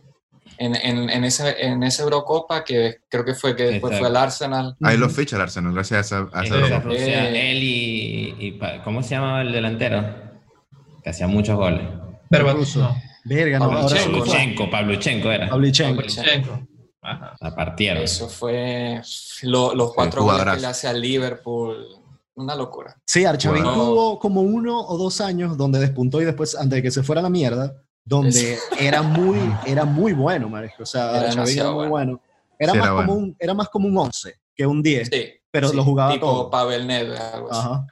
en, 0.60 0.76
en, 0.76 1.10
en, 1.10 1.24
ese, 1.24 1.66
en 1.66 1.82
esa 1.84 2.04
Eurocopa 2.04 2.64
que 2.64 2.98
creo 3.10 3.24
que 3.26 3.34
fue 3.34 3.56
que 3.56 3.64
después 3.64 3.94
Exacto. 3.94 4.00
fue 4.00 4.08
al 4.08 4.16
Arsenal. 4.24 4.76
Ahí 4.82 4.98
lo 4.98 5.10
ficha 5.10 5.36
el 5.38 5.42
Arsenal, 5.42 5.74
gracias 5.74 6.12
a 6.12 6.18
esa, 6.20 6.30
a 6.34 6.44
esa 6.44 6.56
Eurocopa. 6.56 6.80
Rusia, 6.82 7.30
Eh. 7.32 7.52
él 7.52 7.64
y, 7.64 8.36
y 8.40 8.60
¿Cómo 8.84 9.02
se 9.02 9.12
llamaba 9.16 9.42
el 9.42 9.52
delantero? 9.52 10.06
Que 11.04 11.10
hacía 11.12 11.28
muchos 11.28 11.56
goles. 11.58 11.82
Pero 12.30 12.54
ruso. 12.54 12.96
Verga, 13.26 13.60
no. 13.60 13.70
Pavluchenko, 13.72 14.70
Pavluchenko 14.70 15.32
era. 15.32 15.50
Pavlyuchenko. 15.50 16.04
Ajá. 17.02 17.36
La 17.40 17.56
partieron. 17.56 18.04
Eso 18.04 18.28
fue 18.28 19.02
lo- 19.44 19.74
los 19.74 19.94
cuatro 19.94 20.24
goles 20.24 20.44
que 20.56 20.62
le 20.62 20.68
hace 20.68 20.88
al 20.88 21.00
Liverpool. 21.02 21.86
Una 22.36 22.56
locura. 22.56 22.96
Sí, 23.06 23.26
Archavín 23.26 23.64
Bueno. 23.64 23.78
tuvo 23.84 24.20
como 24.20 24.42
uno 24.42 24.80
o 24.80 24.98
dos 24.98 25.20
años 25.20 25.58
donde 25.58 25.80
despuntó 25.80 26.22
y 26.22 26.26
después, 26.26 26.56
antes 26.56 26.78
de 26.78 26.82
que 26.84 26.92
se 26.92 27.04
fuera 27.04 27.20
a 27.20 27.24
la 27.24 27.30
mierda, 27.30 27.74
donde 28.10 28.58
era 28.80 29.02
muy, 29.02 29.38
era 29.66 29.86
muy 29.86 30.14
bueno, 30.14 30.50
marico. 30.50 30.84
O 30.84 30.86
sea, 30.86 31.10
Era 31.10 31.20
era 31.20 31.30
demasiado 31.30 31.74
muy 31.76 31.88
bueno. 31.88 32.20
bueno. 32.20 32.22
Era, 32.60 32.74
Sí, 32.74 32.78
más 32.80 32.88
era 32.88 32.96
como 32.96 33.06
bueno. 33.06 33.14
un, 33.14 33.36
era 33.40 33.54
más 33.54 33.70
como 33.70 33.88
un 33.88 33.98
11 33.98 34.36
que 34.56 34.66
un 34.66 34.84
10. 34.84 35.10
Sí. 35.12 35.26
Pero 35.52 35.70
sí, 35.70 35.76
lo 35.76 35.84
jugaba 35.84 36.12
tipo 36.12 36.26
todo. 36.26 36.50
Pavel 36.50 36.86
Nedved, 36.86 37.16
algo 37.16 37.52
así. 37.52 37.60
Ajá. 37.60 37.88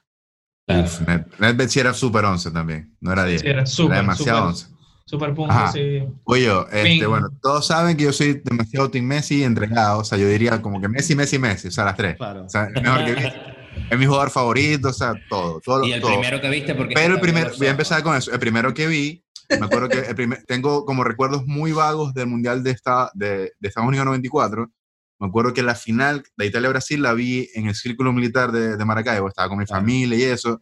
Claro. 0.67 1.25
Nedved 1.39 1.69
sí 1.69 1.79
era 1.79 1.93
super 1.93 2.25
11 2.25 2.51
también, 2.51 2.93
no 2.99 3.13
era 3.13 3.23
10. 3.23 3.41
Sí, 3.41 3.47
era 3.47 3.65
súper, 3.65 3.97
demasiado 3.97 4.51
súper. 4.51 4.67
11. 4.67 4.77
Super 5.05 5.33
punto, 5.33 5.55
sí. 5.71 6.03
Oye, 6.25 6.43
yo, 6.43 6.67
este, 6.69 7.05
bueno, 7.05 7.29
todos 7.41 7.65
saben 7.65 7.95
que 7.95 8.03
yo 8.03 8.11
soy 8.11 8.41
demasiado 8.43 8.91
Team 8.91 9.05
Messi 9.05 9.41
entregado, 9.41 9.99
o 9.99 10.03
sea, 10.03 10.17
yo 10.17 10.27
diría 10.27 10.61
como 10.61 10.81
que 10.81 10.89
Messi, 10.89 11.15
Messi, 11.15 11.39
Messi, 11.39 11.69
o 11.69 11.71
sea, 11.71 11.85
las 11.85 11.95
tres. 11.95 12.17
Claro. 12.17 12.43
O 12.43 12.49
sea, 12.49 12.65
es 12.75 12.81
mejor 12.81 13.05
que 13.05 13.13
Messi. 13.13 13.29
Es 13.89 13.97
mi 13.97 14.05
jugador 14.05 14.31
favorito, 14.31 14.89
o 14.89 14.93
sea, 14.93 15.13
todo, 15.29 15.61
todo. 15.61 15.85
Y 15.85 15.93
el 15.93 16.01
todo. 16.01 16.11
primero 16.11 16.41
que 16.41 16.49
viste, 16.49 16.75
porque. 16.75 16.93
Pero 16.95 17.15
el 17.15 17.21
también 17.21 17.35
primer, 17.35 17.51
lo 17.51 17.57
voy 17.57 17.67
a 17.67 17.71
empezar 17.71 18.03
con 18.03 18.15
eso. 18.15 18.31
El 18.31 18.39
primero 18.39 18.73
que 18.73 18.87
vi, 18.87 19.23
me 19.49 19.65
acuerdo 19.65 19.89
que 19.89 19.99
el 19.99 20.15
primer, 20.15 20.43
tengo 20.45 20.85
como 20.85 21.03
recuerdos 21.03 21.45
muy 21.45 21.71
vagos 21.71 22.13
del 22.13 22.27
Mundial 22.27 22.63
de, 22.63 22.71
esta, 22.71 23.11
de, 23.13 23.53
de 23.59 23.67
Estados 23.67 23.87
Unidos 23.87 24.05
94. 24.05 24.71
Me 25.19 25.27
acuerdo 25.27 25.53
que 25.53 25.63
la 25.63 25.75
final 25.75 26.23
de 26.37 26.45
Italia-Brasil 26.45 27.01
la 27.01 27.13
vi 27.13 27.49
en 27.55 27.67
el 27.67 27.75
círculo 27.75 28.13
militar 28.13 28.51
de, 28.51 28.77
de 28.77 28.85
Maracaibo, 28.85 29.27
estaba 29.27 29.49
con 29.49 29.57
mi 29.57 29.65
Claro. 29.65 29.81
familia 29.81 30.17
y 30.17 30.23
eso. 30.23 30.61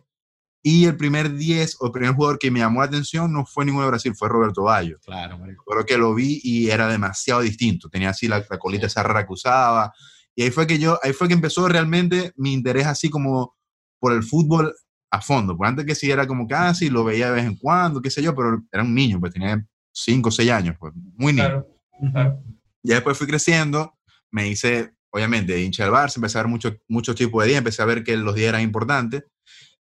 Y 0.64 0.86
el 0.86 0.96
primer 0.98 1.34
10 1.36 1.78
o 1.82 1.88
el 1.88 1.92
primer 1.92 2.14
jugador 2.16 2.40
que 2.40 2.50
me 2.50 2.60
llamó 2.60 2.80
la 2.80 2.88
atención 2.88 3.32
no 3.32 3.46
fue 3.46 3.66
ninguno 3.66 3.84
de 3.86 3.92
Brasil, 3.92 4.16
fue 4.16 4.30
Roberto 4.30 4.64
Bayo. 4.64 4.98
Claro, 5.06 5.38
marico. 5.38 5.64
Creo 5.66 5.86
que 5.86 5.98
lo 5.98 6.16
vi 6.16 6.40
y 6.44 6.70
era 6.70 6.88
demasiado 6.88 7.42
distinto. 7.42 7.90
Tenía 7.90 8.10
así 8.10 8.28
la, 8.28 8.44
la 8.50 8.58
colita 8.58 8.88
esa 8.88 9.04
rara 9.04 9.28
que 9.28 9.34
usaba. 9.34 9.94
Y 10.34 10.44
ahí 10.44 10.52
fue 10.52 10.66
que 10.66 10.80
yo, 10.80 11.00
ahí 11.04 11.14
fue 11.14 11.28
que 11.28 11.34
empezó 11.36 11.68
realmente 11.68 12.34
mi 12.36 12.54
interés 12.54 12.88
así 12.88 13.10
como 13.10 13.56
por 14.00 14.14
el 14.14 14.24
fútbol 14.24 14.74
a 15.16 15.22
fondo. 15.22 15.56
Pues 15.58 15.70
antes 15.70 15.86
que 15.86 15.96
sí 15.96 16.12
era 16.12 16.28
como 16.28 16.48
casi, 16.48 16.90
lo 16.90 17.04
veía 17.04 17.28
de 17.28 17.36
vez 17.36 17.46
en 17.46 17.56
cuando, 17.56 18.02
qué 18.02 18.10
sé 18.10 18.22
yo, 18.22 18.36
pero 18.36 18.62
era 18.72 18.84
un 18.84 18.94
niño, 18.94 19.20
pues 19.20 19.34
tenía 19.34 19.66
5 19.92 20.30
o 20.30 20.32
6 20.32 20.52
años, 20.52 20.76
pues 20.80 20.94
muy 20.96 21.34
niño. 21.34 21.48
Claro, 21.48 21.68
claro. 22.12 22.44
Ya 22.84 22.96
después 22.96 23.18
fui 23.18 23.26
creciendo, 23.26 23.98
me 24.32 24.48
hice, 24.48 24.94
obviamente, 25.12 25.60
hincha 25.62 25.84
del 25.86 25.94
Barça, 25.94 26.18
empecé 26.18 26.38
a 26.38 26.42
ver 26.42 26.52
muchos 26.52 26.74
muchos 26.88 27.16
tipos 27.16 27.42
de 27.44 27.50
días, 27.50 27.60
empecé 27.60 27.82
a 27.82 27.86
ver 27.86 28.04
que 28.04 28.16
los 28.18 28.36
días 28.36 28.50
eran 28.50 28.62
importantes, 28.62 29.24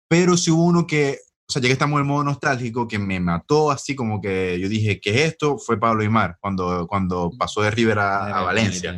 pero 0.08 0.38
sí 0.38 0.52
hubo 0.52 0.64
uno 0.64 0.86
que, 0.86 1.18
o 1.50 1.52
sea, 1.52 1.62
llegué 1.62 1.72
a 1.72 1.74
estar 1.74 1.88
muy 1.88 2.02
en 2.02 2.08
modo 2.08 2.24
nostálgico, 2.24 2.88
que 2.88 3.00
me 3.00 3.20
mató 3.20 3.72
así 3.72 3.96
como 3.96 4.22
que 4.22 4.60
yo 4.60 4.70
dije, 4.70 5.02
¿qué 5.02 5.10
es 5.10 5.32
esto? 5.34 5.58
Fue 5.58 5.80
Pablo 5.80 6.04
Aymar, 6.04 6.38
cuando, 6.40 6.88
cuando 6.88 7.32
pasó 7.38 7.62
de 7.62 7.72
River 7.72 8.00
a, 8.00 8.40
a 8.40 8.44
Valencia. 8.44 8.96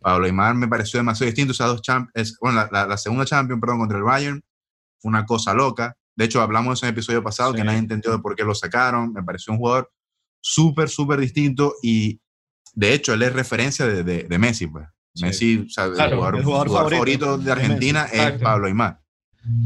Pablo 0.00 0.26
Aymar 0.26 0.56
me 0.56 0.66
pareció 0.66 0.98
demasiado 0.98 1.26
distinto, 1.26 1.52
esas 1.52 1.68
dos 1.68 1.82
champ 1.82 2.10
es, 2.14 2.36
bueno, 2.40 2.56
la, 2.56 2.68
la, 2.72 2.86
la 2.88 2.96
segunda 2.96 3.24
Champions, 3.24 3.60
perdón, 3.60 3.78
contra 3.78 3.98
el 3.98 4.04
Bayern, 4.04 4.42
fue 5.02 5.08
una 5.10 5.26
cosa 5.26 5.52
loca. 5.52 5.96
De 6.16 6.24
hecho, 6.26 6.40
hablamos 6.40 6.70
de 6.70 6.74
eso 6.74 6.86
en 6.86 6.88
el 6.90 6.94
episodio 6.94 7.22
pasado, 7.22 7.50
Sí. 7.52 7.56
que 7.58 7.64
nadie 7.64 7.78
entendió 7.78 8.12
de 8.12 8.18
por 8.20 8.36
qué 8.36 8.44
lo 8.44 8.54
sacaron. 8.54 9.12
Me 9.12 9.22
pareció 9.22 9.52
un 9.52 9.58
jugador 9.58 9.90
súper, 10.40 10.88
súper 10.88 11.18
distinto 11.20 11.74
y 11.82 12.20
de 12.74 12.94
hecho, 12.94 13.12
él 13.12 13.22
es 13.22 13.32
referencia 13.34 13.86
de, 13.86 14.02
de, 14.02 14.22
de 14.24 14.38
Messi, 14.38 14.66
pues. 14.66 14.86
Sí. 15.14 15.24
Messi, 15.24 15.58
o 15.66 15.68
sea, 15.68 15.92
Claro, 15.92 16.12
el 16.12 16.16
jugador, 16.16 16.36
el 16.38 16.44
jugador 16.44 16.68
jugador 16.68 16.90
favorito 16.92 17.24
favorito 17.26 17.44
de 17.44 17.52
Argentina 17.52 18.04
es 18.04 18.14
Exacto. 18.14 18.44
Pablo 18.44 18.66
Aymar. 18.66 19.00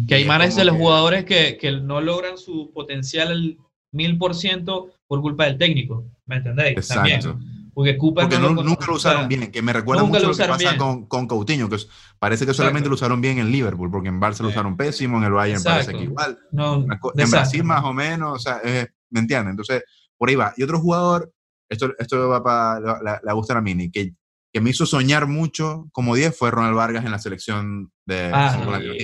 Que 0.08 0.14
Aymar 0.16 0.42
es 0.42 0.48
es 0.50 0.56
de 0.56 0.64
los 0.64 0.74
que- 0.74 0.80
jugadores 0.80 1.24
que, 1.24 1.56
que 1.60 1.72
no 1.72 2.00
logran 2.00 2.36
su 2.38 2.72
potencial 2.72 3.28
al 3.28 3.58
mil 3.92 4.18
por 4.18 4.34
ciento 4.34 4.90
por 5.06 5.20
culpa 5.20 5.44
del 5.44 5.56
técnico. 5.58 6.04
¿Me 6.24 6.36
entendéis? 6.36 6.76
Exacto. 6.78 7.28
También. 7.30 7.55
Porque 7.76 7.98
Cooper 7.98 8.24
Porque 8.24 8.38
no 8.38 8.54
no- 8.54 8.62
nunca 8.62 8.86
lo 8.86 8.94
o 8.94 8.98
sea, 8.98 9.10
usaron 9.12 9.28
bien, 9.28 9.52
que 9.52 9.60
me 9.60 9.70
recuerda 9.74 10.02
mucho 10.02 10.14
lo 10.20 10.22
lo 10.22 10.28
que 10.28 10.32
usaron 10.32 10.56
pasa 10.56 10.70
bien. 10.70 10.78
con, 10.80 11.06
con 11.06 11.26
Coutinho, 11.28 11.68
que 11.68 11.76
parece 12.18 12.46
que 12.46 12.54
solamente 12.54 12.86
Exacto. 12.86 12.88
lo 12.88 12.94
usaron 12.94 13.20
bien 13.20 13.38
en 13.38 13.52
Liverpool, 13.52 13.90
porque 13.90 14.08
en 14.08 14.18
Barça 14.18 14.38
lo 14.40 14.48
Sí. 14.48 14.54
usaron 14.54 14.78
pésimo, 14.78 15.18
en 15.18 15.24
el 15.24 15.32
Bayern 15.32 15.62
parece 15.62 15.90
Exacto. 15.90 15.98
que 15.98 16.04
igual. 16.04 16.38
No, 16.52 16.76
en 16.76 16.88
desastre. 16.88 17.26
Brasil 17.26 17.64
más 17.64 17.84
o 17.84 17.92
menos, 17.92 18.32
o 18.32 18.38
sea, 18.38 18.60
eh, 18.64 18.88
¿me 19.10 19.20
entiendes? 19.20 19.50
Entonces, 19.50 19.82
por 20.16 20.30
ahí 20.30 20.36
va. 20.36 20.54
Y 20.56 20.62
otro 20.62 20.80
jugador, 20.80 21.30
esto, 21.68 21.92
esto 21.98 22.30
va 22.30 22.42
para, 22.42 22.80
le, 22.80 23.10
le 23.22 23.32
va 23.34 23.58
a 23.58 23.60
Mini, 23.60 23.90
que, 23.90 24.14
que 24.50 24.60
me 24.62 24.70
hizo 24.70 24.86
soñar 24.86 25.26
mucho 25.26 25.86
como 25.92 26.14
10 26.14 26.34
fue 26.34 26.50
Ronald 26.50 26.76
Vargas 26.76 27.04
en 27.04 27.10
la 27.10 27.18
selección 27.18 27.92
de 28.06 28.30
Ah. 28.32 28.56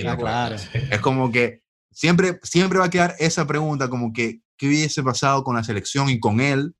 Ah, 0.07 0.17
claro. 0.17 0.55
Es 0.55 0.99
como 0.99 1.31
que 1.31 1.61
siempre, 1.91 2.39
siempre 2.41 2.79
va 2.79 2.85
a 2.85 2.89
quedar 2.89 3.13
esa 3.19 3.45
pregunta, 3.45 3.87
como 3.87 4.11
que, 4.13 4.41
¿qué 4.57 4.65
hubiese 4.67 5.03
pasado 5.03 5.43
con 5.43 5.55
la 5.55 5.63
selección 5.63 6.09
y 6.09 6.19
con 6.19 6.39
él 6.41 6.73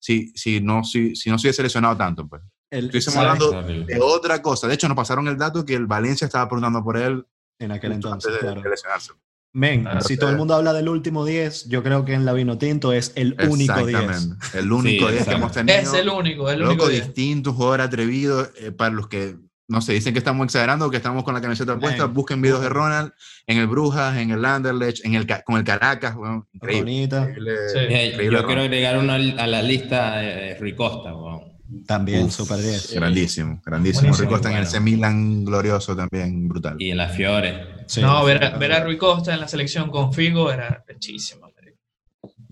si, 0.00 0.32
si, 0.34 0.60
no, 0.60 0.82
si, 0.82 1.14
si 1.14 1.30
no 1.30 1.38
se 1.38 1.46
hubiese 1.46 1.58
seleccionado 1.58 1.96
tanto? 1.96 2.26
Pues? 2.26 2.42
El- 2.70 2.86
Estuviésemos 2.86 3.18
hablando 3.18 3.62
de 3.62 3.98
otra 4.02 4.40
cosa. 4.42 4.66
De 4.66 4.74
hecho, 4.74 4.88
nos 4.88 4.96
pasaron 4.96 5.28
el 5.28 5.36
dato 5.36 5.64
que 5.64 5.74
el 5.74 5.86
Valencia 5.86 6.24
estaba 6.24 6.48
preguntando 6.48 6.82
por 6.82 6.96
él 6.96 7.24
en 7.58 7.72
aquel 7.72 7.92
entonces, 7.92 8.26
antes 8.28 8.40
de, 8.40 8.46
claro. 8.48 8.62
de 8.62 8.70
lesionarse. 8.70 9.12
Men, 9.52 9.82
Claro. 9.82 10.00
si 10.02 10.16
todo 10.16 10.30
el 10.30 10.36
mundo 10.36 10.54
habla 10.54 10.72
del 10.72 10.88
último 10.88 11.24
10, 11.24 11.68
yo 11.68 11.82
creo 11.82 12.04
que 12.04 12.14
en 12.14 12.24
la 12.24 12.32
Vinotinto 12.32 12.92
es 12.92 13.10
el 13.16 13.34
único 13.48 13.84
10. 13.84 13.98
Exactamente. 14.00 14.58
El 14.60 14.72
único 14.72 15.06
Sí, 15.08 15.12
10 15.12 15.12
que 15.12 15.16
exacto. 15.18 15.32
hemos 15.38 15.52
tenido. 15.52 15.78
Es 15.78 15.92
el 15.92 16.08
único, 16.08 16.48
es 16.48 16.54
el 16.54 16.62
único. 16.62 16.74
loco, 16.84 16.88
día. 16.88 17.00
distinto, 17.04 17.50
un 17.50 17.56
jugador 17.56 17.80
atrevido. 17.80 18.48
eh, 18.60 18.70
para 18.70 18.94
los 18.94 19.08
que, 19.08 19.36
no 19.70 19.80
sé, 19.80 19.92
dicen 19.94 20.12
que 20.12 20.18
estamos 20.18 20.44
exagerando 20.44 20.90
que 20.90 20.98
estamos 20.98 21.24
con 21.24 21.32
la 21.32 21.40
camiseta 21.40 21.78
puesta, 21.78 22.04
Bien. 22.04 22.14
busquen 22.14 22.42
videos 22.42 22.60
de 22.60 22.68
Ronald 22.68 23.12
en 23.46 23.58
el 23.58 23.66
Brujas, 23.66 24.16
en 24.18 24.30
el 24.32 24.44
Anderlecht, 24.44 25.04
en 25.06 25.14
el, 25.14 25.26
con 25.44 25.56
el 25.56 25.64
Caracas. 25.64 26.14
bueno, 26.16 26.46
increíble. 26.52 26.82
Bonita. 26.92 27.20
increíble, 27.20 27.52
Sí. 27.72 27.78
Eh, 27.78 28.06
increíble 28.12 28.38
yo 28.38 28.46
quiero 28.46 28.60
agregar 28.62 28.98
uno 28.98 29.12
al- 29.12 29.38
a 29.38 29.46
la 29.46 29.62
lista 29.62 30.16
de 30.18 30.56
Rui 30.58 30.74
Costa. 30.74 31.14
weón. 31.14 31.40
También, 31.86 32.24
Uf, 32.24 32.32
super 32.32 32.58
10. 32.58 32.94
Grandísimo, 32.94 33.62
grandísimo. 33.64 34.00
Buenísimo. 34.08 34.24
Rico 34.28 34.36
está 34.36 34.50
en 34.50 34.56
el 34.56 34.62
Bueno. 34.64 34.70
C 34.72 34.80
Milan 34.80 35.44
glorioso 35.44 35.94
también, 35.94 36.48
brutal. 36.48 36.74
Y 36.80 36.90
en 36.90 36.96
la 36.96 37.08
Fiore. 37.08 37.84
Sí, 37.86 38.00
no, 38.02 38.24
ver 38.24 38.42
a, 38.44 38.50
ver 38.58 38.72
a 38.72 38.76
10. 38.76 38.86
Rui 38.86 38.98
Costa 38.98 39.32
en 39.34 39.40
la 39.40 39.46
selección 39.46 39.88
con 39.88 40.12
Figo 40.12 40.50
era 40.50 40.84
rechísimo. 40.88 41.48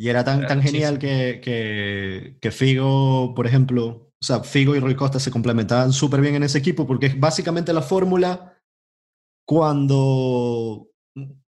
Y 0.01 0.09
era 0.09 0.23
tan, 0.23 0.39
Era 0.39 0.47
tan 0.49 0.63
genial 0.63 1.01
que, 1.01 1.41
que, 1.43 2.37
que 2.41 2.51
Figo, 2.53 3.35
por 3.35 3.49
ejemplo, 3.49 4.08
o 4.21 4.25
sea, 4.25 4.41
Figo 4.41 4.75
y 4.75 4.81
Rui 4.81 4.95
Costa 4.97 5.21
se 5.21 5.31
complementaban 5.31 5.93
súper 5.93 6.21
bien 6.21 6.35
en 6.35 6.43
ese 6.43 6.59
equipo 6.59 6.87
porque 6.87 7.07
es 7.07 7.21
básicamente 7.21 7.73
la 7.73 7.83
fórmula 7.83 8.55
cuando 9.47 10.89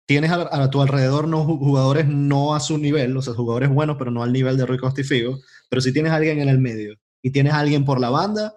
tienes 0.08 0.32
a, 0.32 0.64
a 0.64 0.70
tu 0.70 0.82
alrededor 0.82 1.28
no 1.28 1.46
ju- 1.48 1.58
jugadores 1.60 2.06
no 2.08 2.54
a 2.56 2.60
su 2.60 2.78
nivel, 2.78 3.16
o 3.18 3.22
sea, 3.22 3.34
jugadores 3.34 3.70
buenos, 3.70 3.98
pero 3.98 4.12
no 4.12 4.22
al 4.24 4.34
nivel 4.34 4.58
de 4.58 4.66
Rui 4.66 4.78
Costa 4.78 5.02
y 5.02 5.04
Figo, 5.04 5.40
pero 5.70 5.82
si 5.82 5.94
tienes 5.94 6.12
a 6.12 6.16
alguien 6.16 6.40
en 6.40 6.50
el 6.50 6.60
medio 6.60 6.96
y 7.24 7.32
tienes 7.32 7.54
a 7.54 7.60
alguien 7.60 7.86
por 7.86 8.00
la 8.00 8.10
banda, 8.10 8.54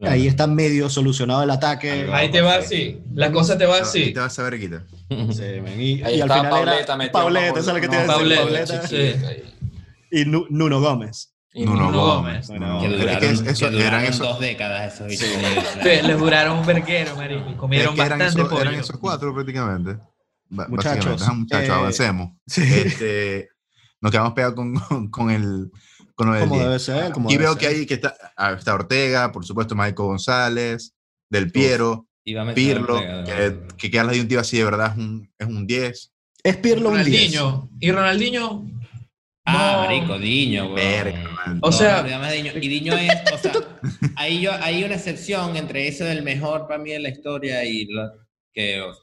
ahí 0.00 0.26
está 0.26 0.46
medio 0.46 0.88
solucionado 0.90 1.42
el 1.42 1.50
ataque. 1.50 2.08
Ahí 2.12 2.30
te 2.30 2.40
va 2.40 2.56
así. 2.56 3.00
La 3.14 3.30
cosa 3.32 3.56
te 3.56 3.66
va 3.66 3.78
así. 3.78 4.12
te 4.12 4.20
vas 4.20 4.38
a 4.38 4.42
ver, 4.44 4.58
quita. 4.60 4.84
Sí, 5.08 5.60
man, 5.62 5.80
y, 5.80 6.02
Ahí 6.02 6.16
y 6.16 6.20
al 6.20 6.30
estaba 6.30 6.34
final 6.40 6.50
Pauleta 6.50 6.94
era 6.96 7.12
Pauleta, 7.12 7.52
unos 7.52 7.58
eso 7.58 7.70
es 7.70 7.74
lo 7.76 7.80
que 7.80 7.88
te 7.88 8.06
goles- 8.06 8.06
iba 8.06 8.56
a 8.58 8.60
decir, 8.60 8.78
Pauleta, 8.80 9.28
ahí. 9.28 9.54
y 10.10 10.24
Nu- 10.24 10.46
Nuno 10.50 10.80
Gómez. 10.80 11.33
Y 11.56 11.64
Nuno 11.64 11.84
Nuno 11.86 11.98
Gómez. 12.16 12.48
Gómez. 12.48 12.60
No, 12.60 12.80
Que 12.80 12.86
es 12.86 12.92
que 12.92 12.98
duraron, 12.98 13.24
es- 13.24 13.40
eso- 13.42 13.66
que 13.66 13.70
duraron 13.72 13.94
eran 14.00 14.04
esos, 14.04 14.18
dos 14.28 14.40
décadas 14.40 14.94
esos 14.94 15.06
bichos. 15.06 15.28
Sí, 15.28 15.88
Les 16.06 16.18
duraron 16.18 16.58
un 16.58 16.66
verguero, 16.66 17.16
marico. 17.16 17.44
y 17.48 17.52
es 17.52 17.56
Comieron 17.56 17.94
que 17.94 18.00
eran 18.02 18.18
bastante 18.18 18.42
esos, 18.48 18.60
eran 18.60 18.74
esos 18.74 18.98
cuatro 18.98 19.32
prácticamente. 19.32 19.96
Muchachos, 20.50 21.28
muchachos, 21.34 21.68
eh, 21.68 21.72
avancemos. 21.72 22.30
Sí, 22.46 22.62
Este, 22.62 23.48
nos 24.00 24.10
quedamos 24.12 24.32
pegados 24.34 24.54
con, 24.56 24.74
con, 24.74 25.08
con 25.10 25.30
el 25.30 25.70
con 26.16 26.28
como 26.38 26.54
10. 26.54 26.64
debe 26.66 26.78
ser. 26.78 27.12
Como 27.12 27.28
Y 27.30 27.32
debe 27.34 27.44
veo 27.44 27.56
que 27.56 27.66
ser. 27.66 27.74
ahí 27.76 27.86
que 27.86 27.94
está, 27.94 28.14
ah, 28.36 28.52
está 28.52 28.74
Ortega, 28.74 29.32
por 29.32 29.44
supuesto, 29.44 29.74
Michael 29.74 29.94
González, 29.94 30.92
Del 31.30 31.50
Piero, 31.50 32.06
mencionar 32.24 32.54
Pirlo, 32.54 32.94
Ortega, 32.96 33.24
que, 33.24 33.58
que 33.76 33.90
queda 33.90 34.04
la 34.04 34.12
disyuntiva 34.12 34.40
así 34.42 34.58
de 34.58 34.64
verdad 34.64 34.92
es 34.92 34.98
un, 34.98 35.30
es 35.38 35.46
un 35.46 35.66
10. 35.66 36.12
Es 36.44 36.56
Pirlo 36.58 36.90
un 36.90 37.02
10. 37.02 37.06
Ronaldinho. 37.36 37.70
Y 37.80 37.90
Ronaldinho. 37.92 38.64
Ah, 39.46 39.72
no. 39.74 39.80
marico, 39.88 40.18
Diño, 40.18 40.70
man. 40.70 41.58
O 41.62 41.70
sea- 41.70 42.02
no, 42.02 42.08
además 42.08 42.32
Diño. 42.32 42.52
Y 42.60 42.68
Diño 42.68 42.94
es, 42.94 43.10
o 43.32 43.38
sea, 43.38 43.52
ahí 44.16 44.40
yo, 44.40 44.52
hay 44.62 44.84
una 44.84 44.94
excepción 44.94 45.56
entre 45.56 45.86
eso 45.88 46.04
del 46.04 46.22
mejor 46.22 46.66
para 46.66 46.82
mí 46.82 46.90
de 46.90 47.00
la 47.00 47.10
historia 47.10 47.64
y 47.64 47.84
lo 47.86 48.10
que, 48.52 48.80
o 48.80 48.94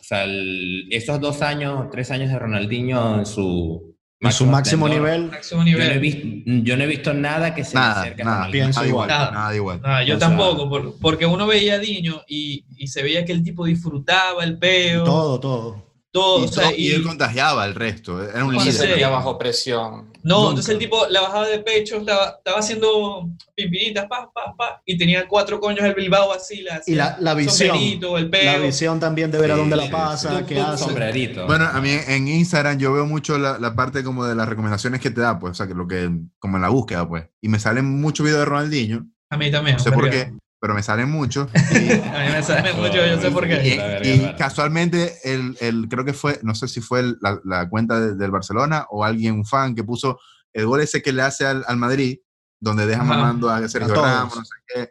sea, 0.00 0.24
el- 0.24 0.88
esos 0.90 1.20
dos 1.20 1.42
años, 1.42 1.88
tres 1.90 2.10
años 2.10 2.30
de 2.30 2.38
Ronaldinho 2.38 3.20
en 3.20 3.26
su, 3.26 3.94
En 4.20 4.32
su 4.32 4.46
máximo 4.46 4.88
nivel. 4.88 5.30
Máximo 5.30 5.64
Yo 5.64 5.78
no, 5.78 5.84
he 5.84 5.94
nivel. 5.94 6.00
visto, 6.00 6.26
yo 6.64 6.76
no 6.76 6.82
he 6.84 6.86
visto 6.88 7.14
nada 7.14 7.54
que 7.54 7.64
se 7.64 7.74
Nada, 7.74 8.00
acerque 8.02 8.22
a 8.22 8.24
nada, 8.24 8.36
Ronaldinho. 8.38 8.64
Pienso 8.64 8.80
nada 8.80 8.88
igual, 8.90 9.10
igual. 9.10 9.32
nada 9.34 9.54
igual. 9.56 9.80
Yo 10.06 10.16
O 10.16 10.18
sea- 10.18 10.28
tampoco, 10.28 10.68
por- 10.68 10.98
porque 11.00 11.26
uno 11.26 11.46
veía 11.46 11.74
a 11.74 11.78
Diño 11.78 12.22
y, 12.26 12.64
y 12.76 12.86
se 12.88 13.02
veía 13.02 13.24
que 13.24 13.32
el 13.32 13.42
tipo 13.44 13.64
disfrutaba 13.64 14.42
el 14.44 14.58
peo, 14.58 15.04
todo, 15.04 15.38
Todo, 15.40 15.91
todo. 16.12 16.42
o 16.42 16.44
Y, 16.44 16.48
sea, 16.48 16.64
todo- 16.64 16.72
y 16.76 16.88
y- 16.88 16.92
él 16.92 17.02
contagiaba 17.02 17.62
al 17.64 17.74
resto, 17.74 18.22
era 18.22 18.44
un 18.44 18.52
se 18.58 18.66
líder. 18.70 18.88
sentía 18.88 19.08
bajo 19.08 19.38
presión. 19.38 20.12
no, 20.22 20.36
nunca. 20.36 20.48
entonces 20.50 20.72
el 20.74 20.78
tipo 20.78 21.06
la 21.08 21.22
bajaba 21.22 21.48
de 21.48 21.58
pecho, 21.60 21.96
estaba, 21.96 22.36
estaba 22.38 22.58
haciendo 22.60 23.28
pimpinitas, 23.56 24.06
pa, 24.06 24.30
pa, 24.32 24.54
pa, 24.56 24.82
y 24.86 24.96
tenía 24.96 25.26
cuatro 25.26 25.58
coños 25.58 25.82
del 25.82 25.94
Bilbao 25.94 26.32
así, 26.32 26.62
la, 26.62 26.80
Y 26.86 26.94
la, 26.94 27.16
la 27.18 27.34
visión. 27.34 27.76
el 27.76 28.30
La 28.30 28.58
visión 28.58 29.00
también 29.00 29.30
de 29.32 29.38
ver 29.38 29.50
a 29.52 29.56
dónde 29.56 29.74
la 29.76 29.86
sí, 29.86 29.90
pasa, 29.90 30.44
qué 30.46 30.60
hace. 30.60 30.84
sombrerito. 30.84 31.46
Bueno, 31.46 31.64
a 31.64 31.80
mí 31.80 31.90
en 32.06 32.28
Instagram 32.28 32.78
yo 32.78 32.92
veo 32.92 33.06
mucho 33.06 33.36
la, 33.38 33.58
la 33.58 33.74
parte 33.74 34.04
como 34.04 34.24
de 34.24 34.34
las 34.34 34.48
recomendaciones 34.48 35.00
que 35.00 35.10
te 35.10 35.20
da, 35.20 35.38
pues, 35.38 35.50
o 35.52 35.54
sea, 35.54 35.66
que 35.66 35.74
lo 35.74 35.88
que, 35.88 36.10
como 36.38 36.56
en 36.56 36.62
la 36.62 36.68
búsqueda, 36.68 37.08
pues. 37.08 37.24
Y 37.40 37.48
me 37.48 37.58
salen 37.58 38.00
muchos 38.00 38.24
videos 38.24 38.40
de 38.40 38.44
Ronaldinho, 38.44 39.06
a 39.30 39.36
mí 39.36 39.50
también. 39.50 39.76
no 39.78 39.82
sé 39.82 39.90
por 39.92 40.08
qué, 40.10 40.32
pero 40.62 40.74
me 40.74 40.82
salen 40.84 41.10
muchos. 41.10 41.48
A 41.54 41.58
mí 41.74 42.32
me 42.32 42.40
sale 42.42 42.72
mucho, 42.74 43.04
yo 43.04 43.20
sé 43.20 43.30
por 43.32 43.44
Y, 43.46 43.48
qué. 43.48 44.00
Y 44.04 44.20
rara. 44.20 44.36
casualmente, 44.36 45.16
el, 45.24 45.56
el- 45.60 45.88
creo 45.88 46.04
que 46.04 46.12
fue, 46.12 46.38
no 46.44 46.54
sé 46.54 46.68
si 46.68 46.80
fue 46.80 47.00
el- 47.00 47.18
la, 47.20 47.40
la 47.44 47.68
cuenta 47.68 47.98
de- 48.00 48.14
del 48.14 48.30
Barcelona 48.30 48.86
o 48.90 49.04
alguien, 49.04 49.34
un 49.34 49.44
fan, 49.44 49.74
que 49.74 49.82
puso 49.82 50.20
el 50.52 50.66
gol 50.66 50.80
ese 50.80 51.02
que 51.02 51.12
le 51.12 51.22
hace 51.22 51.44
al, 51.46 51.64
al 51.66 51.76
Madrid, 51.78 52.18
donde 52.60 52.86
deja 52.86 53.02
mamando 53.02 53.50
a 53.50 53.68
Sergio 53.68 54.04
A. 54.04 54.06
Ramos, 54.20 54.36
no 54.36 54.44
sé 54.44 54.54
qué. 54.68 54.90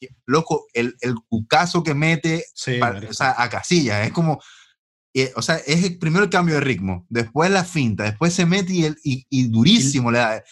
Y, 0.00 0.08
Loco, 0.26 0.66
el, 0.74 0.96
el 1.00 1.14
cucazo 1.28 1.84
que 1.84 1.94
mete 1.94 2.44
Sí, 2.52 2.78
pa- 2.78 2.92
marico. 2.94 3.12
o 3.12 3.14
sea, 3.14 3.36
a 3.38 3.48
Casillas, 3.48 4.04
es 4.08 4.12
como, 4.12 4.42
eh, 5.14 5.32
o 5.36 5.42
sea, 5.42 5.58
es 5.64 5.84
el- 5.84 5.96
primero 6.00 6.24
el 6.24 6.30
cambio 6.30 6.56
de 6.56 6.60
ritmo, 6.62 7.06
después 7.08 7.52
la 7.52 7.62
finta, 7.62 8.02
después 8.02 8.32
se 8.34 8.46
mete 8.46 8.72
y, 8.72 8.84
el, 8.86 8.96
y, 9.04 9.24
y 9.30 9.46
durísimo 9.48 10.10
le 10.10 10.18
da. 10.18 10.42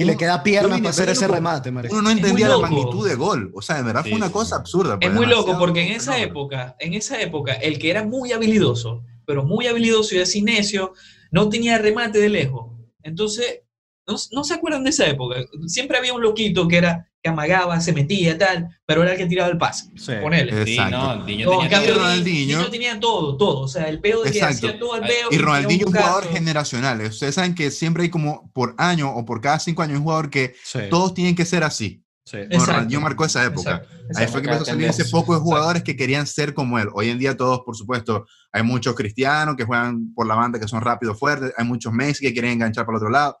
Y 0.00 0.04
le 0.04 0.16
queda 0.16 0.42
piernas 0.42 0.70
vine 0.78 0.82
para 0.82 0.90
hacer 0.90 1.08
ese 1.10 1.28
remate, 1.28 1.70
marico. 1.70 1.94
Uno 1.94 2.02
no 2.02 2.10
entendía 2.10 2.48
la 2.48 2.58
magnitud 2.58 3.06
de 3.08 3.14
gol, 3.14 3.50
o 3.54 3.62
sea, 3.62 3.76
de 3.76 3.82
verdad 3.82 4.02
Sí, 4.02 4.10
fue 4.10 4.16
una 4.18 4.26
sí, 4.28 4.32
cosa 4.32 4.56
absurda. 4.56 4.98
Es 5.00 5.12
muy 5.12 5.26
loco 5.26 5.58
porque 5.58 5.82
en 5.82 5.92
esa 5.92 6.12
fenómeno. 6.12 6.30
época, 6.30 6.76
en 6.78 6.94
esa 6.94 7.20
época, 7.20 7.52
el 7.54 7.78
que 7.78 7.90
era 7.90 8.04
muy 8.04 8.32
habilidoso, 8.32 9.04
pero 9.26 9.44
muy 9.44 9.66
habilidoso 9.66 10.14
y 10.14 10.20
así 10.20 10.42
necio, 10.42 10.92
no 11.30 11.48
tenía 11.48 11.78
remate 11.78 12.18
de 12.18 12.28
lejos. 12.28 12.72
Entonces, 13.02 13.60
no, 14.06 14.16
no 14.32 14.44
se 14.44 14.54
acuerdan 14.54 14.84
de 14.84 14.90
esa 14.90 15.06
época. 15.06 15.36
Siempre 15.66 15.98
había 15.98 16.14
un 16.14 16.22
loquito 16.22 16.66
que 16.66 16.78
era 16.78 17.09
que 17.22 17.28
amagaba, 17.28 17.80
se 17.80 17.92
metía, 17.92 18.38
tal, 18.38 18.68
pero 18.86 19.02
era 19.02 19.12
el 19.12 19.18
que 19.18 19.26
tiraba 19.26 19.50
el 19.50 19.58
pase. 19.58 19.90
Sí. 19.96 20.12
Ponele. 20.22 20.64
Sí, 20.64 20.72
Exacto. 20.72 20.96
no, 20.96 21.12
en 21.14 21.26
tenía 21.26 21.46
cambio, 21.68 21.94
todo. 21.94 22.04
Ronaldinho- 22.04 22.70
tenía 22.70 23.00
todo, 23.00 23.36
todo. 23.36 23.60
O 23.60 23.68
sea, 23.68 23.88
el 23.88 24.00
peo 24.00 24.22
de 24.22 24.30
que 24.32 24.38
Exacto. 24.38 24.68
hacía 24.68 24.78
todo 24.78 24.96
el 24.96 25.02
peo. 25.02 25.28
Y 25.30 25.38
Ronaldinho 25.38 25.86
es 25.86 25.92
un 25.92 25.98
jugador 26.00 26.24
generacional. 26.32 27.00
Ustedes 27.02 27.34
saben 27.34 27.54
que 27.54 27.70
siempre 27.70 28.04
hay 28.04 28.08
como 28.10 28.50
por 28.52 28.74
año 28.78 29.10
o 29.14 29.24
por 29.24 29.40
cada 29.40 29.58
cinco 29.58 29.82
años 29.82 29.98
un 29.98 30.04
jugador 30.04 30.30
que 30.30 30.54
Sí, 30.64 30.78
todos 30.88 31.12
tienen 31.14 31.34
que 31.34 31.44
ser 31.44 31.62
así. 31.62 32.02
sí. 32.24 32.38
Bueno. 32.48 32.64
Ronaldinho 32.64 33.00
marcó 33.02 33.24
esa 33.26 33.44
época. 33.44 33.70
Exacto, 33.76 33.94
Ahí 33.94 34.06
exacto. 34.08 34.32
fue 34.32 34.40
que 34.42 34.48
empezó 34.48 34.62
a 34.62 34.66
salir 34.66 34.88
ese 34.88 35.04
poco 35.06 35.34
de 35.34 35.40
jugadores 35.40 35.82
que 35.82 35.96
querían 35.96 36.26
ser 36.26 36.54
como 36.54 36.78
él. 36.78 36.88
Hoy 36.94 37.10
en 37.10 37.18
día 37.18 37.36
todos, 37.36 37.60
por 37.66 37.76
supuesto, 37.76 38.24
hay 38.52 38.62
muchos 38.62 38.94
cristianos 38.94 39.56
que 39.56 39.64
juegan 39.64 40.14
por 40.14 40.26
la 40.26 40.34
banda, 40.36 40.58
que 40.58 40.66
son 40.66 40.80
rápidos, 40.80 41.18
fuertes. 41.18 41.52
Hay 41.58 41.66
muchos 41.66 41.92
Messi 41.92 42.24
que 42.24 42.32
quieren 42.32 42.52
enganchar 42.52 42.86
para 42.86 42.96
el 42.96 43.02
otro 43.02 43.10
lado. 43.10 43.38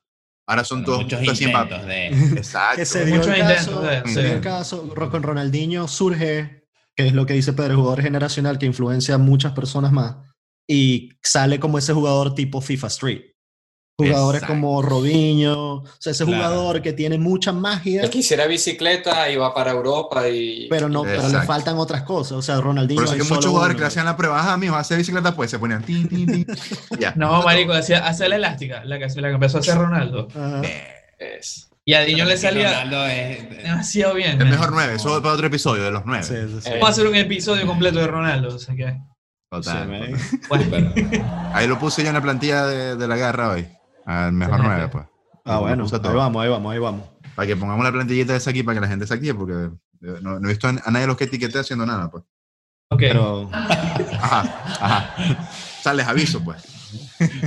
Ahora 0.50 0.64
son 0.64 0.82
Bueno, 0.82 1.06
todos 1.06 1.20
muchos 1.20 1.40
intentos 1.40 1.86
de... 1.86 2.06
Exacto. 2.36 2.76
que 2.76 2.84
se 2.84 3.04
dio 3.04 3.14
Muchos 3.16 3.32
el 3.34 3.40
intentos 3.40 3.66
caso, 3.66 3.80
de- 3.82 4.02
se 4.12 4.20
dio 4.20 4.28
sí. 4.30 4.34
el 4.34 4.40
caso, 4.40 4.88
con 5.10 5.22
Ronaldinho 5.22 5.86
surge, 5.86 6.64
que 6.96 7.06
es 7.06 7.12
lo 7.12 7.24
que 7.24 7.34
dice 7.34 7.52
Pedro, 7.52 7.70
el 7.72 7.76
jugador 7.76 8.02
generacional 8.02 8.58
que 8.58 8.66
influencia 8.66 9.14
a 9.14 9.18
muchas 9.18 9.52
personas 9.52 9.92
más, 9.92 10.16
y 10.68 11.10
sale 11.22 11.60
como 11.60 11.78
ese 11.78 11.92
jugador 11.92 12.34
tipo 12.34 12.60
FIFA 12.60 12.86
Street. 12.88 13.20
Jugadores 14.08 14.42
Exacto. 14.42 14.54
como 14.60 14.82
Robinho, 14.82 15.74
o 15.74 15.84
sea, 15.98 16.12
ese 16.12 16.24
Claro. 16.24 16.42
jugador 16.48 16.82
que 16.82 16.92
tiene 16.92 17.18
mucha 17.18 17.52
magia, 17.52 18.02
El 18.02 18.10
que 18.10 18.18
hiciera 18.18 18.46
bicicleta 18.46 19.28
iba 19.30 19.52
para 19.54 19.70
Europa 19.72 20.28
y... 20.28 20.66
pero 20.68 20.88
no, 20.88 21.02
pero 21.02 21.28
le 21.28 21.42
faltan 21.42 21.76
otras 21.78 22.02
cosas. 22.02 22.32
O 22.32 22.42
sea, 22.42 22.60
Ronaldinho 22.60 23.02
hay 23.02 23.18
que 23.18 23.24
muchos 23.24 23.46
jugadores 23.46 23.74
que 23.76 23.80
le 23.82 23.86
hacían 23.88 24.04
la 24.06 24.16
prueba, 24.16 24.52
ah, 24.52 24.56
mijo, 24.56 24.76
hace 24.76 24.96
bicicleta, 24.96 25.34
pues 25.34 25.50
se 25.50 25.58
ponían 25.58 25.82
tin, 25.82 26.08
tin, 26.08 26.26
tin. 26.26 26.46
Ya. 26.98 27.12
No, 27.16 27.42
marico, 27.42 27.72
hacía, 27.72 28.06
hacía 28.06 28.28
la 28.28 28.36
elástica, 28.36 28.84
la 28.84 28.98
que, 28.98 29.06
la 29.20 29.28
que 29.28 29.34
empezó 29.34 29.58
a 29.58 29.60
hacer 29.60 29.76
Ronaldo. 29.76 30.28
Es- 31.18 31.68
Y 31.84 31.94
a 31.94 32.00
Diño 32.02 32.24
le 32.24 32.36
salía 32.36 32.70
Ronaldo 32.82 33.06
es- 33.06 33.62
demasiado 33.62 34.14
bien. 34.14 34.32
El 34.32 34.38
man. 34.38 34.50
mejor 34.50 34.72
nueve, 34.72 34.94
eso 34.96 35.20
para 35.22 35.34
otro 35.34 35.46
episodio 35.46 35.82
de 35.84 35.90
los 35.90 36.02
nueve. 36.04 36.22
Sí, 36.24 36.34
sí, 36.36 36.58
sí. 36.62 36.68
Eh, 36.68 36.72
Vamos 36.74 36.88
a 36.88 36.92
hacer 36.92 37.06
un 37.06 37.16
episodio 37.16 37.66
completo 37.66 37.98
de 37.98 38.06
Ronaldo. 38.06 38.54
O 38.54 38.58
sea 38.58 38.74
que, 38.74 38.96
Total, 39.50 39.82
Sí, 39.84 39.90
man. 39.90 40.20
total. 40.48 40.68
bueno, 40.68 40.92
Ahí 41.52 41.66
lo 41.66 41.76
puse 41.78 42.02
yo 42.02 42.08
en 42.08 42.14
la 42.14 42.22
plantilla 42.22 42.66
de, 42.66 42.94
de 42.94 43.08
la 43.08 43.16
guerra 43.16 43.50
hoy. 43.50 43.66
Al 44.06 44.32
mejor 44.32 44.60
nueve, 44.62 44.88
pues. 44.88 45.06
Ah, 45.44 45.58
bueno, 45.58 45.84
ahí 45.84 46.16
vamos, 46.16 46.42
ahí 46.42 46.48
vamos, 46.50 46.72
ahí 46.72 46.78
vamos. 46.78 47.08
Para 47.34 47.46
que 47.46 47.56
pongamos 47.56 47.84
la 47.84 47.92
plantillita 47.92 48.36
esa 48.36 48.50
aquí 48.50 48.62
para 48.62 48.76
que 48.76 48.80
la 48.82 48.88
gente 48.88 49.06
se 49.06 49.14
active, 49.14 49.34
porque 49.34 49.54
eh, 49.54 50.18
no, 50.22 50.38
no 50.38 50.48
he 50.48 50.52
visto 50.52 50.68
a 50.68 50.72
nadie 50.72 51.00
de 51.00 51.06
los 51.06 51.16
que 51.16 51.24
etiqueté 51.24 51.58
haciendo 51.58 51.86
nada, 51.86 52.10
pues. 52.10 52.24
ok. 52.90 53.00
Pero 53.00 53.50
Ajá, 53.52 54.40
ajá. 54.80 55.14
O 55.78 55.82
sea, 55.82 55.94
les 55.94 56.06
aviso, 56.06 56.42
pues. 56.44 56.62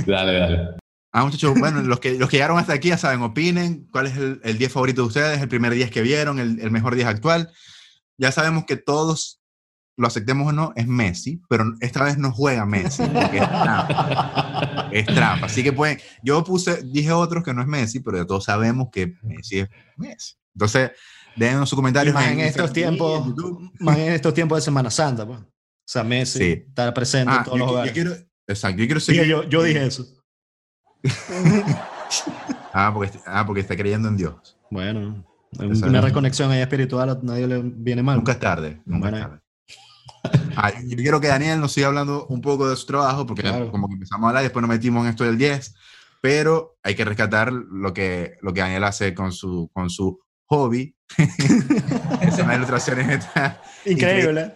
Dale, 0.06 0.38
dale. 0.38 0.68
Ah, 1.12 1.24
muchachos, 1.24 1.54
bueno, 1.56 1.80
los 1.82 2.00
que, 2.00 2.18
los 2.18 2.28
que 2.28 2.38
llegaron 2.38 2.58
hasta 2.58 2.72
aquí 2.72 2.88
ya 2.88 2.98
saben, 2.98 3.22
opinen 3.22 3.86
cuál 3.92 4.08
es 4.08 4.16
el, 4.16 4.40
el 4.42 4.58
10 4.58 4.72
favorito 4.72 5.02
de 5.02 5.06
ustedes, 5.06 5.40
el 5.40 5.48
primer 5.48 5.72
10 5.72 5.92
que 5.92 6.02
vieron, 6.02 6.40
el, 6.40 6.58
el 6.58 6.72
mejor 6.72 6.96
10 6.96 7.06
actual. 7.06 7.52
Ya 8.18 8.32
sabemos 8.32 8.64
que 8.64 8.76
todos, 8.76 9.40
lo 9.96 10.06
aceptemos 10.08 10.48
o 10.48 10.52
no, 10.52 10.72
es 10.76 10.86
Messi, 10.88 11.40
pero 11.48 11.64
esta 11.80 12.02
vez 12.04 12.18
no 12.18 12.32
juega 12.32 12.66
Messi, 12.66 13.02
porque 13.04 13.38
es 13.38 13.48
trampa. 13.48 14.88
Es 14.92 15.06
trampa. 15.06 15.46
Así 15.46 15.62
que 15.62 15.72
pues, 15.72 16.02
yo 16.22 16.42
puse, 16.44 16.82
dije 16.82 17.12
otros 17.12 17.44
que 17.44 17.54
no 17.54 17.60
es 17.62 17.68
Messi, 17.68 18.00
pero 18.00 18.18
ya 18.18 18.24
todos 18.26 18.44
sabemos 18.44 18.88
que 18.92 19.14
Messi 19.22 19.60
es 19.60 19.68
Messi. 19.96 20.34
Entonces, 20.54 20.90
déjenos 21.36 21.68
sus 21.68 21.76
comentarios. 21.76 22.14
más 22.14 22.26
en 22.28 22.40
estos 22.40 22.72
tiempos, 22.72 23.34
más 23.80 23.98
en 23.98 24.12
estos 24.12 24.34
tiempos 24.34 24.58
de 24.58 24.62
Semana 24.62 24.90
Santa, 24.90 25.26
pues. 25.26 25.38
O 25.40 25.46
sea, 25.86 26.02
Messi 26.02 26.38
Sí. 26.38 26.64
está 26.68 26.92
presente 26.94 27.30
Ah, 27.32 27.38
en 27.38 27.44
todos 27.44 27.58
yo, 27.58 27.66
los 27.66 27.86
yo 27.86 27.92
quiero, 27.92 28.12
exacto, 28.46 28.78
yo 28.80 28.86
quiero 28.86 29.00
Dije 29.00 29.12
seguir. 29.14 29.26
yo, 29.26 29.42
yo 29.48 29.62
dije 29.62 29.86
eso. 29.86 30.04
Ah 32.72 32.90
porque, 32.92 33.18
ah, 33.26 33.44
porque 33.46 33.60
está 33.60 33.76
creyendo 33.76 34.08
en 34.08 34.16
Dios. 34.16 34.56
Bueno, 34.70 35.24
una 35.58 36.00
reconexión 36.00 36.50
ahí 36.50 36.60
espiritual 36.60 37.08
a 37.10 37.18
nadie 37.22 37.46
le 37.46 37.60
viene 37.62 38.02
mal. 38.02 38.16
Nunca 38.16 38.32
es 38.32 38.40
tarde, 38.40 38.80
nunca 38.84 39.10
Bueno. 39.10 39.16
es 39.16 39.22
tarde. 39.22 39.40
Ah, 40.56 40.72
yo 40.86 40.96
quiero 40.96 41.20
que 41.20 41.28
Daniel 41.28 41.60
nos 41.60 41.72
siga 41.72 41.88
hablando 41.88 42.26
un 42.28 42.40
poco 42.40 42.68
de 42.68 42.76
su 42.76 42.86
trabajo, 42.86 43.26
porque 43.26 43.42
Claro. 43.42 43.70
como 43.70 43.88
que 43.88 43.94
empezamos 43.94 44.24
a 44.24 44.28
hablar 44.28 44.42
y 44.42 44.46
después 44.46 44.62
nos 44.62 44.68
metimos 44.70 45.04
en 45.04 45.10
esto 45.10 45.24
del 45.24 45.36
10, 45.36 45.74
pero 46.20 46.76
hay 46.82 46.94
que 46.94 47.04
rescatar 47.04 47.52
lo 47.52 47.92
que, 47.92 48.36
lo 48.40 48.54
que 48.54 48.60
Daniel 48.60 48.84
hace 48.84 49.14
con 49.14 49.32
su, 49.32 49.68
con 49.72 49.90
su 49.90 50.20
hobby. 50.46 50.94
Son 52.36 52.48
las 52.48 52.56
ilustraciones 52.56 53.08
estas. 53.08 53.56
Increíble. 53.84 54.54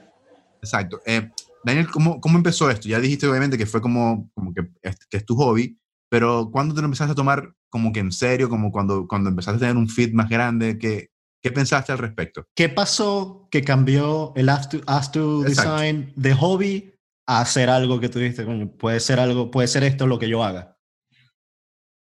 Exacto. 0.62 1.00
Eh, 1.04 1.30
Daniel, 1.64 1.90
¿cómo, 1.90 2.20
¿cómo 2.20 2.38
empezó 2.38 2.70
esto? 2.70 2.88
Ya 2.88 3.00
dijiste 3.00 3.26
obviamente 3.26 3.58
que 3.58 3.66
fue 3.66 3.80
como, 3.80 4.30
como 4.34 4.54
que, 4.54 4.62
es, 4.82 4.96
que 5.10 5.18
es 5.18 5.24
tu 5.26 5.36
hobby, 5.36 5.78
pero 6.08 6.48
¿cuándo 6.50 6.74
te 6.74 6.80
lo 6.80 6.86
empezaste 6.86 7.12
a 7.12 7.16
tomar 7.16 7.52
como 7.68 7.92
que 7.92 8.00
en 8.00 8.12
serio, 8.12 8.48
como 8.48 8.72
cuando, 8.72 9.06
cuando 9.06 9.28
empezaste 9.30 9.56
a 9.56 9.60
tener 9.60 9.76
un 9.76 9.88
feed 9.88 10.12
más 10.14 10.28
grande? 10.28 10.78
¿Qué, 10.78 11.10
qué 11.42 11.50
pensaste 11.50 11.92
al 11.92 11.98
respecto? 11.98 12.46
¿Qué 12.54 12.68
pasó 12.68 13.48
que 13.50 13.62
cambió 13.62 14.32
el 14.36 14.48
Ask 14.48 14.70
to, 14.70 14.80
Ask 14.86 15.12
to 15.12 15.46
Exacto. 15.46 15.72
Design 15.72 16.12
de 16.16 16.34
hobby 16.34 16.94
a 17.26 17.40
hacer 17.40 17.70
algo 17.70 18.00
que 18.00 18.08
tú 18.08 18.18
dijiste, 18.18 18.44
coño, 18.44 18.70
puede 18.70 19.00
ser 19.00 19.20
algo, 19.20 19.50
puede 19.50 19.68
ser 19.68 19.84
esto 19.84 20.06
lo 20.06 20.18
que 20.18 20.28
yo 20.28 20.42
haga? 20.42 20.78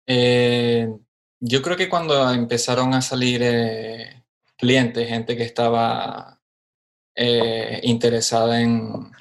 Eh, 0.07 0.87
yo 1.39 1.61
creo 1.61 1.75
que 1.75 1.89
cuando 1.89 2.31
empezaron 2.31 2.93
a 2.93 3.01
salir 3.01 3.41
eh, 3.43 4.23
clientes, 4.57 5.07
gente 5.07 5.35
que 5.35 5.43
estaba 5.43 6.39
eh, 7.13 7.81
interesada 7.83 8.61
en, 8.61 9.11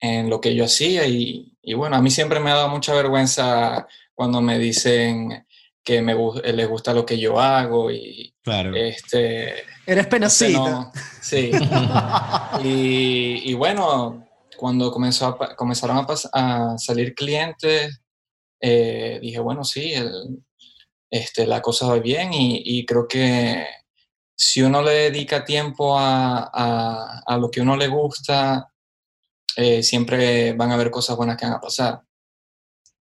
en 0.00 0.28
lo 0.28 0.40
que 0.40 0.54
yo 0.54 0.64
hacía 0.64 1.06
y, 1.06 1.56
y 1.62 1.74
bueno, 1.74 1.96
a 1.96 2.02
mí 2.02 2.10
siempre 2.10 2.38
me 2.38 2.50
ha 2.50 2.56
dado 2.56 2.68
mucha 2.68 2.94
vergüenza 2.94 3.88
cuando 4.14 4.42
me 4.42 4.58
dicen 4.58 5.46
que 5.84 6.02
me, 6.02 6.14
gu- 6.14 6.42
les 6.42 6.68
gusta 6.68 6.92
lo 6.92 7.04
que 7.06 7.18
yo 7.18 7.40
hago 7.40 7.90
y 7.90 8.34
Claro. 8.42 8.74
este... 8.74 9.54
Eres 9.86 10.06
penacita. 10.06 10.58
no- 10.58 10.92
sí. 11.20 11.50
y, 12.64 13.50
y 13.50 13.54
bueno, 13.54 14.26
cuando 14.56 14.90
comenzó 14.92 15.26
a 15.26 15.56
comenzaron 15.56 15.96
a, 15.98 16.06
pas- 16.06 16.28
a 16.32 16.76
salir 16.78 17.14
clientes, 17.14 18.00
eh, 18.60 19.18
dije, 19.22 19.40
bueno, 19.40 19.64
sí, 19.64 19.92
el- 19.92 20.44
este, 21.10 21.46
la 21.46 21.60
cosa 21.60 21.86
va 21.88 21.98
bien 21.98 22.32
y, 22.32 22.62
y 22.64 22.84
creo 22.86 23.08
que 23.08 23.66
si 24.36 24.62
uno 24.62 24.80
le 24.82 24.92
dedica 25.10 25.44
tiempo 25.44 25.98
a, 25.98 26.50
a- 26.52 27.22
a 27.26 27.36
lo 27.38 27.50
que 27.50 27.60
uno 27.60 27.76
le 27.76 27.88
gusta, 27.88 28.70
eh, 29.56 29.82
siempre 29.82 30.52
van 30.52 30.70
a 30.70 30.74
haber 30.74 30.90
cosas 30.90 31.16
buenas 31.16 31.36
que 31.36 31.46
van 31.46 31.54
a 31.54 31.60
pasar. 31.60 32.00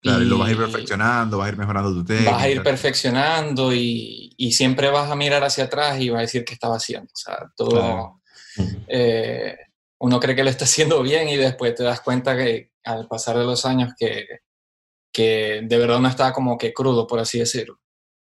Claro, 0.01 0.21
y 0.23 0.25
lo 0.25 0.37
vas 0.37 0.47
a 0.47 0.51
ir 0.51 0.57
Y- 0.57 0.59
perfeccionando, 0.61 1.37
vas 1.37 1.47
a 1.47 1.51
ir 1.51 1.57
mejorando 1.57 1.93
tu 1.93 2.05
técnica. 2.05 2.31
vas 2.31 2.43
a 2.43 2.49
ir 2.49 2.63
perfeccionando 2.63 3.73
y, 3.73 4.33
y 4.37 4.51
siempre 4.53 4.89
vas 4.89 5.11
a 5.11 5.15
mirar 5.15 5.43
hacia 5.43 5.65
atrás 5.65 5.99
y 5.99 6.09
vas 6.09 6.19
a 6.19 6.21
decir 6.21 6.45
qué 6.45 6.53
estaba 6.53 6.75
haciendo. 6.77 7.07
O 7.13 7.17
sea, 7.17 7.51
todo, 7.55 7.71
Claro. 7.73 8.21
eh, 8.87 9.57
uno 9.99 10.19
cree 10.19 10.35
que 10.35 10.43
lo 10.43 10.49
está 10.49 10.63
haciendo 10.69 11.01
bien 11.01 11.27
y 11.27 11.35
después 11.35 11.75
te 11.75 11.83
das 11.83 11.99
cuenta 12.01 12.37
que 12.37 12.71
al 12.85 13.07
pasar 13.07 13.37
de 13.37 13.43
los 13.43 13.65
años 13.65 13.93
que, 13.97 14.25
que 15.11 15.61
de 15.63 15.77
verdad 15.77 15.97
uno 15.97 16.07
está 16.07 16.31
como 16.31 16.57
que 16.57 16.71
crudo, 16.73 17.05
por 17.05 17.19
así 17.19 17.39
decirlo. 17.39 17.79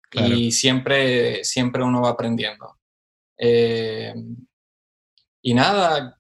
Claro. 0.10 0.36
Y 0.36 0.52
siempre, 0.52 1.44
siempre 1.46 1.84
uno 1.84 2.02
va 2.02 2.10
aprendiendo. 2.10 2.78
Eh, 3.38 4.14
y 5.42 5.54
nada, 5.54 6.20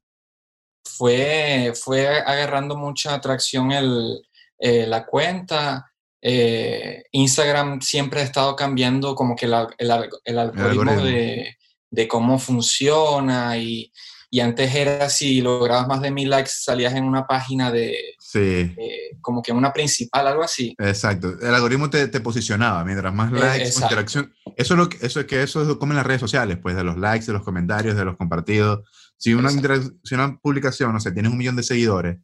fue, 0.85 1.73
fue 1.75 2.07
agarrando 2.07 2.77
mucha 2.77 3.13
atracción 3.13 3.71
el, 3.73 4.21
eh, 4.61 4.85
la 4.87 5.05
cuenta. 5.05 5.87
Eh, 6.23 7.03
Instagram 7.11 7.81
siempre 7.81 8.21
ha 8.21 8.23
estado 8.23 8.55
cambiando 8.55 9.15
como 9.15 9.35
que 9.35 9.47
el, 9.47 9.53
al- 9.55 9.73
el 9.77 9.91
al- 9.91 10.09
el 10.23 10.37
algoritmo. 10.37 11.03
De, 11.03 11.57
de 11.89 12.07
cómo 12.07 12.37
funciona 12.39 13.57
y, 13.57 13.91
y 14.29 14.39
antes 14.39 14.73
era 14.73 15.09
si 15.09 15.41
lograbas 15.41 15.87
más 15.87 15.99
de 16.01 16.11
mil 16.11 16.29
likes 16.29 16.51
salías 16.53 16.93
en 16.93 17.03
una 17.03 17.25
página 17.27 17.69
de 17.71 17.97
Sí, 18.19 18.39
eh, 18.39 19.17
como 19.19 19.41
que 19.41 19.51
una 19.51 19.73
principal, 19.73 20.25
algo 20.27 20.43
así. 20.43 20.73
exacto. 20.79 21.33
El 21.41 21.53
algoritmo 21.53 21.89
te, 21.89 22.07
te 22.07 22.21
posicionaba. 22.21 22.85
Mientras 22.85 23.13
más 23.13 23.29
Eh, 23.33 23.39
likes, 23.39 23.65
exacto. 23.65 23.87
interacción. 23.87 24.33
Eso 24.55 24.73
es 24.75 24.77
lo 24.77 24.87
que, 24.89 25.05
eso 25.05 25.19
es 25.19 25.25
que 25.25 25.43
eso 25.43 25.69
es 25.69 25.75
como 25.77 25.91
en 25.91 25.97
las 25.97 26.05
redes 26.05 26.21
sociales, 26.21 26.59
pues, 26.61 26.75
de 26.77 26.83
los 26.85 26.97
likes, 26.97 27.25
de 27.25 27.33
los 27.33 27.43
comentarios, 27.43 27.97
de 27.97 28.05
los 28.05 28.15
compartidos. 28.15 28.87
Si 29.17 29.33
una, 29.33 29.49
si 29.49 30.15
una 30.15 30.37
publicación, 30.37 30.93
no 30.93 30.99
sé, 31.01 31.11
tienes 31.11 31.31
un 31.31 31.37
millón 31.37 31.55
de 31.57 31.63
seguidores 31.63 32.17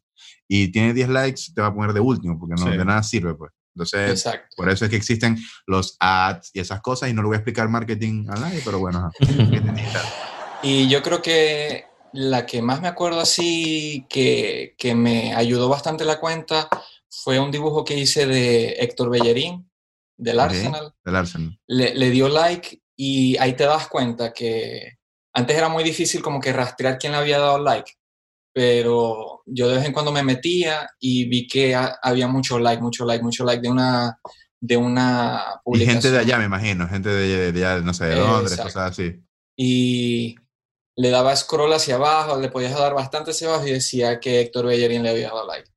y 0.47 0.71
tiene 0.71 0.93
10 0.93 1.09
likes, 1.09 1.41
te 1.53 1.61
va 1.61 1.67
a 1.67 1.73
poner 1.73 1.93
de 1.93 1.99
último, 1.99 2.37
porque 2.39 2.55
no, 2.59 2.71
Sí. 2.71 2.77
de 2.77 2.85
nada 2.85 3.03
sirve, 3.03 3.35
pues. 3.35 3.51
Entonces, 3.75 4.09
Exacto. 4.09 4.55
por 4.55 4.69
eso 4.69 4.85
es 4.85 4.89
que 4.89 4.97
existen 4.97 5.37
los 5.67 5.97
ads 5.99 6.49
y 6.53 6.59
esas 6.59 6.81
cosas, 6.81 7.09
y 7.09 7.13
no 7.13 7.21
le 7.21 7.27
voy 7.27 7.35
a 7.35 7.39
explicar 7.39 7.69
marketing 7.69 8.25
a 8.29 8.35
nadie, 8.39 8.61
pero 8.65 8.79
bueno. 8.79 9.11
Y 10.63 10.87
yo 10.89 11.03
creo 11.03 11.21
que 11.21 11.85
la 12.13 12.45
que 12.47 12.61
más 12.63 12.81
me 12.81 12.87
acuerdo 12.87 13.19
así 13.19 14.05
que, 14.09 14.73
que 14.77 14.95
me 14.95 15.35
ayudó 15.35 15.69
bastante 15.69 16.03
la 16.05 16.19
cuenta 16.19 16.67
fue 17.09 17.39
un 17.39 17.51
dibujo 17.51 17.83
que 17.85 17.95
hice 17.97 18.25
de 18.25 18.69
Héctor 18.79 19.09
Bellerín 19.11 19.69
del 20.17 20.37
Ok. 20.39 20.43
Arsenal. 20.45 20.93
Del 21.05 21.15
Arsenal. 21.15 21.59
Le, 21.67 21.93
le 21.93 22.09
dio 22.09 22.27
like 22.29 22.81
y 22.95 23.37
ahí 23.37 23.53
te 23.53 23.65
das 23.65 23.87
cuenta 23.87 24.33
que 24.33 24.97
antes 25.33 25.55
era 25.55 25.69
muy 25.69 25.83
difícil 25.83 26.23
como 26.23 26.39
que 26.39 26.51
rastrear 26.53 26.97
quién 26.97 27.11
le 27.11 27.19
había 27.19 27.37
dado 27.37 27.59
like, 27.59 27.91
pero 28.61 29.43
yo 29.45 29.67
de 29.69 29.75
vez 29.77 29.85
en 29.85 29.93
cuando 29.93 30.11
me 30.11 30.23
metía 30.23 30.89
y 30.99 31.29
vi 31.29 31.45
que 31.47 31.75
ha- 31.75 31.99
había 32.01 32.27
mucho 32.27 32.57
like, 32.57 32.81
mucho 32.81 33.05
like, 33.05 33.23
mucho 33.23 33.45
like 33.45 33.61
de 33.61 33.69
una, 33.69 34.19
de 34.59 34.77
una 34.77 35.43
Y 35.57 35.59
publicación. 35.63 35.93
gente 36.01 36.11
de 36.11 36.17
allá, 36.17 36.39
me 36.39 36.45
imagino, 36.45 36.87
gente 36.89 37.09
de, 37.09 37.51
de 37.51 37.65
allá, 37.67 37.81
no 37.83 37.93
sé, 37.93 38.05
de 38.05 38.15
Londres, 38.15 38.53
exacto. 38.53 38.73
cosas 38.73 38.91
así. 38.93 39.21
y 39.55 40.35
le 40.95 41.09
daba 41.11 41.35
scroll 41.35 41.71
hacia 41.73 41.95
abajo, 41.97 42.39
le 42.41 42.49
podías 42.49 42.73
dar 42.73 42.95
bastante 42.95 43.29
hacia 43.29 43.47
abajo 43.49 43.67
y 43.67 43.73
decía 43.73 44.19
que 44.19 44.41
Héctor 44.41 44.65
Bellerín 44.65 45.03
le 45.03 45.11
había 45.11 45.27
dado 45.27 45.45
like. 45.45 45.69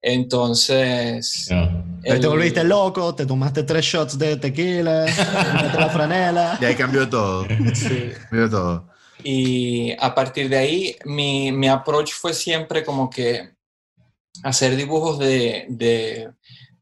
Entonces, 0.00 1.48
Ahí 1.50 1.88
te 2.04 2.10
el- 2.12 2.28
volviste 2.28 2.62
loco, 2.62 3.14
te 3.16 3.26
tomaste 3.26 3.64
tres 3.64 3.84
shots 3.84 4.16
de 4.16 4.36
tequila, 4.36 5.06
te 5.06 5.52
metiste 5.54 5.78
la 5.80 5.88
franela. 5.90 6.58
Y 6.62 6.64
ahí 6.66 6.74
cambió 6.76 7.08
todo. 7.08 7.44
sí. 7.74 8.10
Cambió 8.30 8.48
todo. 8.48 8.91
Y 9.24 9.92
a 9.98 10.14
partir 10.14 10.48
de 10.48 10.56
ahí, 10.58 10.96
mi, 11.04 11.52
mi 11.52 11.68
approach 11.68 12.12
fue 12.12 12.34
siempre 12.34 12.84
como 12.84 13.08
que 13.10 13.50
hacer 14.42 14.76
dibujos 14.76 15.18
de, 15.18 15.66
de 15.68 16.30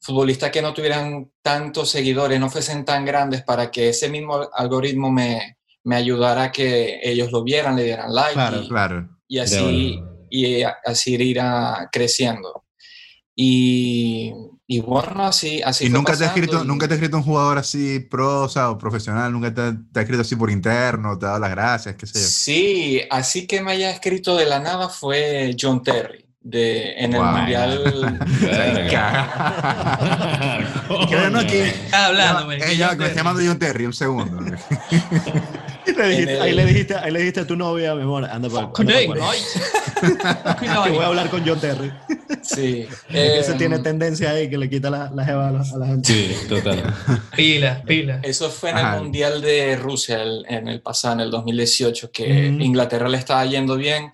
futbolistas 0.01 0.51
que 0.51 0.63
no 0.63 0.73
tuvieran 0.73 1.31
tantos 1.43 1.91
seguidores, 1.91 2.39
no 2.41 2.49
fuesen 2.49 2.85
tan 2.85 3.05
grandes 3.05 3.43
para 3.43 3.71
que 3.71 3.89
ese 3.91 4.09
mismo 4.09 4.49
algoritmo 4.55 5.11
me, 5.11 5.59
me 5.85 5.97
ayudara 5.97 6.45
a 6.45 6.53
que 6.53 7.01
ellos 7.03 7.31
lo 7.33 7.43
vieran, 7.43 7.77
le 7.77 7.85
dieran 7.85 8.15
like 8.15 8.35
Claro, 8.35 8.63
y, 8.63 8.69
Claro. 8.69 9.09
y 9.29 9.39
así, 9.39 10.01
y 10.31 10.63
así 10.63 11.15
ir 11.17 11.41
a- 11.41 11.89
creciendo. 11.93 12.60
Y, 13.43 14.35
y 14.67 14.81
bueno, 14.81 15.25
así, 15.25 15.63
así 15.63 15.87
¿Y 15.87 15.89
fue 15.89 15.97
nunca 15.99 16.13
te, 16.15 16.25
has 16.25 16.29
escrito, 16.31 16.63
y- 16.63 16.67
nunca 16.67 16.87
te 16.87 16.93
has 16.93 16.99
escrito 16.99 17.17
un 17.17 17.23
jugador 17.23 17.57
así 17.57 18.01
pro, 18.01 18.43
o 18.43 18.49
sea, 18.51 18.69
o 18.69 18.77
profesional? 18.77 19.33
¿Nunca 19.33 19.55
te, 19.55 19.73
te 19.93 19.99
ha 19.99 20.03
escrito 20.03 20.21
así 20.21 20.37
por 20.37 20.51
interno? 20.51 21.19
¿Te 21.19 21.25
ha 21.25 21.29
dado 21.31 21.41
las 21.41 21.51
gracias? 21.51 21.95
¿Qué 21.97 22.07
sé 22.07 22.19
yo? 22.21 22.27
Sí, 22.27 23.01
así 23.11 23.47
que 23.47 23.63
me 23.63 23.73
haya 23.73 23.91
escrito 23.91 24.37
de 24.37 24.45
la 24.45 24.59
nada 24.61 24.91
fue 24.91 25.57
John 25.59 25.83
Terry, 25.83 26.27
de, 26.43 26.93
en 27.03 27.15
el. 27.15 27.23
Mundial. 27.23 28.19
Que 31.09 31.17
bueno, 31.17 31.39
aquí. 31.41 31.57
Está 31.57 32.07
hablando, 32.07 32.53
Eh, 32.53 32.59
que 32.59 32.65
me 32.67 32.73
está 32.75 32.97
Terry. 32.97 33.15
llamando 33.15 33.41
John 33.45 33.59
Terry, 33.59 33.87
un 33.87 33.93
segundo. 33.95 34.45
Le 35.87 36.09
dijiste- 36.09 36.37
En 36.37 36.43
ahí, 36.43 36.51
el- 36.51 36.57
le 36.57 36.67
dijiste, 36.67 36.95
ahí 36.95 37.11
le 37.11 37.19
dijiste 37.21 37.41
a 37.41 37.47
tu 37.47 37.57
novia, 37.57 37.95
mi 37.95 38.03
amor, 38.03 38.25
anda 38.25 38.49
para 38.49 38.71
Con 38.71 38.91
él, 38.91 39.09
voy 40.91 40.99
a 40.99 41.07
hablar 41.07 41.31
con 41.31 41.47
John 41.47 41.61
Terry. 41.61 41.93
Sí. 42.43 42.87
que 43.09 43.43
se 43.43 43.53
em, 43.53 43.59
tiene 43.59 43.79
tendencia 43.81 44.31
ahí 44.31 44.49
que 44.49 44.57
le 44.59 44.69
quita 44.69 44.91
la, 44.91 45.11
la 45.15 45.25
jeva 45.25 45.49
a 45.49 45.51
la, 45.53 45.61
a 45.61 45.79
la 45.79 45.87
gente. 45.87 46.13
Sí, 46.13 46.37
total. 46.49 46.83
Pila, 47.37 47.83
pila. 47.87 48.21
Eso 48.23 48.51
fue 48.51 48.71
en 48.71 48.79
Ajá. 48.79 48.97
el 48.97 49.03
Mundial 49.03 49.41
de 49.43 49.77
Rusia 49.77 50.23
el- 50.23 50.45
en 50.49 50.69
el 50.69 50.81
pasado, 50.81 51.15
en 51.15 51.21
el 51.21 51.31
2018, 51.31 52.11
que 52.13 52.51
Mm. 52.51 52.61
Inglaterra 52.63 53.09
le 53.09 53.19
estaba 53.19 53.45
yendo 53.47 53.77
bien 53.77 54.11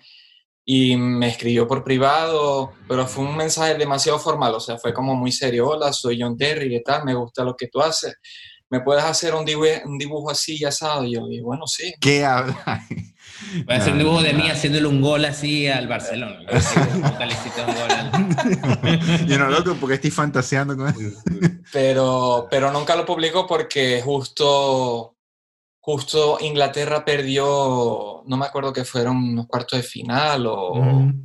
y 0.64 0.96
me 0.96 1.28
escribió 1.28 1.66
por 1.68 1.84
privado, 1.84 2.72
pero 2.88 3.06
fue 3.06 3.24
un 3.24 3.36
mensaje 3.36 3.74
demasiado 3.74 4.18
formal, 4.18 4.54
o 4.54 4.60
sea, 4.60 4.78
fue 4.78 4.92
como 4.92 5.14
muy 5.14 5.30
serio. 5.30 5.68
Hola, 5.68 5.92
soy 5.92 6.20
John 6.20 6.36
Terry, 6.36 6.68
¿qué 6.70 6.80
tal? 6.80 7.04
Me 7.04 7.14
gusta 7.14 7.44
lo 7.44 7.54
que 7.54 7.68
tú 7.68 7.80
haces. 7.80 8.14
¿Me 8.68 8.80
puedes 8.80 9.04
hacer 9.04 9.34
un 9.34 9.44
dibujo, 9.44 9.68
un 9.84 9.96
dibujo 9.98 10.30
así 10.30 10.56
y 10.58 10.64
asado? 10.64 11.04
Y 11.04 11.14
yo 11.14 11.26
dije, 11.26 11.42
bueno, 11.42 11.66
sí. 11.66 11.92
¿Qué 12.00 12.24
habla? 12.24 12.84
Voy 13.66 13.74
a 13.74 13.78
hacer 13.78 13.92
un 13.92 13.98
dibujo 13.98 14.22
de 14.22 14.32
mí 14.32 14.48
haciéndole 14.48 14.86
un 14.86 15.00
gol 15.00 15.24
así 15.24 15.68
al 15.68 15.86
Barcelona. 15.88 16.38
Yo 19.26 19.38
no, 19.38 19.48
loco, 19.50 19.76
porque 19.80 19.94
estoy 19.96 20.10
fantaseando 20.10 20.76
con 20.76 20.88
eso. 20.88 21.20
pero, 21.72 22.46
pero 22.50 22.70
nunca 22.72 22.96
lo 22.96 23.04
publicó 23.04 23.46
porque 23.46 24.00
justo, 24.02 25.16
justo 25.80 26.38
Inglaterra 26.40 27.04
perdió, 27.04 28.22
no 28.26 28.36
me 28.36 28.46
acuerdo 28.46 28.72
que 28.72 28.84
fueron 28.84 29.16
unos 29.18 29.46
cuartos 29.46 29.78
de 29.80 29.82
final 29.84 30.46
o, 30.46 30.74
Mm. 30.76 31.22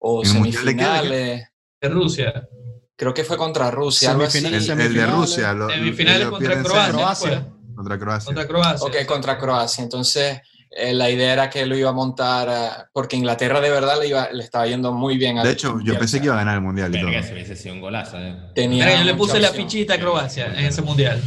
o 0.00 0.22
¿En 0.24 0.30
el 0.30 0.38
Mundial 0.38 0.64
de 0.66 0.76
qué? 0.76 0.76
¿De 0.76 0.76
qué? 0.76 0.84
semifinales. 0.84 1.48
De 1.80 1.88
Rusia. 1.88 2.48
Creo 2.96 3.12
que 3.12 3.24
fue 3.24 3.36
contra 3.36 3.70
Rusia, 3.70 4.10
algo 4.12 4.24
así. 4.24 4.40
Semifinales, 4.40 4.68
El, 4.68 4.72
el 4.72 4.78
de 4.78 4.84
Semifinales. 5.00 5.14
Rusia. 5.20 5.52
Lo, 5.52 5.68
Semifinales 5.70 6.20
ellos 6.20 6.30
contra 6.30 6.62
Croacia. 6.62 6.92
Croacia. 6.92 7.28
fue. 7.28 7.74
Contra 7.74 7.98
Croacia. 7.98 8.26
Contra 8.26 8.46
Croacia. 8.46 8.86
Ok, 8.86 9.06
contra 9.06 9.38
Croacia. 9.38 9.82
Entonces, 9.82 10.40
eh, 10.70 10.92
la 10.94 11.10
idea 11.10 11.32
era 11.32 11.50
que 11.50 11.66
lo 11.66 11.76
iba 11.76 11.90
a 11.90 11.92
montar, 11.92 12.48
ah, 12.48 12.88
porque 12.92 13.16
Inglaterra 13.16 13.60
de 13.60 13.70
verdad 13.70 13.98
le, 14.00 14.08
iba, 14.08 14.28
le 14.30 14.44
estaba 14.44 14.66
yendo 14.66 14.92
muy 14.92 15.16
bien. 15.18 15.38
al 15.38 15.46
De 15.46 15.52
hecho, 15.52 15.68
yo 15.68 15.74
Mundial, 15.74 15.98
pensé 15.98 16.16
o 16.16 16.20
que 16.20 16.26
iba 16.26 16.34
a 16.34 16.38
ganar 16.38 16.54
el 16.56 16.60
mundial 16.62 16.94
y 16.94 17.00
todo. 17.00 17.10
Verga, 17.10 17.26
si 17.26 17.32
hubiese 17.32 17.56
sido 17.56 17.74
un 17.74 17.80
golazo. 17.80 18.16
eh. 18.18 18.36
tenía 18.54 18.84
Mira, 18.86 18.98
yo 18.98 19.04
le 19.04 19.14
puse 19.14 19.40
la 19.40 19.50
fichita 19.52 19.94
a 19.94 19.98
Croacia 19.98 20.46
en 20.46 20.66
ese 20.66 20.82
mundial. 20.82 21.20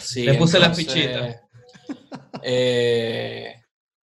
Sí, 0.00 0.24
Le 0.24 0.34
puse 0.34 0.58
la 0.58 0.66
entonces, 0.66 0.86
fichita. 0.92 1.40
eh, 2.42 3.62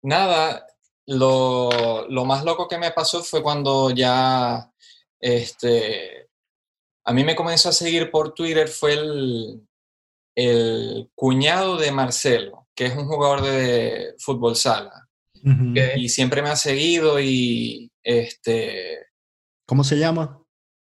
nada, 0.02 0.66
lo, 1.06 2.06
lo 2.08 2.24
más 2.24 2.44
loco 2.44 2.66
que 2.66 2.78
me 2.78 2.90
pasó 2.90 3.22
fue 3.22 3.42
cuando 3.42 3.90
ya 3.90 4.68
este, 5.20 6.28
a 7.06 7.12
mí 7.12 7.24
me 7.24 7.36
comenzó 7.36 7.68
a 7.68 7.72
seguir 7.72 8.10
por 8.10 8.34
Twitter 8.34 8.68
fue 8.68 8.94
el, 8.94 9.62
el 10.34 11.08
cuñado 11.14 11.76
de 11.76 11.92
Marcelo, 11.92 12.66
que 12.74 12.86
es 12.86 12.96
un 12.96 13.06
jugador 13.06 13.42
de 13.42 14.14
fútbol 14.18 14.56
sala. 14.56 15.08
Y 15.96 16.08
siempre 16.08 16.42
me 16.42 16.48
ha 16.48 16.56
seguido 16.56 17.20
y 17.20 17.88
este, 18.02 19.06
¿Cómo 19.64 19.84
se 19.84 19.96
llama? 19.96 20.40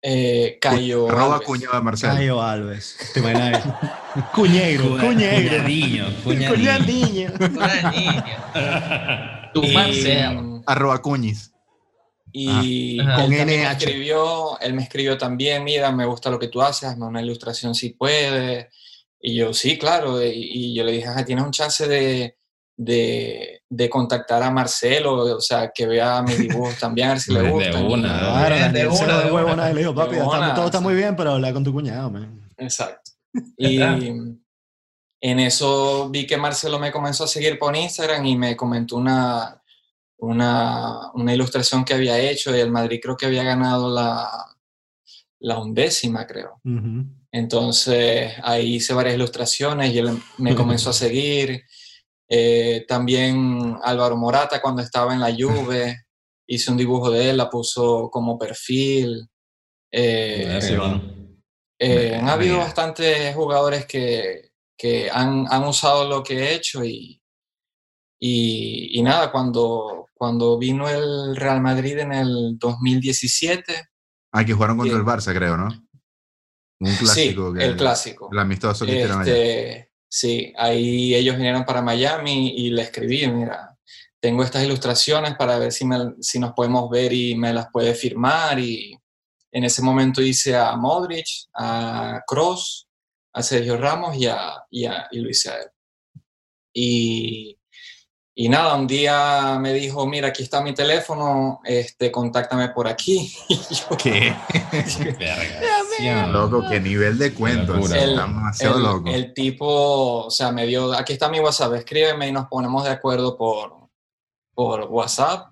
Eh, 0.00 0.58
Cayo. 0.60 1.08
Arroba 1.08 1.34
Alves. 1.36 1.46
cuñado 1.46 1.74
de 1.74 1.80
Marcelo. 1.80 2.12
Cayo 2.14 2.42
Alves. 2.42 2.96
¿Te 3.14 3.20
imaginas? 3.20 3.64
Cuñegro, 4.34 4.90
cuñegro. 4.98 5.56
Cuñadiño, 5.56 6.06
cuñadiño. 6.22 7.32
Cuñadiño. 7.38 8.22
Tu 9.54 9.62
Marcelo. 9.72 10.62
Arroba 10.66 11.02
cuñis. 11.02 11.53
Y 12.36 12.98
él 13.00 13.06
Con 13.06 13.16
también 13.16 13.46
me 13.46 13.62
escribió, 13.70 14.58
él 14.60 14.74
me 14.74 14.82
escribió 14.82 15.16
también, 15.16 15.62
mira, 15.62 15.92
me 15.92 16.04
gusta 16.04 16.30
lo 16.30 16.38
que 16.38 16.48
tú 16.48 16.60
haces, 16.60 16.88
hazme 16.88 17.06
una 17.06 17.22
ilustración 17.22 17.74
si 17.74 17.90
puedes. 17.90 18.66
Y 19.20 19.36
yo, 19.36 19.54
sí, 19.54 19.78
claro. 19.78 20.22
Y, 20.22 20.30
y 20.32 20.74
yo 20.74 20.82
le 20.84 20.92
dije, 20.92 21.06
"Ajá, 21.08 21.24
tienes 21.24 21.44
un 21.44 21.52
chance 21.52 21.86
de, 21.86 22.36
de, 22.76 23.62
de 23.68 23.88
contactar 23.88 24.42
a 24.42 24.50
Marcelo, 24.50 25.36
o 25.36 25.40
sea, 25.40 25.70
que 25.72 25.86
vea 25.86 26.20
mis 26.22 26.38
dibujos 26.38 26.76
también, 26.78 27.08
a 27.08 27.10
ver 27.12 27.20
si 27.20 27.32
le 27.32 27.40
De 27.42 27.50
gustan. 27.50 27.84
una, 27.86 28.12
de 28.12 28.18
Claro, 28.20 28.72
De 28.72 28.80
se 28.96 29.04
una, 29.04 29.18
de 29.18 29.24
de 29.26 29.32
huevo 29.32 29.54
le 29.56 29.74
dijo, 29.80 29.94
papi, 29.94 30.14
De 30.16 30.20
está- 30.22 30.38
una, 30.38 30.54
todo 30.54 30.66
está 30.66 30.80
muy 30.80 30.94
bien, 30.94 31.14
pero 31.16 31.30
habla 31.32 31.52
con 31.52 31.62
tu 31.64 31.72
cuñado, 31.72 32.10
man. 32.10 32.50
Exacto. 32.58 33.12
Y 33.56 33.80
en 35.20 35.38
eso 35.40 36.10
vi 36.10 36.26
que 36.26 36.36
Marcelo 36.36 36.78
me 36.78 36.92
comenzó 36.92 37.24
a 37.24 37.28
seguir 37.28 37.58
por 37.58 37.74
Instagram 37.74 38.26
y 38.26 38.36
me 38.36 38.56
comentó 38.56 38.96
una, 38.96 39.58
una, 40.18 41.12
una 41.12 41.34
ilustración 41.34 41.84
que 41.84 41.94
había 41.94 42.18
hecho 42.18 42.54
y 42.54 42.60
el 42.60 42.70
Madrid 42.70 43.00
creo 43.02 43.16
que 43.16 43.26
había 43.26 43.42
ganado 43.42 43.92
la, 43.92 44.30
la 45.40 45.58
undécima, 45.58 46.26
creo. 46.26 46.60
Ujú. 46.64 47.04
Entonces 47.30 48.32
ahí 48.42 48.76
hice 48.76 48.94
varias 48.94 49.16
ilustraciones 49.16 49.92
y 49.92 49.98
él 49.98 50.18
me 50.38 50.54
comenzó 50.56 50.90
a 50.90 50.94
seguir. 50.94 51.62
Eh, 52.28 52.84
también 52.88 53.76
Álvaro 53.82 54.16
Morata 54.16 54.62
cuando 54.62 54.82
estaba 54.82 55.12
en 55.14 55.20
la 55.20 55.34
Juve, 55.38 56.06
hice 56.46 56.70
un 56.70 56.76
dibujo 56.76 57.10
de 57.10 57.30
él, 57.30 57.36
la 57.36 57.50
puso 57.50 58.08
como 58.10 58.38
perfil. 58.38 59.28
Eh, 59.92 60.58
sí, 60.60 60.74
¿no? 60.74 61.00
eh, 61.78 62.14
han 62.14 62.28
habido 62.28 62.58
bastantes 62.58 63.34
jugadores 63.34 63.86
que, 63.86 64.50
que 64.76 65.10
han, 65.10 65.46
han 65.48 65.64
usado 65.64 66.08
lo 66.08 66.22
que 66.22 66.38
he 66.38 66.54
hecho 66.54 66.84
y, 66.84 67.20
y, 68.18 68.98
y 68.98 69.02
nada, 69.02 69.30
cuando, 69.30 70.03
cuando 70.24 70.56
vino 70.58 70.88
el 70.88 71.36
Real 71.36 71.60
Madrid 71.60 71.98
en 71.98 72.12
el 72.12 72.56
2017, 72.58 73.88
Ah, 74.32 74.42
que 74.44 74.54
jugaron 74.54 74.78
contra 74.78 74.94
Sí. 74.94 74.98
el 75.00 75.06
Barça, 75.06 75.36
creo, 75.36 75.56
¿no? 75.58 75.68
Un 76.80 76.96
clásico. 76.96 77.52
sí, 77.52 77.58
que- 77.58 77.64
el 77.66 77.76
clásico. 77.76 78.28
El 78.32 78.38
amistoso 78.38 78.84
que 78.86 78.92
hicieron 78.92 79.20
allá. 79.20 79.32
Este, 79.36 79.92
sí, 80.08 80.52
ahí 80.56 81.14
ellos 81.14 81.36
vinieron 81.36 81.64
para 81.66 81.82
Miami 81.82 82.54
y 82.56 82.70
le 82.70 82.82
escribí, 82.82 83.26
mira, 83.28 83.76
tengo 84.20 84.42
estas 84.42 84.64
ilustraciones 84.64 85.36
para 85.36 85.58
ver 85.58 85.70
si, 85.72 85.84
me- 85.84 86.14
si 86.20 86.38
nos 86.38 86.52
podemos 86.52 86.88
ver 86.88 87.12
y 87.12 87.36
me 87.36 87.52
las 87.52 87.66
puede 87.70 87.94
firmar. 87.94 88.58
Y 88.58 88.98
en 89.52 89.64
ese 89.64 89.82
momento 89.82 90.22
hice 90.22 90.56
a 90.56 90.74
Modric, 90.76 91.26
a 91.54 92.22
Cross, 92.26 92.88
a 93.34 93.42
Sergio 93.42 93.76
Ramos 93.76 94.16
y, 94.16 94.26
a, 94.26 94.54
y, 94.70 94.86
a- 94.86 95.06
y 95.12 95.20
lo 95.20 95.28
hice 95.28 95.50
a 95.50 95.56
él. 95.58 95.68
Y, 96.74 97.56
y 98.36 98.48
nada, 98.48 98.74
un 98.74 98.86
día 98.86 99.58
me 99.60 99.72
dijo, 99.72 100.06
mira, 100.06 100.28
aquí 100.28 100.42
está 100.42 100.60
mi 100.60 100.74
teléfono, 100.74 101.60
este, 101.64 102.10
contáctame 102.10 102.68
por 102.70 102.88
aquí. 102.88 103.32
Y 103.48 103.56
yo, 103.74 103.96
¿Qué? 103.96 104.34
Verga. 105.18 106.26
Loco, 106.26 106.64
qué 106.68 106.80
nivel 106.80 107.16
de 107.18 107.32
cuentos. 107.32 107.90
El- 107.92 108.10
Está 108.10 108.22
demasiado 108.26 108.76
el, 108.78 108.82
loco. 108.82 109.08
el 109.10 109.32
tipo, 109.34 110.24
o 110.26 110.30
sea, 110.30 110.50
me 110.50 110.66
dio, 110.66 110.92
aquí 110.92 111.12
está 111.12 111.28
mi 111.28 111.38
WhatsApp, 111.40 111.74
escríbeme 111.74 112.28
y 112.28 112.32
nos 112.32 112.46
ponemos 112.48 112.82
de 112.84 112.90
acuerdo 112.90 113.36
por, 113.36 113.88
por 114.54 114.82
WhatsApp. 114.90 115.48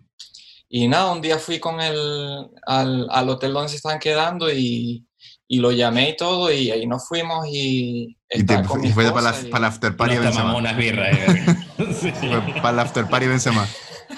Y 0.68 0.88
nada, 0.88 1.12
un 1.12 1.20
día 1.20 1.38
fui 1.38 1.60
con 1.60 1.80
él 1.80 2.50
al, 2.66 3.06
al 3.10 3.28
hotel 3.28 3.52
donde 3.52 3.68
se 3.68 3.76
estaban 3.76 3.98
quedando 3.98 4.50
y, 4.50 5.06
y 5.54 5.58
lo 5.58 5.70
llamé 5.70 6.08
y 6.10 6.16
todo 6.16 6.50
y 6.50 6.70
ahí 6.70 6.86
nos 6.86 7.06
fuimos 7.06 7.46
y 7.46 8.16
y, 8.30 8.42
te, 8.44 8.62
con 8.62 8.82
y 8.82 8.90
fue 8.90 9.10
para 9.12 9.32
la, 9.32 9.40
y- 9.40 9.50
para 9.50 9.60
la 9.62 9.66
after 9.68 9.94
party 9.94 10.14
Nos 10.14 10.24
Benzema. 10.24 10.56
unas 10.56 10.76
birras. 10.76 11.10
eh. 11.12 11.56
Sí. 12.00 12.10
Fue 12.10 12.54
para 12.62 12.72
la 12.72 12.82
after 12.82 13.06
party 13.06 13.26
Benzema. 13.26 13.66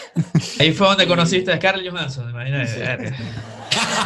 Ahí 0.60 0.72
fue 0.72 0.86
donde 0.86 1.08
conociste 1.08 1.52
a 1.52 1.56
Scarlett 1.56 1.90
Johansson, 1.90 2.30
imagínate. 2.30 2.78
verga. 2.78 3.16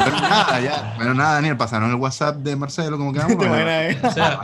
Pero 0.05 0.11
nada, 0.21 0.61
ya. 0.61 0.95
Pero 0.99 1.13
nada, 1.15 1.35
Daniel, 1.35 1.57
pasaron 1.59 1.91
el 1.91 1.97
WhatsApp 1.97 2.37
de 2.39 2.57
Marcelo, 2.57 2.97
como 2.97 3.13
que 3.13 3.19
vamos. 3.19 3.37
¿Te 3.39 3.47
bueno. 3.49 3.71
eh? 3.71 3.99
O 4.03 4.11
sea, 4.11 4.41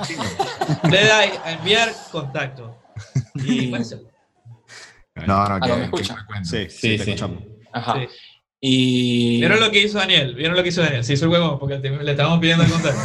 le 0.90 1.04
da 1.06 1.18
a 1.20 1.52
enviar 1.52 1.90
contacto. 2.12 2.76
Y 3.36 3.68
Marcelo. 3.68 4.02
No, 5.14 5.26
no, 5.26 5.54
¿Aló, 5.54 5.60
que, 5.60 5.70
me 5.72 5.76
que 5.78 5.84
escuchan? 5.84 6.16
me 6.18 6.26
cuento. 6.26 6.48
Sí, 6.50 6.66
sí, 6.68 6.76
Sí, 6.78 6.98
te 6.98 7.04
sí. 7.04 7.10
escuchamos. 7.12 7.42
Ajá. 7.72 7.94
Sí. 7.94 8.08
Y... 8.66 9.40
¿Vieron 9.40 9.60
lo 9.60 9.70
que 9.70 9.82
hizo 9.82 9.98
Daniel? 9.98 10.34
¿Vieron 10.34 10.56
lo 10.56 10.62
que 10.62 10.70
hizo 10.70 10.80
Daniel? 10.80 11.04
Se 11.04 11.12
hizo 11.12 11.26
el 11.26 11.32
huevón 11.32 11.58
porque 11.58 11.76
te- 11.76 11.90
le 11.90 12.10
estábamos 12.12 12.38
pidiendo 12.38 12.64
el 12.64 12.70
contacto. 12.70 12.98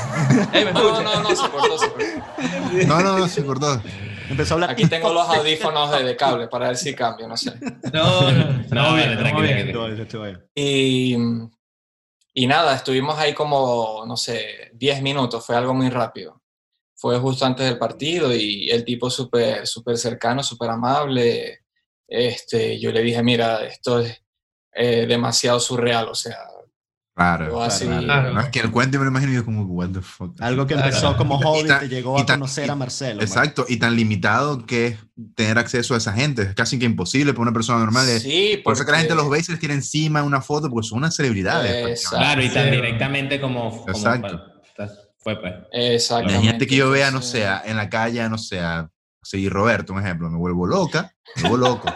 Ey, 0.53 0.63
¿me 0.63 0.71
No, 0.71 1.01
no, 1.01 1.21
no, 1.21 1.35
se 1.35 1.49
cortó, 1.49 1.77
se 1.77 1.89
cortó. 1.89 2.87
No, 2.87 3.01
no, 3.01 3.19
no, 3.19 3.27
se 3.27 3.45
cortó. 3.45 3.81
Empezó 4.29 4.53
a 4.53 4.55
hablar. 4.55 4.69
Aquí 4.69 4.87
tengo 4.87 5.11
los 5.13 5.27
audífonos 5.27 5.91
de, 5.91 6.03
de 6.05 6.15
cable 6.15 6.47
para 6.47 6.67
ver 6.69 6.77
si 6.77 6.95
cambio, 6.95 7.27
no 7.27 7.35
sé. 7.35 7.51
No, 7.91 8.31
no, 8.31 8.63
no. 8.71 8.95
Bien, 8.95 9.17
tranquilo. 9.17 9.89
Y, 10.55 11.17
y 12.35 12.47
nada, 12.47 12.75
estuvimos 12.77 13.19
ahí 13.19 13.33
como, 13.33 14.05
no 14.07 14.15
sé, 14.15 14.71
10 14.75 15.01
minutos, 15.01 15.45
fue 15.45 15.57
algo 15.57 15.73
muy 15.73 15.89
rápido. 15.89 16.41
Fue 16.95 17.19
justo 17.19 17.45
antes 17.45 17.65
del 17.65 17.77
partido 17.77 18.33
y 18.33 18.69
el 18.69 18.85
tipo 18.85 19.09
súper, 19.09 19.67
súper 19.67 19.97
cercano, 19.97 20.41
súper 20.41 20.69
amable. 20.69 21.65
Este, 22.07 22.79
yo 22.79 22.93
le 22.93 23.01
dije, 23.01 23.21
mira, 23.23 23.65
esto 23.65 23.99
es 23.99 24.21
eh, 24.73 25.05
demasiado 25.07 25.59
surreal, 25.59 26.07
o 26.09 26.15
sea, 26.15 26.37
Claro. 27.15 27.61
así... 27.61 27.85
claro. 27.85 28.03
Claro. 28.05 28.33
No, 28.33 28.39
es 28.39 28.47
que 28.47 28.59
el 28.61 28.71
cuento 28.71 28.97
me 28.97 29.03
lo 29.03 29.11
imagino 29.11 29.33
y 29.33 29.35
yo 29.35 29.43
como, 29.43 29.63
what 29.65 29.89
the 29.89 30.01
fuck. 30.01 30.41
Algo 30.41 30.65
que 30.65 30.75
Claro. 30.75 30.87
empezó 30.87 31.17
como 31.17 31.37
Y 31.37 31.43
hobby 31.43 31.67
tan- 31.67 31.79
te 31.81 31.89
llegó 31.89 32.17
y 32.17 32.21
a 32.21 32.25
tan- 32.25 32.39
conocer 32.39 32.71
a 32.71 32.75
Marcelo. 32.75 33.15
man. 33.17 33.23
Exacto, 33.27 33.65
y 33.67 33.75
tan 33.77 33.93
limitado 33.97 34.65
que 34.65 34.87
es 34.87 34.97
tener 35.35 35.57
acceso 35.57 35.95
a 35.95 35.97
esa 35.97 36.13
gente. 36.13 36.43
Es 36.43 36.55
casi 36.55 36.79
que 36.79 36.85
imposible 36.85 37.33
para 37.33 37.41
una 37.41 37.51
persona 37.51 37.79
normal. 37.79 38.05
Sí, 38.07 38.61
Por 38.63 38.73
eso 38.73 38.85
que 38.85 38.91
la 38.91 38.99
gente 38.99 39.15
porque- 39.15 39.23
los 39.23 39.31
ve 39.31 39.39
y 39.39 39.43
se 39.43 39.51
les 39.51 39.59
tira 39.59 39.73
encima 39.73 40.23
una 40.23 40.39
foto 40.41 40.69
porque 40.69 40.87
son 40.87 40.99
unas 40.99 41.13
celebridades. 41.13 41.71
Exacto. 41.89 42.19
prácticamente. 42.19 42.19
Claro, 42.19 42.41
y 42.41 42.49
tan 42.53 42.65
Sí. 42.65 42.71
directamente 42.71 43.41
como, 43.41 43.85
Exacto. 43.89 44.43
fue 45.17 45.35
pues. 45.41 45.53
Exactamente. 45.73 46.33
Imagínate 46.35 46.67
que 46.67 46.75
yo 46.77 46.89
vea, 46.89 47.11
no 47.11 47.21
sé, 47.21 47.45
en 47.65 47.75
la 47.75 47.89
calle, 47.89 48.29
no 48.29 48.37
sé, 48.37 48.61
a 48.61 48.89
seguir 49.21 49.51
Roberto, 49.51 49.91
un 49.91 49.99
ejemplo, 49.99 50.29
me 50.29 50.37
vuelvo 50.37 50.65
loca, 50.65 51.13
me 51.35 51.49
vuelvo 51.49 51.67
loco. 51.67 51.93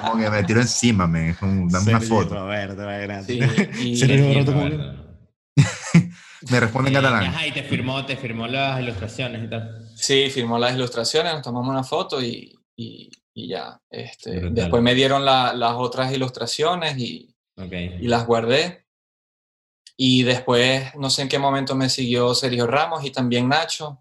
Como 0.00 0.22
que 0.22 0.30
me 0.30 0.44
tiro 0.44 0.60
encima, 0.60 1.06
me, 1.06 1.34
como, 1.36 1.70
dame 1.70 1.90
una 1.90 2.00
foto. 2.00 2.34
Roberto. 2.34 2.82
Sí, 3.26 3.40
Roberto, 3.40 4.52
¿cómo 4.52 4.68
Roberto. 4.68 5.04
Me 6.50 6.60
responde 6.60 6.90
en 6.90 6.96
Eh, 6.96 7.00
catalán. 7.00 7.24
Ajá, 7.24 7.46
y 7.46 7.52
te 7.52 7.62
firmó, 7.64 8.04
te 8.06 8.16
firmó 8.16 8.46
las 8.46 8.80
ilustraciones 8.80 9.44
y 9.44 9.50
tal. 9.50 9.88
Sí, 9.96 10.30
firmó 10.30 10.58
las 10.58 10.74
ilustraciones, 10.74 11.32
nos 11.34 11.42
tomamos 11.42 11.68
una 11.68 11.82
foto 11.82 12.22
y, 12.22 12.54
y- 12.76 13.10
y 13.34 13.48
ya. 13.48 13.80
Este, 13.90 14.48
después 14.50 14.82
me 14.82 14.94
dieron 14.94 15.24
la- 15.24 15.52
las 15.52 15.72
otras 15.74 16.12
ilustraciones 16.12 16.96
y, 16.98 17.34
Ok. 17.56 17.72
y 18.00 18.06
las 18.08 18.24
guardé. 18.26 18.84
Y 19.96 20.22
después, 20.22 20.94
no 20.96 21.10
sé 21.10 21.22
en 21.22 21.28
qué 21.28 21.40
momento 21.40 21.74
me 21.74 21.88
siguió 21.88 22.32
Sergio 22.34 22.68
Ramos 22.68 23.04
y 23.04 23.10
también 23.10 23.48
Nacho. 23.48 23.98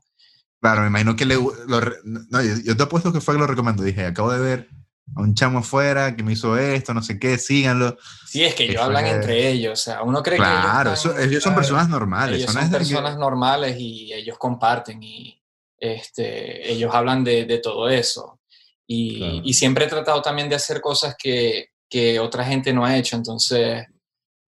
Claro, 0.62 0.82
me 0.82 0.88
imagino 0.88 1.16
que 1.16 1.26
le, 1.26 1.36
lo 1.36 1.82
no, 2.04 2.42
yo, 2.44 2.54
yo 2.64 2.78
te 2.78 2.84
apuesto 2.84 3.12
que 3.12 3.22
fue 3.22 3.34
que 3.34 3.40
lo 3.40 3.48
recomendó. 3.48 3.82
Dije, 3.84 4.06
acabo 4.06 4.32
de 4.32 4.40
ver 4.40 4.70
a 5.16 5.22
un 5.22 5.34
chamo 5.34 5.60
afuera 5.60 6.16
que 6.16 6.22
me 6.24 6.34
hizo 6.34 6.58
esto, 6.58 6.94
no 6.94 7.02
sé 7.02 7.18
qué, 7.20 7.38
síganlo. 7.38 7.98
Sí, 8.28 8.44
es 8.44 8.54
que 8.56 8.66
ellos 8.66 8.82
hablan 8.82 9.06
es- 9.08 9.16
entre 9.16 9.50
ellos. 9.50 9.74
O 9.80 9.82
sea, 9.84 10.04
uno 10.04 10.22
cree 10.22 10.38
Claro, 10.38 10.84
que 10.84 10.90
ellos, 10.90 11.00
eso- 11.00 11.10
están- 11.12 11.30
ellos 11.30 11.44
son 11.44 11.54
claro, 11.54 11.62
personas 11.62 11.90
normales. 11.90 12.36
ellos 12.38 12.46
son 12.52 12.62
son 12.62 12.72
desde 12.72 12.86
que- 12.86 12.94
personas 12.96 13.18
normales 13.18 13.76
y 13.80 14.14
ellos 14.14 14.38
comparten 14.38 15.02
y 15.02 15.42
este, 15.80 16.72
ellos 16.72 16.94
hablan 16.94 17.24
de, 17.24 17.46
de 17.46 17.58
todo 17.60 17.88
eso. 17.90 18.40
Y, 18.88 19.18
Claro. 19.20 19.42
y 19.44 19.54
siempre 19.54 19.86
he 19.86 19.88
tratado 19.90 20.22
también 20.22 20.50
de 20.50 20.56
hacer 20.56 20.82
cosas 20.82 21.16
que, 21.18 21.70
que 21.90 22.20
otra 22.20 22.44
gente 22.46 22.74
no 22.74 22.84
ha 22.86 22.98
hecho. 22.98 23.16
Entonces, 23.16 23.86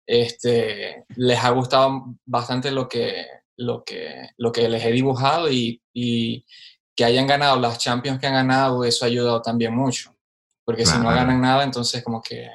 este, 0.05 1.05
les 1.15 1.39
ha 1.43 1.49
gustado 1.49 2.15
bastante 2.25 2.71
lo 2.71 2.87
que, 2.87 3.25
lo 3.57 3.83
que, 3.83 4.29
lo 4.37 4.51
que 4.51 4.69
les 4.69 4.83
he 4.85 4.91
dibujado 4.91 5.51
y, 5.51 5.81
y 5.93 6.45
que 6.95 7.05
hayan 7.05 7.27
ganado 7.27 7.59
las 7.59 7.77
Champions 7.79 8.19
que 8.19 8.27
han 8.27 8.33
ganado, 8.33 8.83
eso 8.85 9.05
ha 9.05 9.07
ayudado 9.07 9.41
también 9.41 9.75
mucho. 9.75 10.15
Porque 10.67 10.85
si 10.85 10.95
no 10.97 11.03
Claro. 11.03 11.15
ganan 11.15 11.39
nada, 11.41 11.63
entonces 11.63 12.03
como 12.03 12.21
que, 12.21 12.45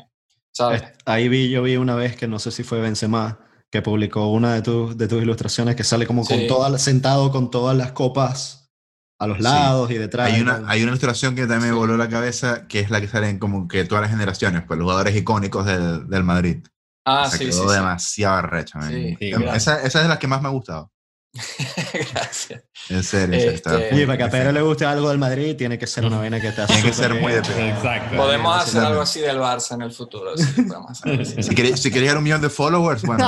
¿sabes? 0.53 0.83
Es- 0.83 0.89
Ahí 1.07 1.29
vi, 1.31 1.49
yo 1.49 1.63
vi 1.63 1.77
una 1.77 1.95
vez 1.95 2.15
que 2.15 2.29
no 2.29 2.39
sé 2.39 2.51
si 2.51 2.63
fue 2.63 2.79
Benzema, 2.81 3.41
que 3.71 3.81
publicó 3.81 4.31
una 4.31 4.53
de, 4.53 4.61
tus 4.61 4.99
de 4.99 5.09
tus 5.09 5.23
ilustraciones 5.23 5.77
que 5.77 5.83
sale 5.83 6.07
como 6.07 6.25
con 6.27 6.39
Sí. 6.39 6.47
todas, 6.47 6.71
las- 6.71 6.83
sentado 6.83 7.33
con 7.33 7.51
todas 7.51 7.75
las 7.75 7.93
copas 7.93 8.71
a 9.19 9.27
los 9.27 9.39
Sí. 9.39 9.43
lados 9.45 9.91
y 9.91 9.95
detrás. 9.95 10.31
Hay 10.31 10.43
una, 10.43 10.63
hay 10.67 10.83
una 10.83 10.91
ilustración 10.91 11.35
que 11.35 11.43
también 11.47 11.61
me 11.63 11.69
Sí. 11.71 11.75
voló 11.75 11.97
la 11.97 12.11
cabeza, 12.11 12.67
que 12.69 12.81
es 12.81 12.91
la 12.91 13.01
que 13.01 13.09
sale 13.09 13.31
en 13.31 13.39
como 13.39 13.67
que 13.67 13.85
todas 13.87 14.03
las 14.03 14.11
generaciones, 14.11 14.63
pues 14.67 14.79
los 14.79 14.85
jugadores 14.85 15.17
icónicos 15.17 15.65
del, 15.65 16.07
del 16.09 16.23
Madrid. 16.23 16.67
Ah, 17.07 17.29
sí, 17.31 17.39
quedó 17.39 17.53
sí, 17.63 17.69
sí. 17.69 17.75
demasiado 17.75 18.37
arrecha. 18.37 18.83
Sí, 18.83 19.17
sí, 19.19 19.31
Em- 19.31 19.41
claro. 19.41 19.57
esa, 19.57 19.77
esa 19.83 19.99
es 20.01 20.05
de 20.05 20.09
las 20.09 20.19
que 20.19 20.27
más 20.29 20.43
me 20.43 20.49
ha 20.49 20.53
gustado. 20.53 20.91
Gracias. 22.13 22.63
En 22.91 23.03
serio, 23.03 23.39
serio, 23.41 23.51
está 23.53 23.81
Este, 23.81 23.95
Oye, 23.95 24.07
para 24.07 24.19
que 24.19 24.25
a 24.25 24.31
Pedro 24.31 24.53
le 24.53 24.61
guste 24.63 24.85
algo 24.85 25.09
del 25.09 25.19
Madrid, 25.19 25.57
tiene 25.57 25.79
que 25.79 25.87
ser 25.87 26.05
una 26.05 26.19
vaina 26.19 26.41
que 26.41 26.49
está 26.49 26.67
Tiene 26.67 26.83
que 26.83 26.93
ser 26.93 27.15
muy 27.15 27.33
de. 27.33 27.39
Exacto. 27.39 28.17
Podemos 28.17 28.55
sí, 28.65 28.69
hacer 28.71 28.83
algo 28.85 29.01
así 29.01 29.21
del 29.21 29.39
Barça 29.39 29.75
en 29.75 29.83
el 29.83 29.93
futuro. 29.93 30.37
sí. 30.37 30.45
Si 31.43 31.55
quería, 31.55 31.77
si 31.77 31.89
quería 31.91 32.01
llegar 32.03 32.17
a 32.17 32.19
un 32.19 32.25
millón 32.25 32.41
de 32.43 32.51
followers, 32.51 33.03
bueno. 33.03 33.27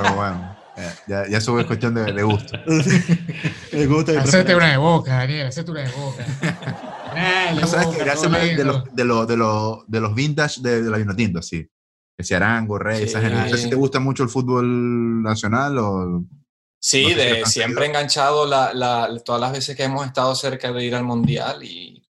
pero 0.00 0.14
bueno, 0.14 0.56
ya, 1.06 1.28
ya 1.28 1.38
eso 1.38 1.58
es 1.60 1.66
cuestión 1.66 1.94
de, 1.94 2.12
de 2.12 2.22
gusto. 2.22 2.56
Le 3.72 3.86
gusta 3.86 4.12
y 4.12 4.16
Hacete 4.16 4.54
una 4.54 4.70
de 4.70 4.76
boca, 4.78 5.16
Daniel, 5.18 5.46
hacete 5.48 5.70
una 5.70 5.80
de 5.82 5.90
boca. 5.90 6.24
Dale, 7.14 7.60
No, 7.60 7.66
¿Sabes 7.66 7.86
boca, 7.86 7.90
qué? 7.92 7.98
Quería 7.98 8.12
hacerme 8.14 8.38
de 8.56 8.64
los, 8.64 8.84
de 8.94 9.04
los, 9.04 9.28
de 9.28 9.36
los, 9.36 9.78
de 9.86 10.00
los 10.00 10.14
vintage 10.14 10.60
de, 10.62 10.82
de 10.82 10.90
la 10.90 10.96
Vinotinto, 10.98 11.40
así. 11.40 11.68
Que 12.16 12.24
sea 12.24 12.36
Arango, 12.38 12.78
Rey, 12.78 13.02
esa 13.04 13.20
Sí. 13.20 13.26
gente. 13.26 13.42
No 13.42 13.48
sé 13.48 13.58
si 13.62 13.68
te 13.70 13.76
gusta 13.76 14.00
mucho 14.00 14.22
el 14.22 14.28
fútbol 14.30 15.22
nacional 15.22 15.78
o... 15.78 16.24
Sí, 16.82 17.02
No 17.02 17.08
sé 17.10 17.14
si 17.14 17.20
de 17.20 17.42
has 17.42 17.52
siempre 17.52 17.84
seguido. 17.84 17.98
enganchado 17.98 18.46
la, 18.46 18.72
la- 18.72 19.10
todas 19.24 19.40
las 19.40 19.52
veces 19.52 19.76
que 19.76 19.84
hemos 19.84 20.06
estado 20.06 20.34
cerca 20.34 20.72
de 20.72 20.84
ir 20.84 20.94
al 20.94 21.04
Mundial 21.04 21.62
y 21.62 22.02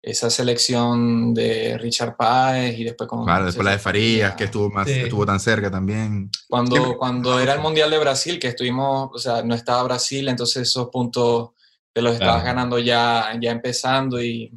esa 0.00 0.28
selección 0.30 1.32
de 1.34 1.78
Richard 1.78 2.14
Páez 2.16 2.78
y 2.78 2.84
después 2.84 3.08
con... 3.08 3.24
Claro, 3.24 3.46
después 3.46 3.64
la 3.64 3.70
de 3.72 3.78
Farías, 3.78 4.34
que 4.34 4.44
estuvo, 4.44 4.70
más, 4.70 4.86
Sí. 4.86 4.92
estuvo 5.00 5.24
tan 5.26 5.40
cerca 5.40 5.70
también. 5.70 6.30
Cuando, 6.48 6.76
Siempre- 6.76 6.96
cuando 6.98 7.40
era 7.40 7.54
el 7.54 7.60
Mundial 7.60 7.90
de 7.90 7.98
Brasil, 7.98 8.38
que 8.38 8.48
estuvimos, 8.48 9.08
o 9.12 9.18
sea, 9.18 9.42
no 9.42 9.54
estaba 9.54 9.82
Brasil, 9.82 10.28
entonces 10.28 10.68
esos 10.68 10.88
puntos 10.90 11.50
te 11.92 12.02
los 12.02 12.12
estabas 12.12 12.42
Claro. 12.42 12.46
ganando 12.56 12.78
ya, 12.78 13.32
ya 13.40 13.50
empezando 13.50 14.22
y... 14.22 14.52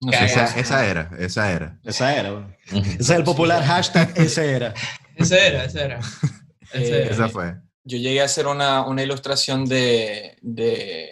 no 0.00 0.10
sé, 0.12 0.24
Esa, 0.24 0.58
esa 0.58 0.86
era, 0.86 1.10
esa 1.18 1.52
era. 1.52 1.78
Esa 1.84 2.14
era, 2.16 2.32
bueno. 2.32 2.54
Ese 2.72 2.96
es 2.98 3.10
el 3.10 3.24
popular 3.24 3.62
hashtag, 3.64 4.12
ese 4.16 4.52
era. 4.52 4.74
Ese 5.14 5.46
era, 5.46 5.64
ese 5.64 5.80
era. 5.84 5.98
Ese 6.72 6.92
Eh, 6.98 7.02
era. 7.04 7.14
Esa 7.14 7.28
fue. 7.28 7.54
Yo 7.88 7.98
llegué 7.98 8.20
a 8.20 8.24
hacer 8.24 8.46
una, 8.48 8.84
una 8.84 9.02
ilustración 9.02 9.64
de, 9.64 10.36
de, 10.42 11.08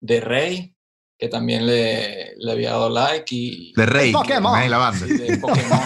de 0.00 0.20
Rey, 0.20 0.74
que 1.16 1.28
también 1.28 1.64
le, 1.64 2.34
le 2.36 2.50
había 2.52 2.70
dado 2.72 2.90
like, 2.90 3.32
y 3.34 3.72
De 3.76 3.86
Rey, 3.86 4.10
Pokémon. 4.10 4.68
la 4.68 4.78
banda. 4.78 5.06
de 5.06 5.36
Pokémon. 5.38 5.80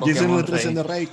Yo 0.00 0.06
hice 0.06 0.24
una 0.24 0.28
Pokémon 0.28 0.30
ilustración 0.38 0.74
de 0.74 0.82
Rey. 0.82 1.08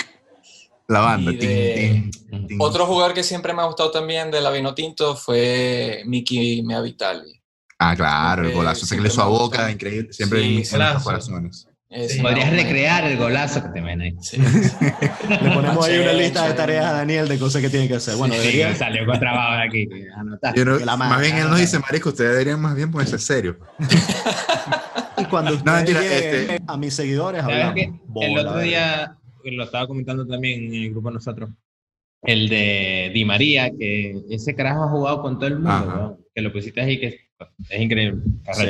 La 0.87 0.99
banda. 1.01 1.31
Y 1.33 1.35
de-. 1.35 2.11
Otro 2.59 2.85
jugador 2.85 3.13
que 3.13 3.23
siempre 3.23 3.53
me 3.53 3.61
ha 3.61 3.65
gustado 3.65 3.91
también 3.91 4.31
de 4.31 4.39
la 4.39 4.49
Vinotinto 4.51 5.15
fue 5.17 6.03
Miki 6.05 6.63
Meavitali. 6.63 7.33
Ah, 7.79 7.93
claro, 7.95 8.47
el 8.47 8.53
golazo. 8.53 8.85
Se 8.85 8.99
le 8.99 9.07
hizo 9.09 9.21
a 9.21 9.27
boca, 9.27 9.69
increíble. 9.69 10.13
Siempre 10.13 10.39
Sí, 10.41 10.45
en, 10.55 10.63
en 10.63 10.69
golazo. 10.71 11.03
corazones. 11.03 11.67
Sí. 11.89 12.19
Podrías 12.21 12.49
recrear 12.51 13.05
el 13.05 13.17
golazo 13.17 13.63
que 13.63 13.69
te 13.69 13.81
ven 13.81 14.01
ahí. 14.01 14.13
Sí. 14.19 14.37
Le 15.29 15.51
ponemos 15.53 15.87
ahí 15.87 15.99
una 15.99 16.11
lista 16.13 16.45
de 16.45 16.53
tareas 16.53 16.85
a 16.85 16.91
Daniel 16.91 17.29
de 17.29 17.39
cosas 17.39 17.61
que 17.61 17.69
tiene 17.69 17.87
que 17.87 17.95
hacer. 17.95 18.15
Bueno, 18.17 18.33
Sí, 18.33 18.41
debería. 18.41 18.75
salió 18.75 19.05
con 19.05 19.17
trabajo 19.19 19.53
de 19.55 19.61
aquí. 19.63 19.89
Anotaste. 20.17 20.65
No- 20.65 20.79
la 20.79 20.97
más 20.97 21.21
bien 21.21 21.37
él 21.37 21.49
nos 21.49 21.59
dice, 21.59 21.77
mano. 21.77 21.85
Marisco, 21.87 22.09
ustedes 22.09 22.31
deberían 22.31 22.59
más 22.59 22.75
bien 22.75 22.91
ponerse 22.91 23.17
serio. 23.17 23.57
Y 25.17 25.25
cuando 25.25 25.53
ustedes 25.53 25.75
mentira, 25.77 26.01
lleguen 26.01 26.49
este- 26.51 26.63
a 26.67 26.77
mis 26.77 26.93
seguidores 26.93 27.41
¿Sabes 27.41 27.55
hablamos. 27.55 27.75
que 27.75 28.25
el 28.25 28.37
otro 28.37 28.59
día, 28.59 29.17
lo 29.45 29.63
estaba 29.63 29.87
comentando 29.87 30.27
también 30.27 30.65
en 30.65 30.73
el 30.75 30.91
grupo 30.91 31.09
nosotros, 31.09 31.49
el 32.23 32.49
de 32.49 33.11
Di 33.13 33.23
María, 33.23 33.71
que 33.71 34.13
ese 34.29 34.53
carajo 34.55 34.83
ha 34.83 34.89
jugado 34.89 35.21
con 35.21 35.37
todo 35.39 35.47
el 35.47 35.55
mundo, 35.59 35.87
weón. 35.87 36.17
que 36.35 36.41
lo 36.41 36.51
pusiste 36.51 36.81
ahí, 36.81 36.99
que 36.99 37.26
es 37.69 37.81
increíble. 37.81 38.21
Sí, 38.53 38.67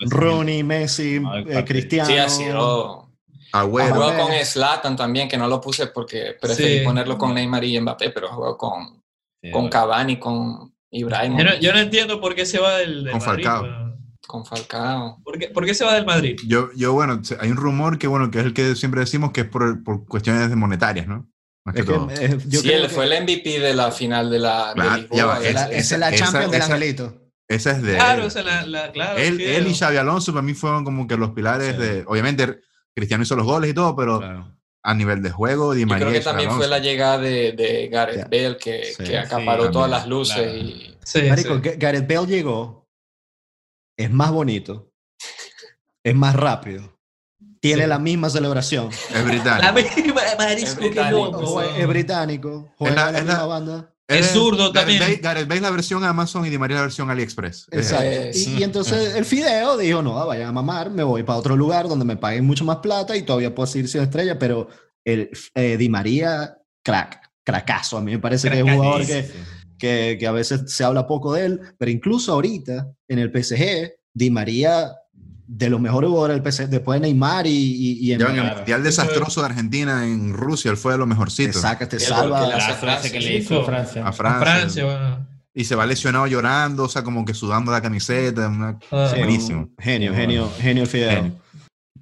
Rooney, 0.00 0.62
Messi, 0.62 1.20
eh. 1.48 1.64
Cristiano. 1.66 2.08
Sí, 2.08 2.16
ha 2.16 2.28
sido. 2.28 3.06
Ha 3.52 3.60
Agüero. 3.60 3.94
con 4.18 4.32
Slatan 4.44 4.96
también, 4.96 5.28
que 5.28 5.38
no 5.38 5.48
lo 5.48 5.60
puse 5.60 5.86
porque 5.86 6.36
preferí 6.40 6.78
Sí. 6.80 6.84
ponerlo 6.84 7.16
con 7.16 7.32
Neymar 7.34 7.64
y 7.64 7.80
Mbappé, 7.80 8.10
pero 8.10 8.28
ha 8.28 8.32
jugado 8.34 8.58
con, 8.58 9.02
Sí, 9.42 9.50
con. 9.50 9.68
Cavani, 9.68 10.18
con 10.18 10.74
Ibrahim, 10.90 11.38
Yo 11.38 11.44
no, 11.44 11.54
yo 11.58 11.72
no 11.72 11.78
entiendo 11.78 12.20
por 12.20 12.34
qué 12.34 12.44
se 12.44 12.58
va 12.58 12.76
del, 12.78 13.04
del 13.04 13.12
Con 13.12 13.24
Madrid. 13.26 13.44
Falcao. 13.44 13.62
weón. 13.62 13.86
con 14.26 14.44
Falcao. 14.44 15.20
¿Por 15.22 15.38
qué, 15.38 15.48
por 15.48 15.64
qué 15.64 15.72
se 15.72 15.84
va 15.84 15.94
del 15.94 16.04
Madrid? 16.04 16.36
Yo, 16.48 16.68
yo, 16.74 16.92
bueno, 16.92 17.22
hay 17.38 17.48
un 17.48 17.56
rumor 17.56 17.96
que, 17.96 18.08
bueno, 18.08 18.28
que 18.32 18.40
es 18.40 18.44
el 18.46 18.52
que 18.54 18.74
siempre 18.74 19.00
decimos 19.00 19.30
que 19.30 19.42
es 19.42 19.48
por, 19.48 19.84
por 19.84 20.04
cuestiones 20.04 20.50
monetarias, 20.56 21.06
¿no? 21.06 21.28
Que 21.72 21.80
Es 21.80 21.86
que, 21.86 21.92
eh, 21.94 22.38
yo 22.46 22.60
sí, 22.60 22.66
creo 22.66 22.82
él 22.82 22.88
que 22.88 22.94
fue 22.94 23.04
el 23.04 23.22
MVP 23.22 23.60
de 23.60 23.72
la 23.74 23.92
final 23.92 24.28
de 24.28 24.38
la 24.40 24.68
de 24.68 24.74
Claro, 24.74 24.96
Lisboa, 24.96 25.16
ya 25.18 25.26
va, 25.26 25.38
ese- 25.38 25.50
esa, 25.50 25.70
es 25.94 25.98
la 26.00 26.08
esa- 26.10 26.24
Champions 26.24 26.54
esa- 26.54 26.64
Angelito. 26.74 27.14
Esa 27.48 27.70
es 27.72 27.82
de 27.82 27.94
Claro, 27.94 28.22
él. 28.22 28.28
esa 28.28 28.40
es 28.40 28.46
la, 28.46 28.66
la- 28.66 28.92
claro. 28.92 29.18
él, 29.18 29.38
que- 29.38 29.56
él 29.56 29.68
y 29.68 29.74
Xavi 29.74 29.96
Alonso 29.96 30.32
para 30.32 30.42
mí 30.42 30.54
fueron 30.54 30.84
como 30.84 31.06
que 31.06 31.16
los 31.16 31.30
pilares 31.30 31.76
Sí. 31.76 31.80
de... 31.82 32.04
Obviamente, 32.06 32.60
Cristiano 32.94 33.22
hizo 33.22 33.36
los 33.36 33.46
goles 33.46 33.70
y 33.70 33.74
todo, 33.74 33.94
pero 33.94 34.18
Claro. 34.18 34.52
a 34.82 34.94
nivel 34.94 35.22
de 35.22 35.30
juego, 35.30 35.72
Di 35.74 35.82
Yo 35.82 35.86
María 35.86 36.06
creo 36.08 36.18
que 36.18 36.24
también 36.24 36.48
fue 36.50 36.64
Alonso. 36.64 36.70
la 36.70 36.78
llegada 36.80 37.18
de, 37.18 37.52
de 37.52 37.88
Gareth 37.88 38.16
Ya. 38.16 38.24
Bale 38.24 38.56
que, 38.58 38.84
Sí, 38.96 39.04
que 39.04 39.18
acaparó 39.18 39.66
sí, 39.66 39.70
todas 39.72 39.90
las 39.90 40.06
luces 40.08 40.36
claro. 40.36 40.56
y 40.58 40.96
Sí, 41.04 41.22
Marico, 41.22 41.60
Gareth 41.78 42.08
Bale 42.08 42.26
llegó, 42.26 42.88
es 43.96 44.10
más 44.10 44.30
bonito, 44.32 44.90
es 46.04 46.14
más 46.16 46.34
rápido, 46.34 46.98
tiene 47.60 47.82
Sí. 47.84 47.88
la 47.88 47.98
misma 48.00 48.28
celebración, 48.30 48.90
Es 48.90 49.12
La 49.14 49.22
británico. 49.22 49.72
misma 50.04 50.20
marisco 50.38 50.80
que 50.80 50.86
británico. 50.88 51.38
weón. 51.54 51.76
es 51.76 51.86
británico, 51.86 52.72
juega 52.76 52.94
la- 52.96 53.08
en 53.08 53.12
la 53.14 53.18
es 53.20 53.24
la- 53.26 53.32
misma 53.34 53.46
banda. 53.46 53.92
Es 54.08 54.30
zurdo 54.32 54.72
Gareth 54.72 54.74
también. 54.74 55.00
Bale- 55.00 55.16
Gareth 55.16 55.48
Bale 55.48 55.60
la 55.60 55.70
versión 55.70 56.04
Amazon 56.04 56.46
y 56.46 56.50
Di 56.50 56.58
María 56.58 56.76
la 56.76 56.82
versión 56.82 57.10
AliExpress. 57.10 57.66
Es 57.70 57.90
Exacto. 57.92 58.38
Y, 58.38 58.60
y 58.60 58.62
entonces 58.62 59.14
el 59.16 59.24
Fideo 59.24 59.76
dijo, 59.76 60.00
no, 60.02 60.24
vayan 60.26 60.48
a 60.48 60.52
mamar, 60.52 60.90
me 60.90 61.02
voy 61.02 61.22
para 61.24 61.38
otro 61.38 61.56
lugar 61.56 61.88
donde 61.88 62.04
me 62.04 62.16
paguen 62.16 62.44
mucho 62.44 62.64
más 62.64 62.76
plata 62.78 63.16
y 63.16 63.22
todavía 63.22 63.54
puedo 63.54 63.66
seguir 63.66 63.88
siendo 63.88 64.04
estrella, 64.04 64.38
pero 64.38 64.68
el 65.04 65.30
eh, 65.54 65.76
Di 65.76 65.88
María, 65.88 66.56
crack, 66.84 67.30
cracazo. 67.44 67.98
A 67.98 68.00
mí 68.00 68.12
me 68.12 68.18
parece 68.20 68.48
que 68.50 68.58
es 68.58 68.64
un 68.64 68.74
jugador 68.76 69.06
que, 69.06 69.28
que, 69.78 70.16
que 70.20 70.26
a 70.26 70.32
veces 70.32 70.62
se 70.72 70.84
habla 70.84 71.06
poco 71.06 71.32
de 71.32 71.46
él, 71.46 71.60
pero 71.76 71.90
incluso 71.90 72.32
ahorita 72.32 72.92
en 73.08 73.18
el 73.18 73.30
PSG, 73.32 73.92
Di 74.14 74.30
María, 74.30 74.92
de 75.48 75.70
los 75.70 75.80
mejores 75.80 76.08
jugadores 76.10 76.42
del 76.42 76.52
PSG, 76.52 76.68
después 76.68 77.00
de 77.00 77.06
Neymar 77.06 77.46
y, 77.46 77.50
y, 77.50 78.12
y 78.12 78.16
Ya 78.18 78.26
en 78.30 78.36
el. 78.38 78.56
Mundial 78.56 78.82
desastroso 78.82 79.40
de 79.40 79.46
Argentina 79.46 80.04
en 80.06 80.32
Rusia, 80.34 80.70
él 80.70 80.76
fue 80.76 80.92
de 80.92 80.98
los 80.98 81.06
te 81.06 81.10
mejorcitos. 81.10 81.62
saca, 81.62 81.88
te 81.88 81.96
que 81.98 82.02
le 82.02 82.08
salva. 82.08 82.40
La 82.42 82.48
Francia, 82.56 82.74
frase 82.74 83.12
que 83.12 83.20
le 83.20 83.36
hizo 83.36 83.54
chico. 83.54 83.64
Francia. 83.66 84.04
A 84.04 84.08
A 84.08 84.12
Francia. 84.12 84.40
Francia, 84.54 84.86
weón. 84.86 85.28
Y 85.54 85.64
se 85.64 85.74
va 85.74 85.86
lesionado 85.86 86.26
llorando, 86.26 86.84
o 86.84 86.88
sea, 86.88 87.02
como 87.02 87.24
que 87.24 87.32
sudando 87.32 87.72
la 87.72 87.80
camiseta. 87.80 88.48
una- 88.48 88.78
Ah, 88.90 89.08
Sí, 89.12 89.18
Buenísimo. 89.18 89.70
Genio, 89.78 90.12
genio, 90.14 90.50
genio 90.58 90.82
el 90.82 90.88
Fideo. 90.88 91.10
Genio. 91.10 91.40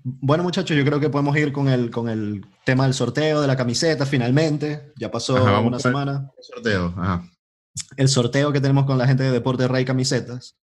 Bueno, 0.03 0.42
muchachos, 0.42 0.76
yo 0.76 0.84
creo 0.84 0.99
que 1.01 1.09
podemos 1.09 1.36
ir 1.36 1.53
con 1.53 1.68
el, 1.68 1.90
con 1.90 2.09
el 2.09 2.45
tema 2.64 2.84
del 2.84 2.95
sorteo 2.95 3.40
de 3.40 3.47
la 3.47 3.57
camiseta 3.57 4.05
finalmente. 4.07 4.92
Ya 4.99 5.11
pasó 5.11 5.36
Ajá, 5.36 5.61
una 5.61 5.62
por 5.62 5.74
el- 5.74 5.80
semana. 5.80 6.30
Sorteo. 6.40 6.95
Ajá. 6.97 7.24
El 7.97 8.09
sorteo 8.09 8.53
que 8.53 8.61
tenemos 8.61 8.86
con 8.86 8.99
la 8.99 9.07
gente 9.07 9.22
de 9.22 9.30
Deporte 9.30 9.66
Rey 9.68 9.84
Camisetas. 9.84 10.57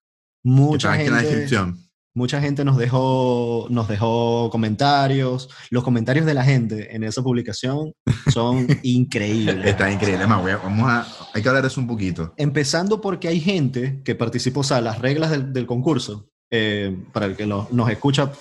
Mucha 0.44 0.94
aquí 0.94 1.04
en 1.04 1.12
la 1.12 1.18
gente, 1.20 1.30
descripción. 1.36 1.89
Mucha 2.16 2.42
gente 2.42 2.66
nos 2.66 2.78
dejó, 2.78 3.68
nos 3.70 3.88
dejó 3.88 4.50
comentarios. 4.52 5.50
Los 5.70 5.84
comentarios 5.84 6.26
de 6.26 6.34
la 6.34 6.44
gente 6.44 6.96
en 6.96 7.04
esa 7.04 7.22
publicación 7.24 7.94
son 8.32 8.68
increíbles. 8.84 9.66
Está 9.66 9.92
increíble. 9.92 10.24
A- 10.24 10.28
vamos 10.28 10.90
a, 10.90 11.08
hay 11.34 11.42
que 11.42 11.48
hablar 11.50 11.64
de 11.64 11.68
eso 11.70 11.80
un 11.80 11.88
poquito. 11.88 12.34
Empezando 12.38 13.00
porque 13.02 13.28
hay 13.28 13.40
gente 13.40 14.02
que 14.04 14.16
participó, 14.16 14.62
o 14.62 14.64
sea, 14.64 14.82
las 14.82 15.00
reglas 15.00 15.32
del, 15.32 15.54
del 15.54 15.66
concurso, 15.66 16.30
eh, 16.52 16.98
para 17.14 17.28
el 17.28 17.36
que 17.36 17.46
lo- 17.46 17.68
nos 17.72 17.90
escucha, 17.90 18.32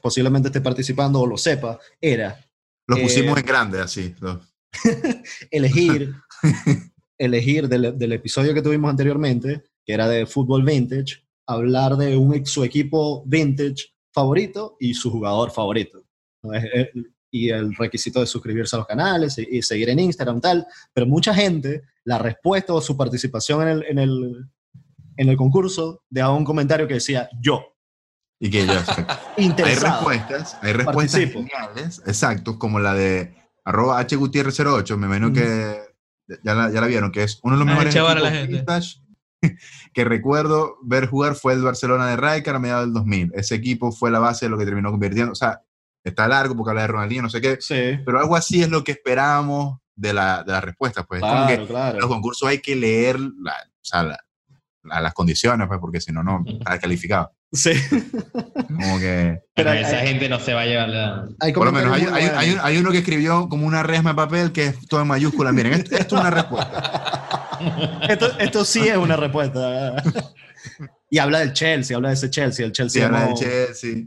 posiblemente 0.00 0.48
esté 0.48 0.60
participando 0.60 1.20
o 1.20 1.26
lo 1.26 1.36
sepa, 1.36 1.78
era 2.00 2.38
Los 2.86 3.00
Eh, 3.00 3.02
pusimos 3.02 3.36
en 3.38 3.44
grande, 3.46 3.80
así. 3.80 4.14
los- 4.20 4.38
elegir, 5.50 6.14
elegir 7.18 7.68
del, 7.68 7.98
del 7.98 8.12
episodio 8.12 8.54
que 8.54 8.62
tuvimos 8.62 8.90
anteriormente, 8.90 9.64
que 9.84 9.92
era 9.92 10.08
de 10.08 10.26
fútbol 10.26 10.64
vintage, 10.64 11.25
hablar 11.46 11.96
de 11.96 12.16
un, 12.16 12.34
ex- 12.34 12.50
su 12.50 12.64
equipo 12.64 13.22
vintage 13.26 13.94
favorito 14.12 14.76
y 14.80 14.94
su 14.94 15.10
jugador 15.10 15.50
favorito. 15.50 16.02
¿no? 16.42 16.52
Es- 16.54 16.64
es- 16.72 16.88
y 17.32 17.50
el 17.50 17.74
requisito 17.74 18.20
de 18.20 18.26
suscribirse 18.26 18.76
a 18.76 18.78
los 18.78 18.86
canales 18.86 19.36
y, 19.36 19.46
y 19.58 19.60
seguir 19.62 19.90
en 19.90 19.98
Instagram, 19.98 20.40
tal. 20.40 20.66
Pero 20.94 21.06
mucha 21.06 21.34
gente, 21.34 21.82
la 22.04 22.18
respuesta 22.18 22.72
o 22.72 22.80
su 22.80 22.96
participación 22.96 23.62
en 23.62 23.68
el, 23.68 23.84
en 23.88 23.98
el, 23.98 24.46
en 25.18 25.28
el 25.28 25.36
concurso, 25.36 26.02
dejaba 26.08 26.34
un 26.34 26.44
comentario 26.44 26.86
que 26.88 26.94
decía 26.94 27.28
yo, 27.42 27.74
Y 28.40 28.48
que 28.48 28.64
yo. 28.66 28.72
hay 29.36 29.44
interesado. 29.44 30.08
respuestas, 30.08 30.56
hay 30.62 30.72
respuestas 30.72 31.20
Participo. 31.20 31.40
geniales, 31.40 32.02
exacto, 32.06 32.58
como 32.58 32.78
la 32.80 32.94
de 32.94 33.34
arroba 33.64 34.00
hgutierrez08, 34.06 34.96
me 34.96 35.06
imagino 35.06 35.32
que 35.32 35.78
ya 36.42 36.54
la, 36.54 36.70
ya 36.72 36.80
la 36.80 36.86
vieron, 36.86 37.10
que 37.12 37.24
es 37.24 37.40
uno 37.42 37.56
de 37.56 37.64
los 37.64 37.66
mejores 37.66 37.94
equipos 37.94 38.48
vintage 38.48 38.96
que 39.92 40.04
recuerdo 40.04 40.76
ver 40.82 41.06
jugar 41.06 41.34
fue 41.34 41.52
el 41.54 41.62
Barcelona 41.62 42.06
de 42.08 42.16
Rijkaard 42.16 42.56
a 42.56 42.58
mediados 42.58 42.84
del 42.86 42.94
2000. 42.94 43.32
Ese 43.34 43.54
equipo 43.54 43.92
fue 43.92 44.10
la 44.10 44.18
base 44.18 44.46
de 44.46 44.50
lo 44.50 44.58
que 44.58 44.64
terminó 44.64 44.90
convirtiendo, 44.90 45.32
o 45.32 45.36
sea, 45.36 45.62
está 46.04 46.28
largo 46.28 46.56
porque 46.56 46.70
habla 46.70 46.82
de 46.82 46.88
Ronaldinho, 46.88 47.22
no 47.22 47.30
sé 47.30 47.40
qué, 47.40 47.58
Sí, 47.60 47.98
pero 48.04 48.20
algo 48.20 48.36
así 48.36 48.62
es 48.62 48.68
lo 48.68 48.84
que 48.84 48.92
esperábamos 48.92 49.78
de 49.94 50.12
la, 50.12 50.42
de 50.44 50.52
la 50.52 50.60
respuesta, 50.60 51.04
pues. 51.04 51.22
Es 51.22 51.28
como 51.28 51.46
que 51.46 51.54
claro, 51.54 51.66
claro. 51.66 51.94
en 51.94 52.00
los 52.00 52.10
concursos 52.10 52.48
hay 52.48 52.60
que 52.60 52.76
leer 52.76 53.18
la- 53.18 53.56
o 53.64 53.84
sea, 53.84 54.02
la- 54.02 54.18
la- 54.84 55.00
las 55.00 55.14
condiciones, 55.14 55.66
pues, 55.66 55.80
porque 55.80 56.00
si 56.00 56.12
no, 56.12 56.22
no 56.22 56.44
está 56.46 56.72
descalificado. 56.72 57.32
Sí. 57.52 57.72
Como 58.68 58.98
que... 58.98 59.40
Pero 59.54 59.70
hay- 59.70 59.82
esa 59.82 59.98
hay- 59.98 60.08
gente 60.08 60.28
no 60.28 60.38
se 60.38 60.52
va 60.54 60.60
a 60.62 60.66
llevar 60.66 60.88
la... 60.88 61.28
Hay 61.40 61.52
Por 61.52 61.66
lo 61.66 61.72
menos 61.72 61.92
hay, 61.92 62.02
hay- 62.02 62.24
hay- 62.24 62.46
buenos. 62.50 62.64
hay 62.64 62.78
uno 62.78 62.90
que 62.92 62.98
escribió 62.98 63.48
como 63.48 63.66
una 63.66 63.82
resma 63.82 64.10
de 64.10 64.16
papel 64.16 64.52
que 64.52 64.66
es 64.66 64.86
todo 64.86 65.00
en 65.00 65.08
mayúscula. 65.08 65.50
Miren, 65.52 65.72
esto, 65.74 65.96
esto 65.96 66.14
es 66.16 66.20
una 66.20 66.30
respuesta. 66.30 67.22
Esto, 68.08 68.38
esto 68.38 68.64
sí 68.64 68.86
es 68.88 68.96
una 68.96 69.16
respuesta. 69.16 70.02
Y 71.08 71.18
habla 71.18 71.38
del 71.38 71.52
Chelsea, 71.52 71.96
habla 71.96 72.08
de 72.08 72.14
ese 72.14 72.28
Chelsea. 72.30 72.66
El 72.66 72.72
Sí, 72.72 72.76
Chelsea 72.82 73.06
habla 73.06 73.20
no- 73.20 73.26
del 73.26 73.34
Chelsea. 73.36 74.04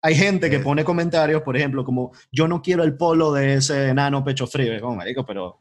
Hay 0.00 0.14
gente 0.14 0.48
que 0.48 0.56
Eh. 0.56 0.60
pone 0.60 0.82
comentarios, 0.84 1.42
por 1.42 1.56
ejemplo, 1.56 1.84
como 1.84 2.12
yo 2.32 2.48
no 2.48 2.62
quiero 2.62 2.84
el 2.84 2.96
polo 2.96 3.32
de 3.32 3.54
ese 3.54 3.88
enano 3.88 4.24
pecho 4.24 4.46
frío. 4.46 4.72
Es 4.72 4.80
como, 4.80 4.96
marico, 4.96 5.26
pero. 5.26 5.58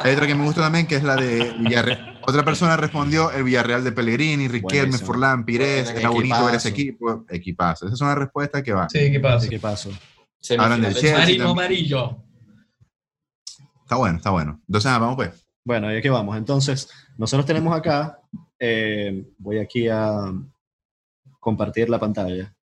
Hay 0.00 0.12
otra 0.14 0.26
que 0.26 0.34
me 0.34 0.44
gusta 0.44 0.62
también, 0.62 0.86
que 0.86 0.96
es 0.96 1.02
la 1.02 1.16
de 1.16 1.52
Villarreal. 1.58 2.20
Otra 2.26 2.42
persona 2.44 2.76
respondió 2.78 3.30
el 3.32 3.42
Villarreal 3.44 3.84
de 3.84 3.92
Pellegrini, 3.92 4.48
Riquelme, 4.48 4.82
Buenísimo. 4.84 5.06
Forlán, 5.06 5.44
Pires, 5.44 5.90
era 5.90 6.08
bonito 6.08 6.42
ver 6.46 6.54
ese 6.54 6.70
equipazo. 6.70 7.18
equipo. 7.18 7.24
Equipazo. 7.28 7.86
Esa 7.86 7.94
es 7.94 8.00
una 8.00 8.14
respuesta 8.14 8.62
que 8.62 8.72
va. 8.72 8.88
Sí. 8.88 9.12
¿qué 9.50 9.58
pasó? 9.60 9.90
Hablan 10.58 10.80
del 10.80 10.94
Chelsea. 10.94 11.18
Marino 11.18 11.44
también. 11.44 11.66
amarillo. 11.66 12.16
Está 13.82 13.96
bueno, 13.96 14.16
está 14.16 14.30
bueno. 14.30 14.60
Entonces, 14.66 14.90
ah, 14.90 14.98
vamos 14.98 15.16
pues. 15.16 15.43
Bueno, 15.66 15.92
y 15.92 15.96
aquí 15.96 16.08
vamos. 16.08 16.36
Entonces, 16.36 16.90
nosotros 17.16 17.46
tenemos 17.46 17.74
acá, 17.76 18.20
eh, 18.58 19.26
voy 19.38 19.58
aquí 19.58 19.88
a 19.88 20.32
compartir 21.40 21.88
la 21.88 21.98
pantalla. 21.98 22.54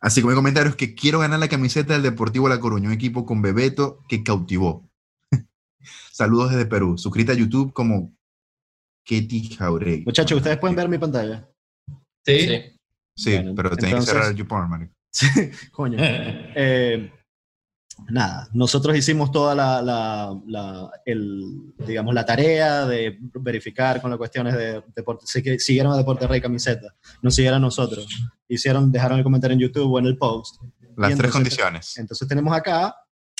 Así 0.00 0.20
como 0.20 0.30
hay 0.30 0.36
comentarios 0.36 0.76
que 0.76 0.94
quiero 0.94 1.20
ganar 1.20 1.38
la 1.38 1.48
camiseta 1.48 1.94
del 1.94 2.02
Deportivo 2.02 2.48
La 2.48 2.60
Coruña, 2.60 2.88
un 2.88 2.94
equipo 2.94 3.24
con 3.24 3.42
Bebeto 3.42 4.02
que 4.08 4.22
cautivó. 4.22 4.88
Saludos 6.12 6.50
desde 6.50 6.66
Perú. 6.66 6.98
Suscrita 6.98 7.32
a 7.32 7.36
YouTube 7.36 7.72
como 7.72 8.14
Ketty 9.04 9.54
Jauregui. 9.56 10.04
Muchachos, 10.04 10.36
¿ustedes 10.38 10.58
pueden 10.58 10.76
ver 10.76 10.88
mi 10.88 10.98
pantalla? 10.98 11.48
Sí. 12.24 12.40
Sí. 12.40 12.62
Sí, 13.18 13.34
Bueno, 13.36 13.54
pero 13.54 13.70
entonces- 13.70 13.94
que 13.94 14.02
cerrar 14.06 14.30
el 14.30 14.36
YouPorn, 14.36 14.68
marico. 14.68 14.92
Coño. 15.72 15.98
Eh, 16.58 17.10
nada, 18.08 18.48
nosotros 18.52 18.96
hicimos 18.96 19.30
toda 19.32 19.54
la, 19.54 19.82
la- 19.82 20.38
la- 20.46 20.90
el, 21.04 21.72
digamos, 21.86 22.14
la 22.14 22.24
tarea 22.24 22.86
de 22.86 23.18
verificar 23.34 24.00
con 24.00 24.10
las 24.10 24.18
cuestiones 24.18 24.54
de 24.54 24.82
deporte. 24.94 25.24
Que 25.42 25.58
siguieron 25.58 25.92
a 25.92 25.96
Deporte 25.96 26.26
Rey 26.26 26.40
Camiseta, 26.40 26.94
nos 27.22 27.34
siguieron 27.34 27.58
a 27.58 27.60
nosotros. 27.66 28.06
Hicieron, 28.48 28.92
dejaron 28.92 29.18
el 29.18 29.24
comentario 29.24 29.54
en 29.54 29.60
YouTube 29.60 29.92
o 29.92 29.98
en 29.98 30.06
el 30.06 30.16
post. 30.18 30.56
Las 30.96 31.10
Y 31.10 31.14
tres 31.14 31.26
entonces- 31.28 31.32
condiciones. 31.32 31.98
Entonces 31.98 32.28
tenemos 32.28 32.56
acá 32.56 32.94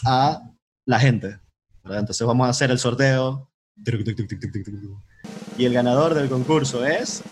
a 0.04 0.40
la 0.84 0.98
gente. 0.98 1.38
¿verdad? 1.84 2.00
Entonces 2.00 2.26
vamos 2.26 2.46
a 2.46 2.50
hacer 2.50 2.70
el 2.70 2.78
sorteo. 2.78 3.50
Y 5.58 5.64
el 5.64 5.72
ganador 5.72 6.14
del 6.14 6.28
concurso 6.28 6.84
es. 6.84 7.22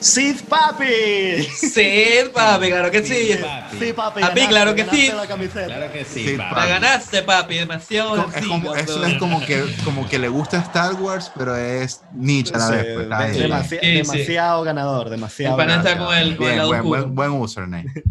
¡Sid 0.00 0.36
Papi! 0.48 1.42
Sí, 1.44 2.30
papi, 2.32 2.68
claro 2.68 2.90
que 2.90 3.02
sí. 3.04 3.36
papi. 3.40 3.76
Sí, 3.78 3.92
papi. 3.92 4.20
Papi, 4.22 4.46
claro 4.46 4.74
que 4.74 4.84
sí. 4.86 5.12
la 5.14 5.26
camiseta. 5.26 5.66
Claro 5.66 5.92
que 5.92 6.04
sí, 6.04 6.28
Sí, 6.28 6.36
papi. 6.36 6.54
La 6.54 6.66
ganaste, 6.66 7.22
papi, 7.22 7.54
demasiado. 7.58 8.26
Es 8.34 8.46
como- 8.46 8.74
eso 8.74 9.04
es 9.04 9.18
como 9.18 9.44
que, 9.44 9.62
como 9.84 10.08
que 10.08 10.18
le 10.18 10.28
gusta 10.28 10.58
Star 10.58 10.94
Wars, 10.94 11.30
pero 11.36 11.54
es 11.56 12.00
Nietzsche 12.14 12.54
a 12.54 12.58
la 12.58 12.66
Sí, 12.68 12.72
vez. 12.72 12.94
pues, 12.94 13.08
ahí. 13.12 13.40
demasi- 13.42 13.80
demasiado 13.80 14.62
ganador, 14.62 15.10
demasiado 15.10 15.60
El 15.60 15.66
ganador. 15.68 15.98
con 16.06 16.16
el, 16.16 16.36
con 16.36 16.46
el 16.48 16.54
Bien, 16.54 16.66
buen, 16.66 16.82
buen, 16.84 17.14
buen 17.14 17.30
username. 17.32 17.92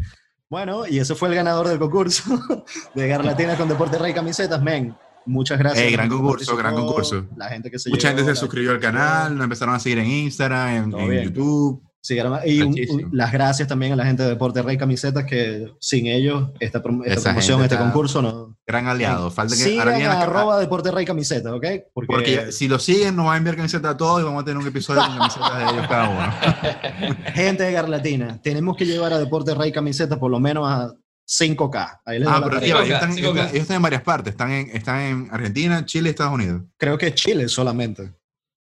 Bueno, 0.52 0.88
y 0.88 0.98
ese 0.98 1.14
fue 1.14 1.30
el 1.30 1.36
ganador 1.36 1.68
del 1.68 1.78
concurso 1.78 2.24
de 2.96 3.08
Garlatina 3.08 3.56
con 3.56 3.70
Deporte 3.70 4.00
Rey 4.00 4.16
Camisetas, 4.16 4.60
men. 4.60 4.96
Muchas 5.26 5.60
gracias. 5.60 5.84
Ey, 5.86 5.94
a 5.94 5.98
la 5.98 6.04
gran 6.06 6.10
concurso, 6.10 6.56
gran 6.58 6.76
concurso. 6.76 7.26
La 7.38 7.50
gente 7.50 7.70
que 7.70 7.78
se 7.80 7.90
Mucha 7.90 8.10
gente 8.10 8.26
se 8.26 8.36
suscribió 8.36 8.72
al 8.72 8.80
canal, 8.80 9.36
nos 9.36 9.44
empezaron 9.44 9.76
a 9.76 9.80
seguir 9.80 10.00
en 10.00 10.08
Instagram, 10.08 10.92
en. 10.94 11.24
YouTube. 11.24 11.84
Sí, 12.02 12.18
y 12.46 12.62
un- 12.62 13.10
las 13.12 13.30
gracias 13.34 13.68
también 13.68 13.92
a 13.92 13.96
la 13.98 14.06
gente 14.06 14.24
de 14.24 14.30
Deporte 14.30 14.62
Rey 14.62 14.78
Camisetas 14.78 15.26
que 15.26 15.68
sin 15.82 16.08
ellos 16.08 16.50
esta, 16.62 16.82
prom- 16.82 17.02
esta 17.04 17.14
Esa 17.14 17.24
promoción, 17.32 17.62
este 17.62 17.78
concurso 17.78 18.22
no. 18.22 18.58
Gran 18.66 18.88
aliado. 18.88 19.30
Falta 19.30 19.54
que 19.54 19.62
Sigan 19.64 20.02
a 20.06 20.22
arroba 20.22 20.58
Deporte 20.60 20.92
Rey 20.92 21.06
Camisetas, 21.06 21.52
¿ok? 21.52 21.66
Porque, 21.94 22.08
Porque 22.08 22.52
si 22.54 22.70
lo 22.70 22.80
siguen, 22.80 23.18
nos 23.18 23.26
van 23.26 23.34
a 23.36 23.38
enviar 23.40 23.58
camisetas 23.58 23.92
a 23.96 23.98
todos 23.98 24.22
y 24.22 24.24
vamos 24.24 24.42
a 24.42 24.46
tener 24.46 24.58
un 24.62 24.66
episodio 24.68 25.02
con 25.06 25.18
camisetas 25.18 25.58
de 25.58 25.64
ellos 25.74 25.88
cada 25.90 26.10
uno. 26.10 27.16
gente 27.34 27.64
de 27.64 27.72
Garlatina, 27.74 28.42
tenemos 28.42 28.78
que 28.78 28.86
llevar 28.86 29.12
a 29.12 29.20
Deporte 29.20 29.54
Rey 29.54 29.74
Camisetas 29.74 30.18
por 30.18 30.32
lo 30.32 30.40
menos 30.40 30.66
a 30.70 30.94
5K. 31.30 32.02
Ahí 32.06 32.20
les 32.20 32.28
doy 32.28 32.34
Ah, 32.36 32.42
pero 32.44 32.60
tarea. 32.60 32.66
tío, 32.66 32.76
5K, 32.78 32.86
ellos 32.86 32.94
están, 32.96 33.12
5K. 33.12 33.20
ellos 33.20 33.36
están- 33.36 33.50
ellos 33.50 33.62
están 33.62 33.76
en 33.76 33.82
varias 33.84 34.02
partes. 34.02 34.32
Están 34.32 34.52
en, 34.52 34.70
están 34.76 35.00
en 35.02 35.28
Argentina, 35.32 35.86
Chile 35.86 36.10
y 36.10 36.12
Estados 36.12 36.34
Unidos. 36.34 36.64
Creo 36.78 36.98
que 36.98 37.14
Chile 37.14 37.48
solamente. 37.48 38.12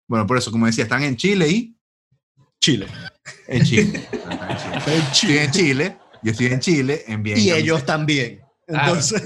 Bueno, 0.07 0.28
por 0.28 0.38
eso, 0.38 0.51
como 0.51 0.66
decía, 0.66 0.84
están 0.84 1.03
en 1.03 1.16
Chile 1.16 1.47
y 1.47 1.76
Chile. 2.62 2.88
en 3.47 3.64
Chile. 3.64 4.07
En 4.78 4.95
Chile. 5.14 5.18
Estoy 5.18 5.38
en 5.38 5.51
Chile, 5.51 5.97
yo 6.24 6.32
estoy 6.32 6.47
en 6.47 6.60
Chile, 6.60 7.03
envíen, 7.07 7.38
Y 7.38 7.41
camisetas, 7.41 7.62
ellos 7.64 7.86
también. 7.86 8.41
Ah, 8.72 8.86
Entonces, 8.88 9.24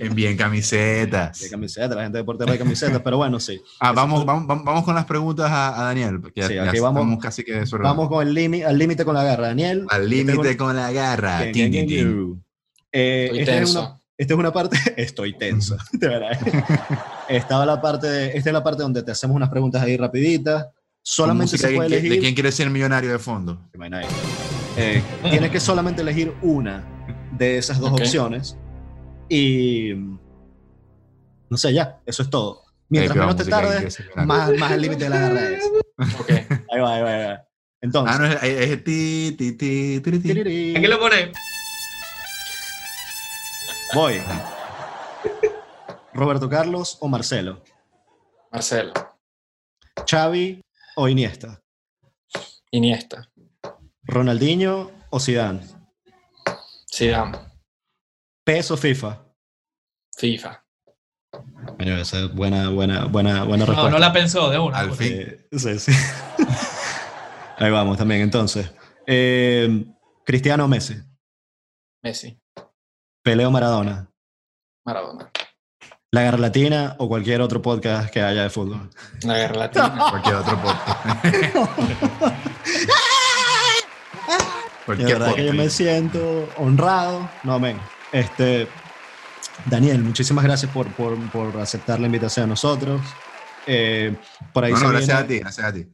envíen 0.00 0.36
camisetas. 0.36 1.40
de 1.40 1.50
camisetas, 1.50 1.90
la 1.96 2.02
gente 2.02 2.18
de 2.18 2.22
Deporte 2.22 2.46
Rey 2.46 2.56
Camisetas, 2.58 3.00
pero 3.02 3.16
bueno, 3.18 3.38
sí. 3.40 3.60
Ah, 3.80 3.92
vamos, 3.92 4.24
vamos, 4.24 4.46
vamos 4.46 4.64
vamos 4.64 4.84
con 4.84 4.94
las 4.94 5.04
preguntas 5.06 5.50
a, 5.50 5.80
a 5.80 5.84
Daniel. 5.84 6.20
porque 6.20 6.42
Sí, 6.46 6.56
aquí 6.58 6.78
vamos- 6.80 7.00
estamos 7.02 7.22
casi 7.22 7.44
que 7.44 7.66
sobre- 7.66 7.82
Vamos 7.82 8.08
con 8.08 8.26
el 8.26 8.32
límite, 8.32 8.64
al 8.64 8.78
límite 8.78 9.04
con 9.04 9.14
la 9.14 9.24
garra. 9.24 9.48
Daniel. 9.48 9.86
al 9.90 10.08
límite 10.08 10.56
con 10.56 10.74
la 10.76 10.92
garra. 10.92 11.40
Bien, 11.42 11.52
Tin, 11.70 11.86
bien, 11.86 12.42
Eh, 12.92 13.24
Estoy 13.26 13.38
esta, 13.40 13.58
es 13.60 13.70
una, 13.74 14.00
esta 14.18 14.34
es 14.34 14.38
una 14.40 14.52
parte, 14.52 14.76
estoy 14.96 15.36
tenso, 15.38 15.76
de 15.92 16.08
verdad. 16.08 16.30
Estaba 17.28 17.64
la 17.66 17.80
parte, 17.80 18.06
de- 18.08 18.26
esta 18.36 18.50
es 18.50 18.52
la 18.54 18.62
parte 18.64 18.82
donde 18.82 19.02
te 19.02 19.10
hacemos 19.12 19.36
unas 19.36 19.48
preguntas 19.48 19.82
ahí 19.82 19.96
rapiditas. 19.96 20.66
Solamente 21.02 21.56
se 21.56 21.68
puede 21.70 21.88
de, 21.88 21.96
elegir. 21.96 22.12
de 22.12 22.18
quién 22.18 22.34
quiere 22.34 22.52
ser 22.52 22.68
millonario 22.70 23.10
de 23.12 23.18
fondo. 23.18 23.58
Eh, 24.76 25.02
tienes 25.30 25.50
que 25.50 25.58
solamente 25.60 26.02
elegir 26.02 26.32
una 26.42 26.84
de 27.38 27.58
esas 27.58 27.78
dos 27.78 27.92
Ok. 27.92 28.00
opciones 28.00 28.56
y 29.28 29.92
no 31.48 31.56
sé, 31.56 31.72
ya, 31.72 32.00
eso 32.06 32.22
es 32.22 32.30
todo. 32.30 32.62
Mientras 32.88 33.16
menos 33.16 33.36
te 33.36 33.44
tardes, 33.44 33.98
más, 34.26 34.50
más 34.58 34.72
el 34.72 34.82
límite 34.82 35.04
de 35.04 35.10
la 35.10 35.18
garra 35.18 35.48
es. 35.50 35.64
Ok. 36.18 36.30
Ahí 36.72 36.80
va, 36.80 36.94
ahí 36.96 37.02
va, 37.02 37.10
ahí 37.14 37.24
va. 37.26 37.46
Entonces, 37.80 38.14
Ah, 38.14 38.18
no, 38.18 38.26
es, 38.26 38.42
es 38.42 38.70
el 38.70 38.82
ti, 38.84 39.34
ti, 39.38 39.52
ti, 39.52 40.00
ti, 40.00 40.18
ti. 40.18 40.74
Aquí 40.76 40.86
lo 40.86 40.98
pone. 40.98 41.32
Voy. 43.94 44.22
Roberto 46.12 46.48
Carlos 46.48 46.98
o 47.00 47.08
Marcelo, 47.08 47.62
Marcelo. 48.50 48.92
Xavi 50.08 50.60
o 50.96 51.08
Iniesta, 51.08 51.62
Iniesta. 52.70 53.30
Ronaldinho 54.02 54.90
o 55.10 55.20
Zidane, 55.20 55.60
Zidane. 56.92 57.38
PES 58.44 58.70
o 58.72 58.76
FIFA. 58.76 59.24
FIFA. 60.16 60.64
Coño, 61.78 61.96
esa 61.96 62.18
es 62.24 62.34
buena, 62.34 62.68
buena, 62.70 63.04
buena, 63.04 63.44
buena 63.44 63.64
No, 63.64 63.72
respuesta. 63.72 63.90
no 63.90 63.98
la 63.98 64.12
pensó 64.12 64.50
de 64.50 64.58
una. 64.58 64.78
Al 64.78 64.92
fin. 64.92 65.12
Eh, 65.12 65.46
sí, 65.52 65.78
sí. 65.78 65.92
Ahí 67.58 67.70
vamos 67.70 67.96
también, 67.96 68.22
entonces. 68.22 68.70
Eh, 69.06 69.84
Cristiano 70.24 70.64
o 70.64 70.68
Messi, 70.68 70.96
Messi. 72.02 72.39
Peleo 73.22 73.48
o 73.48 73.50
Maradona, 73.50 74.10
Maradona. 74.84 75.30
La 76.12 76.22
Garra 76.22 76.38
Latina 76.38 76.96
o 76.98 77.06
cualquier 77.06 77.42
otro 77.42 77.60
podcast 77.60 78.10
que 78.10 78.22
haya 78.22 78.44
de 78.44 78.50
fútbol. 78.50 78.88
La 79.22 79.36
guerra 79.36 79.56
latina. 79.56 80.06
Cualquier 80.10 80.34
otro 80.36 80.60
podcast. 80.60 81.24
De 84.80 84.96
Cualquier 84.96 85.18
verdad 85.18 85.34
que 85.34 85.46
yo 85.46 85.54
me 85.54 85.70
siento 85.70 86.48
honrado. 86.56 87.28
No, 87.44 87.60
men. 87.60 87.78
Este, 88.10 88.66
Daniel, 89.66 90.02
muchísimas 90.02 90.42
gracias 90.42 90.72
por, 90.72 90.90
por, 90.94 91.16
por 91.30 91.60
aceptar 91.60 92.00
la 92.00 92.06
invitación 92.06 92.44
a 92.44 92.46
nosotros. 92.48 93.00
Eh, 93.66 94.16
por, 94.52 94.64
ahí 94.64 94.72
No, 94.72 94.78
se 94.78 94.84
no, 94.84 94.90
gracias 94.90 95.20
a 95.20 95.26
ti, 95.26 95.38
gracias 95.38 95.66
a 95.66 95.72
ti. 95.72 95.86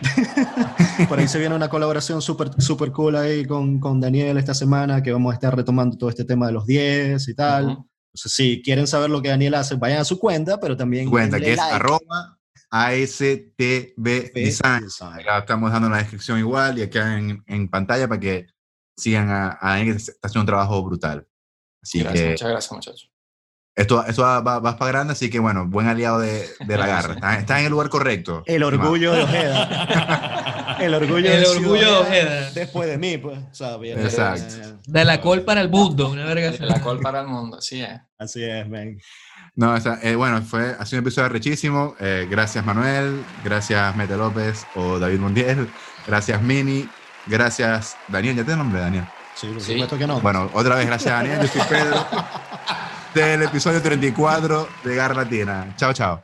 por 1.08 1.18
ahí 1.18 1.28
se 1.28 1.38
viene 1.38 1.54
una 1.54 1.68
colaboración 1.68 2.20
súper 2.20 2.50
super 2.60 2.92
cool 2.92 3.16
ahí 3.16 3.44
con, 3.44 3.80
con 3.80 4.00
Daniel 4.00 4.36
esta 4.38 4.54
semana, 4.54 5.02
que 5.02 5.12
vamos 5.12 5.32
a 5.32 5.34
estar 5.34 5.54
retomando 5.54 5.96
todo 5.96 6.10
este 6.10 6.24
tema 6.24 6.46
de 6.46 6.52
los 6.52 6.66
10 6.66 7.28
y 7.28 7.34
tal. 7.34 7.64
Entonces, 7.70 8.32
si 8.32 8.62
quieren 8.62 8.86
saber 8.86 9.10
lo 9.10 9.22
que 9.22 9.28
Daniel 9.28 9.54
hace, 9.54 9.76
vayan 9.76 10.00
a 10.00 10.04
su 10.04 10.18
cuenta, 10.18 10.60
pero 10.60 10.76
también... 10.76 11.08
Cuenta 11.10 11.40
que 11.40 11.52
es 11.52 11.56
like. 11.56 11.74
arroba 11.74 12.38
ASTB 12.70 14.32
Design. 14.34 14.84
Design. 14.84 15.20
Acá 15.20 15.38
estamos 15.38 15.70
dando 15.70 15.88
la 15.88 15.98
descripción 15.98 16.38
igual 16.38 16.78
y 16.78 16.82
acá 16.82 17.18
en, 17.18 17.42
en 17.46 17.68
pantalla 17.68 18.08
para 18.08 18.20
que 18.20 18.46
sigan 18.96 19.28
a, 19.30 19.48
a 19.60 19.74
alguien 19.74 19.96
que 19.96 20.02
está 20.02 20.12
haciendo 20.22 20.42
un 20.42 20.46
trabajo 20.46 20.82
brutal. 20.82 21.26
Así 21.82 22.00
Gracias, 22.00 22.22
que 22.22 22.30
muchas 22.30 22.50
gracias, 22.50 22.72
muchachos. 22.72 23.13
Esto, 23.76 24.04
esto 24.06 24.22
va, 24.22 24.40
va, 24.40 24.58
va 24.60 24.76
para 24.76 24.90
grande, 24.92 25.12
así 25.14 25.30
que 25.30 25.38
bueno, 25.40 25.66
buen 25.66 25.88
aliado 25.88 26.20
de, 26.20 26.48
de 26.66 26.78
la 26.78 26.86
garra. 26.86 27.14
Está, 27.14 27.38
está 27.38 27.58
en 27.60 27.66
el 27.66 27.70
lugar 27.72 27.88
correcto. 27.88 28.42
El 28.46 28.62
orgullo 28.62 29.12
de 29.12 29.22
Ojeda. 29.22 30.76
El 30.80 30.94
orgullo, 30.94 31.16
El 31.32 31.40
de 31.42 31.46
orgullo 31.46 31.86
de 31.86 31.96
Ojeda. 32.00 32.50
Después 32.52 32.88
de 32.88 32.98
mí, 32.98 33.18
pues. 33.18 33.38
o 33.38 33.54
sea, 33.54 33.76
bien, 33.76 33.98
Exacto. 34.00 34.42
eh, 34.62 34.74
De 34.86 35.04
la 35.04 35.20
col 35.20 35.42
para 35.42 35.60
el 35.60 35.68
mundo. 35.70 36.08
Una 36.10 36.24
verga. 36.24 36.50
De 36.50 36.66
la 36.66 36.80
col 36.80 37.00
para 37.00 37.20
el 37.20 37.26
mundo, 37.28 37.58
así 37.58 37.80
es. 37.82 37.90
Así 38.18 38.42
es, 38.44 38.68
man. 38.68 38.98
No, 39.56 39.72
o 39.72 39.80
sea, 39.80 39.98
eh, 40.02 40.16
bueno, 40.16 40.42
fue, 40.42 40.74
ha 40.78 40.84
sido 40.84 41.00
un 41.00 41.06
episodio 41.06 41.28
rechísimo. 41.28 41.94
Eh, 42.00 42.26
gracias 42.28 42.64
Manuel, 42.64 43.22
gracias 43.44 43.94
Mete 43.96 44.16
López 44.16 44.66
o 44.74 44.98
David 44.98 45.20
Mundial, 45.20 45.68
gracias 46.08 46.42
Mini, 46.42 46.88
gracias 47.26 47.96
Daniel, 48.08 48.34
¿ya 48.36 48.44
te 48.44 48.56
nombre 48.56 48.80
Daniel? 48.80 49.04
Sí, 49.36 49.46
por 49.46 49.60
Sí. 49.60 49.72
supuesto 49.74 49.96
que 49.96 50.08
no. 50.08 50.18
Bueno, 50.20 50.50
otra 50.54 50.74
vez 50.74 50.86
gracias 50.86 51.14
Daniel, 51.14 51.38
yo 51.40 51.46
soy 51.46 51.62
Pedro, 51.68 52.04
del 53.14 53.42
episodio 53.42 53.80
34 53.80 54.68
de 54.82 54.94
Garra 54.94 55.14
Latina. 55.14 55.74
Chao, 55.76 55.92
chao. 55.92 56.22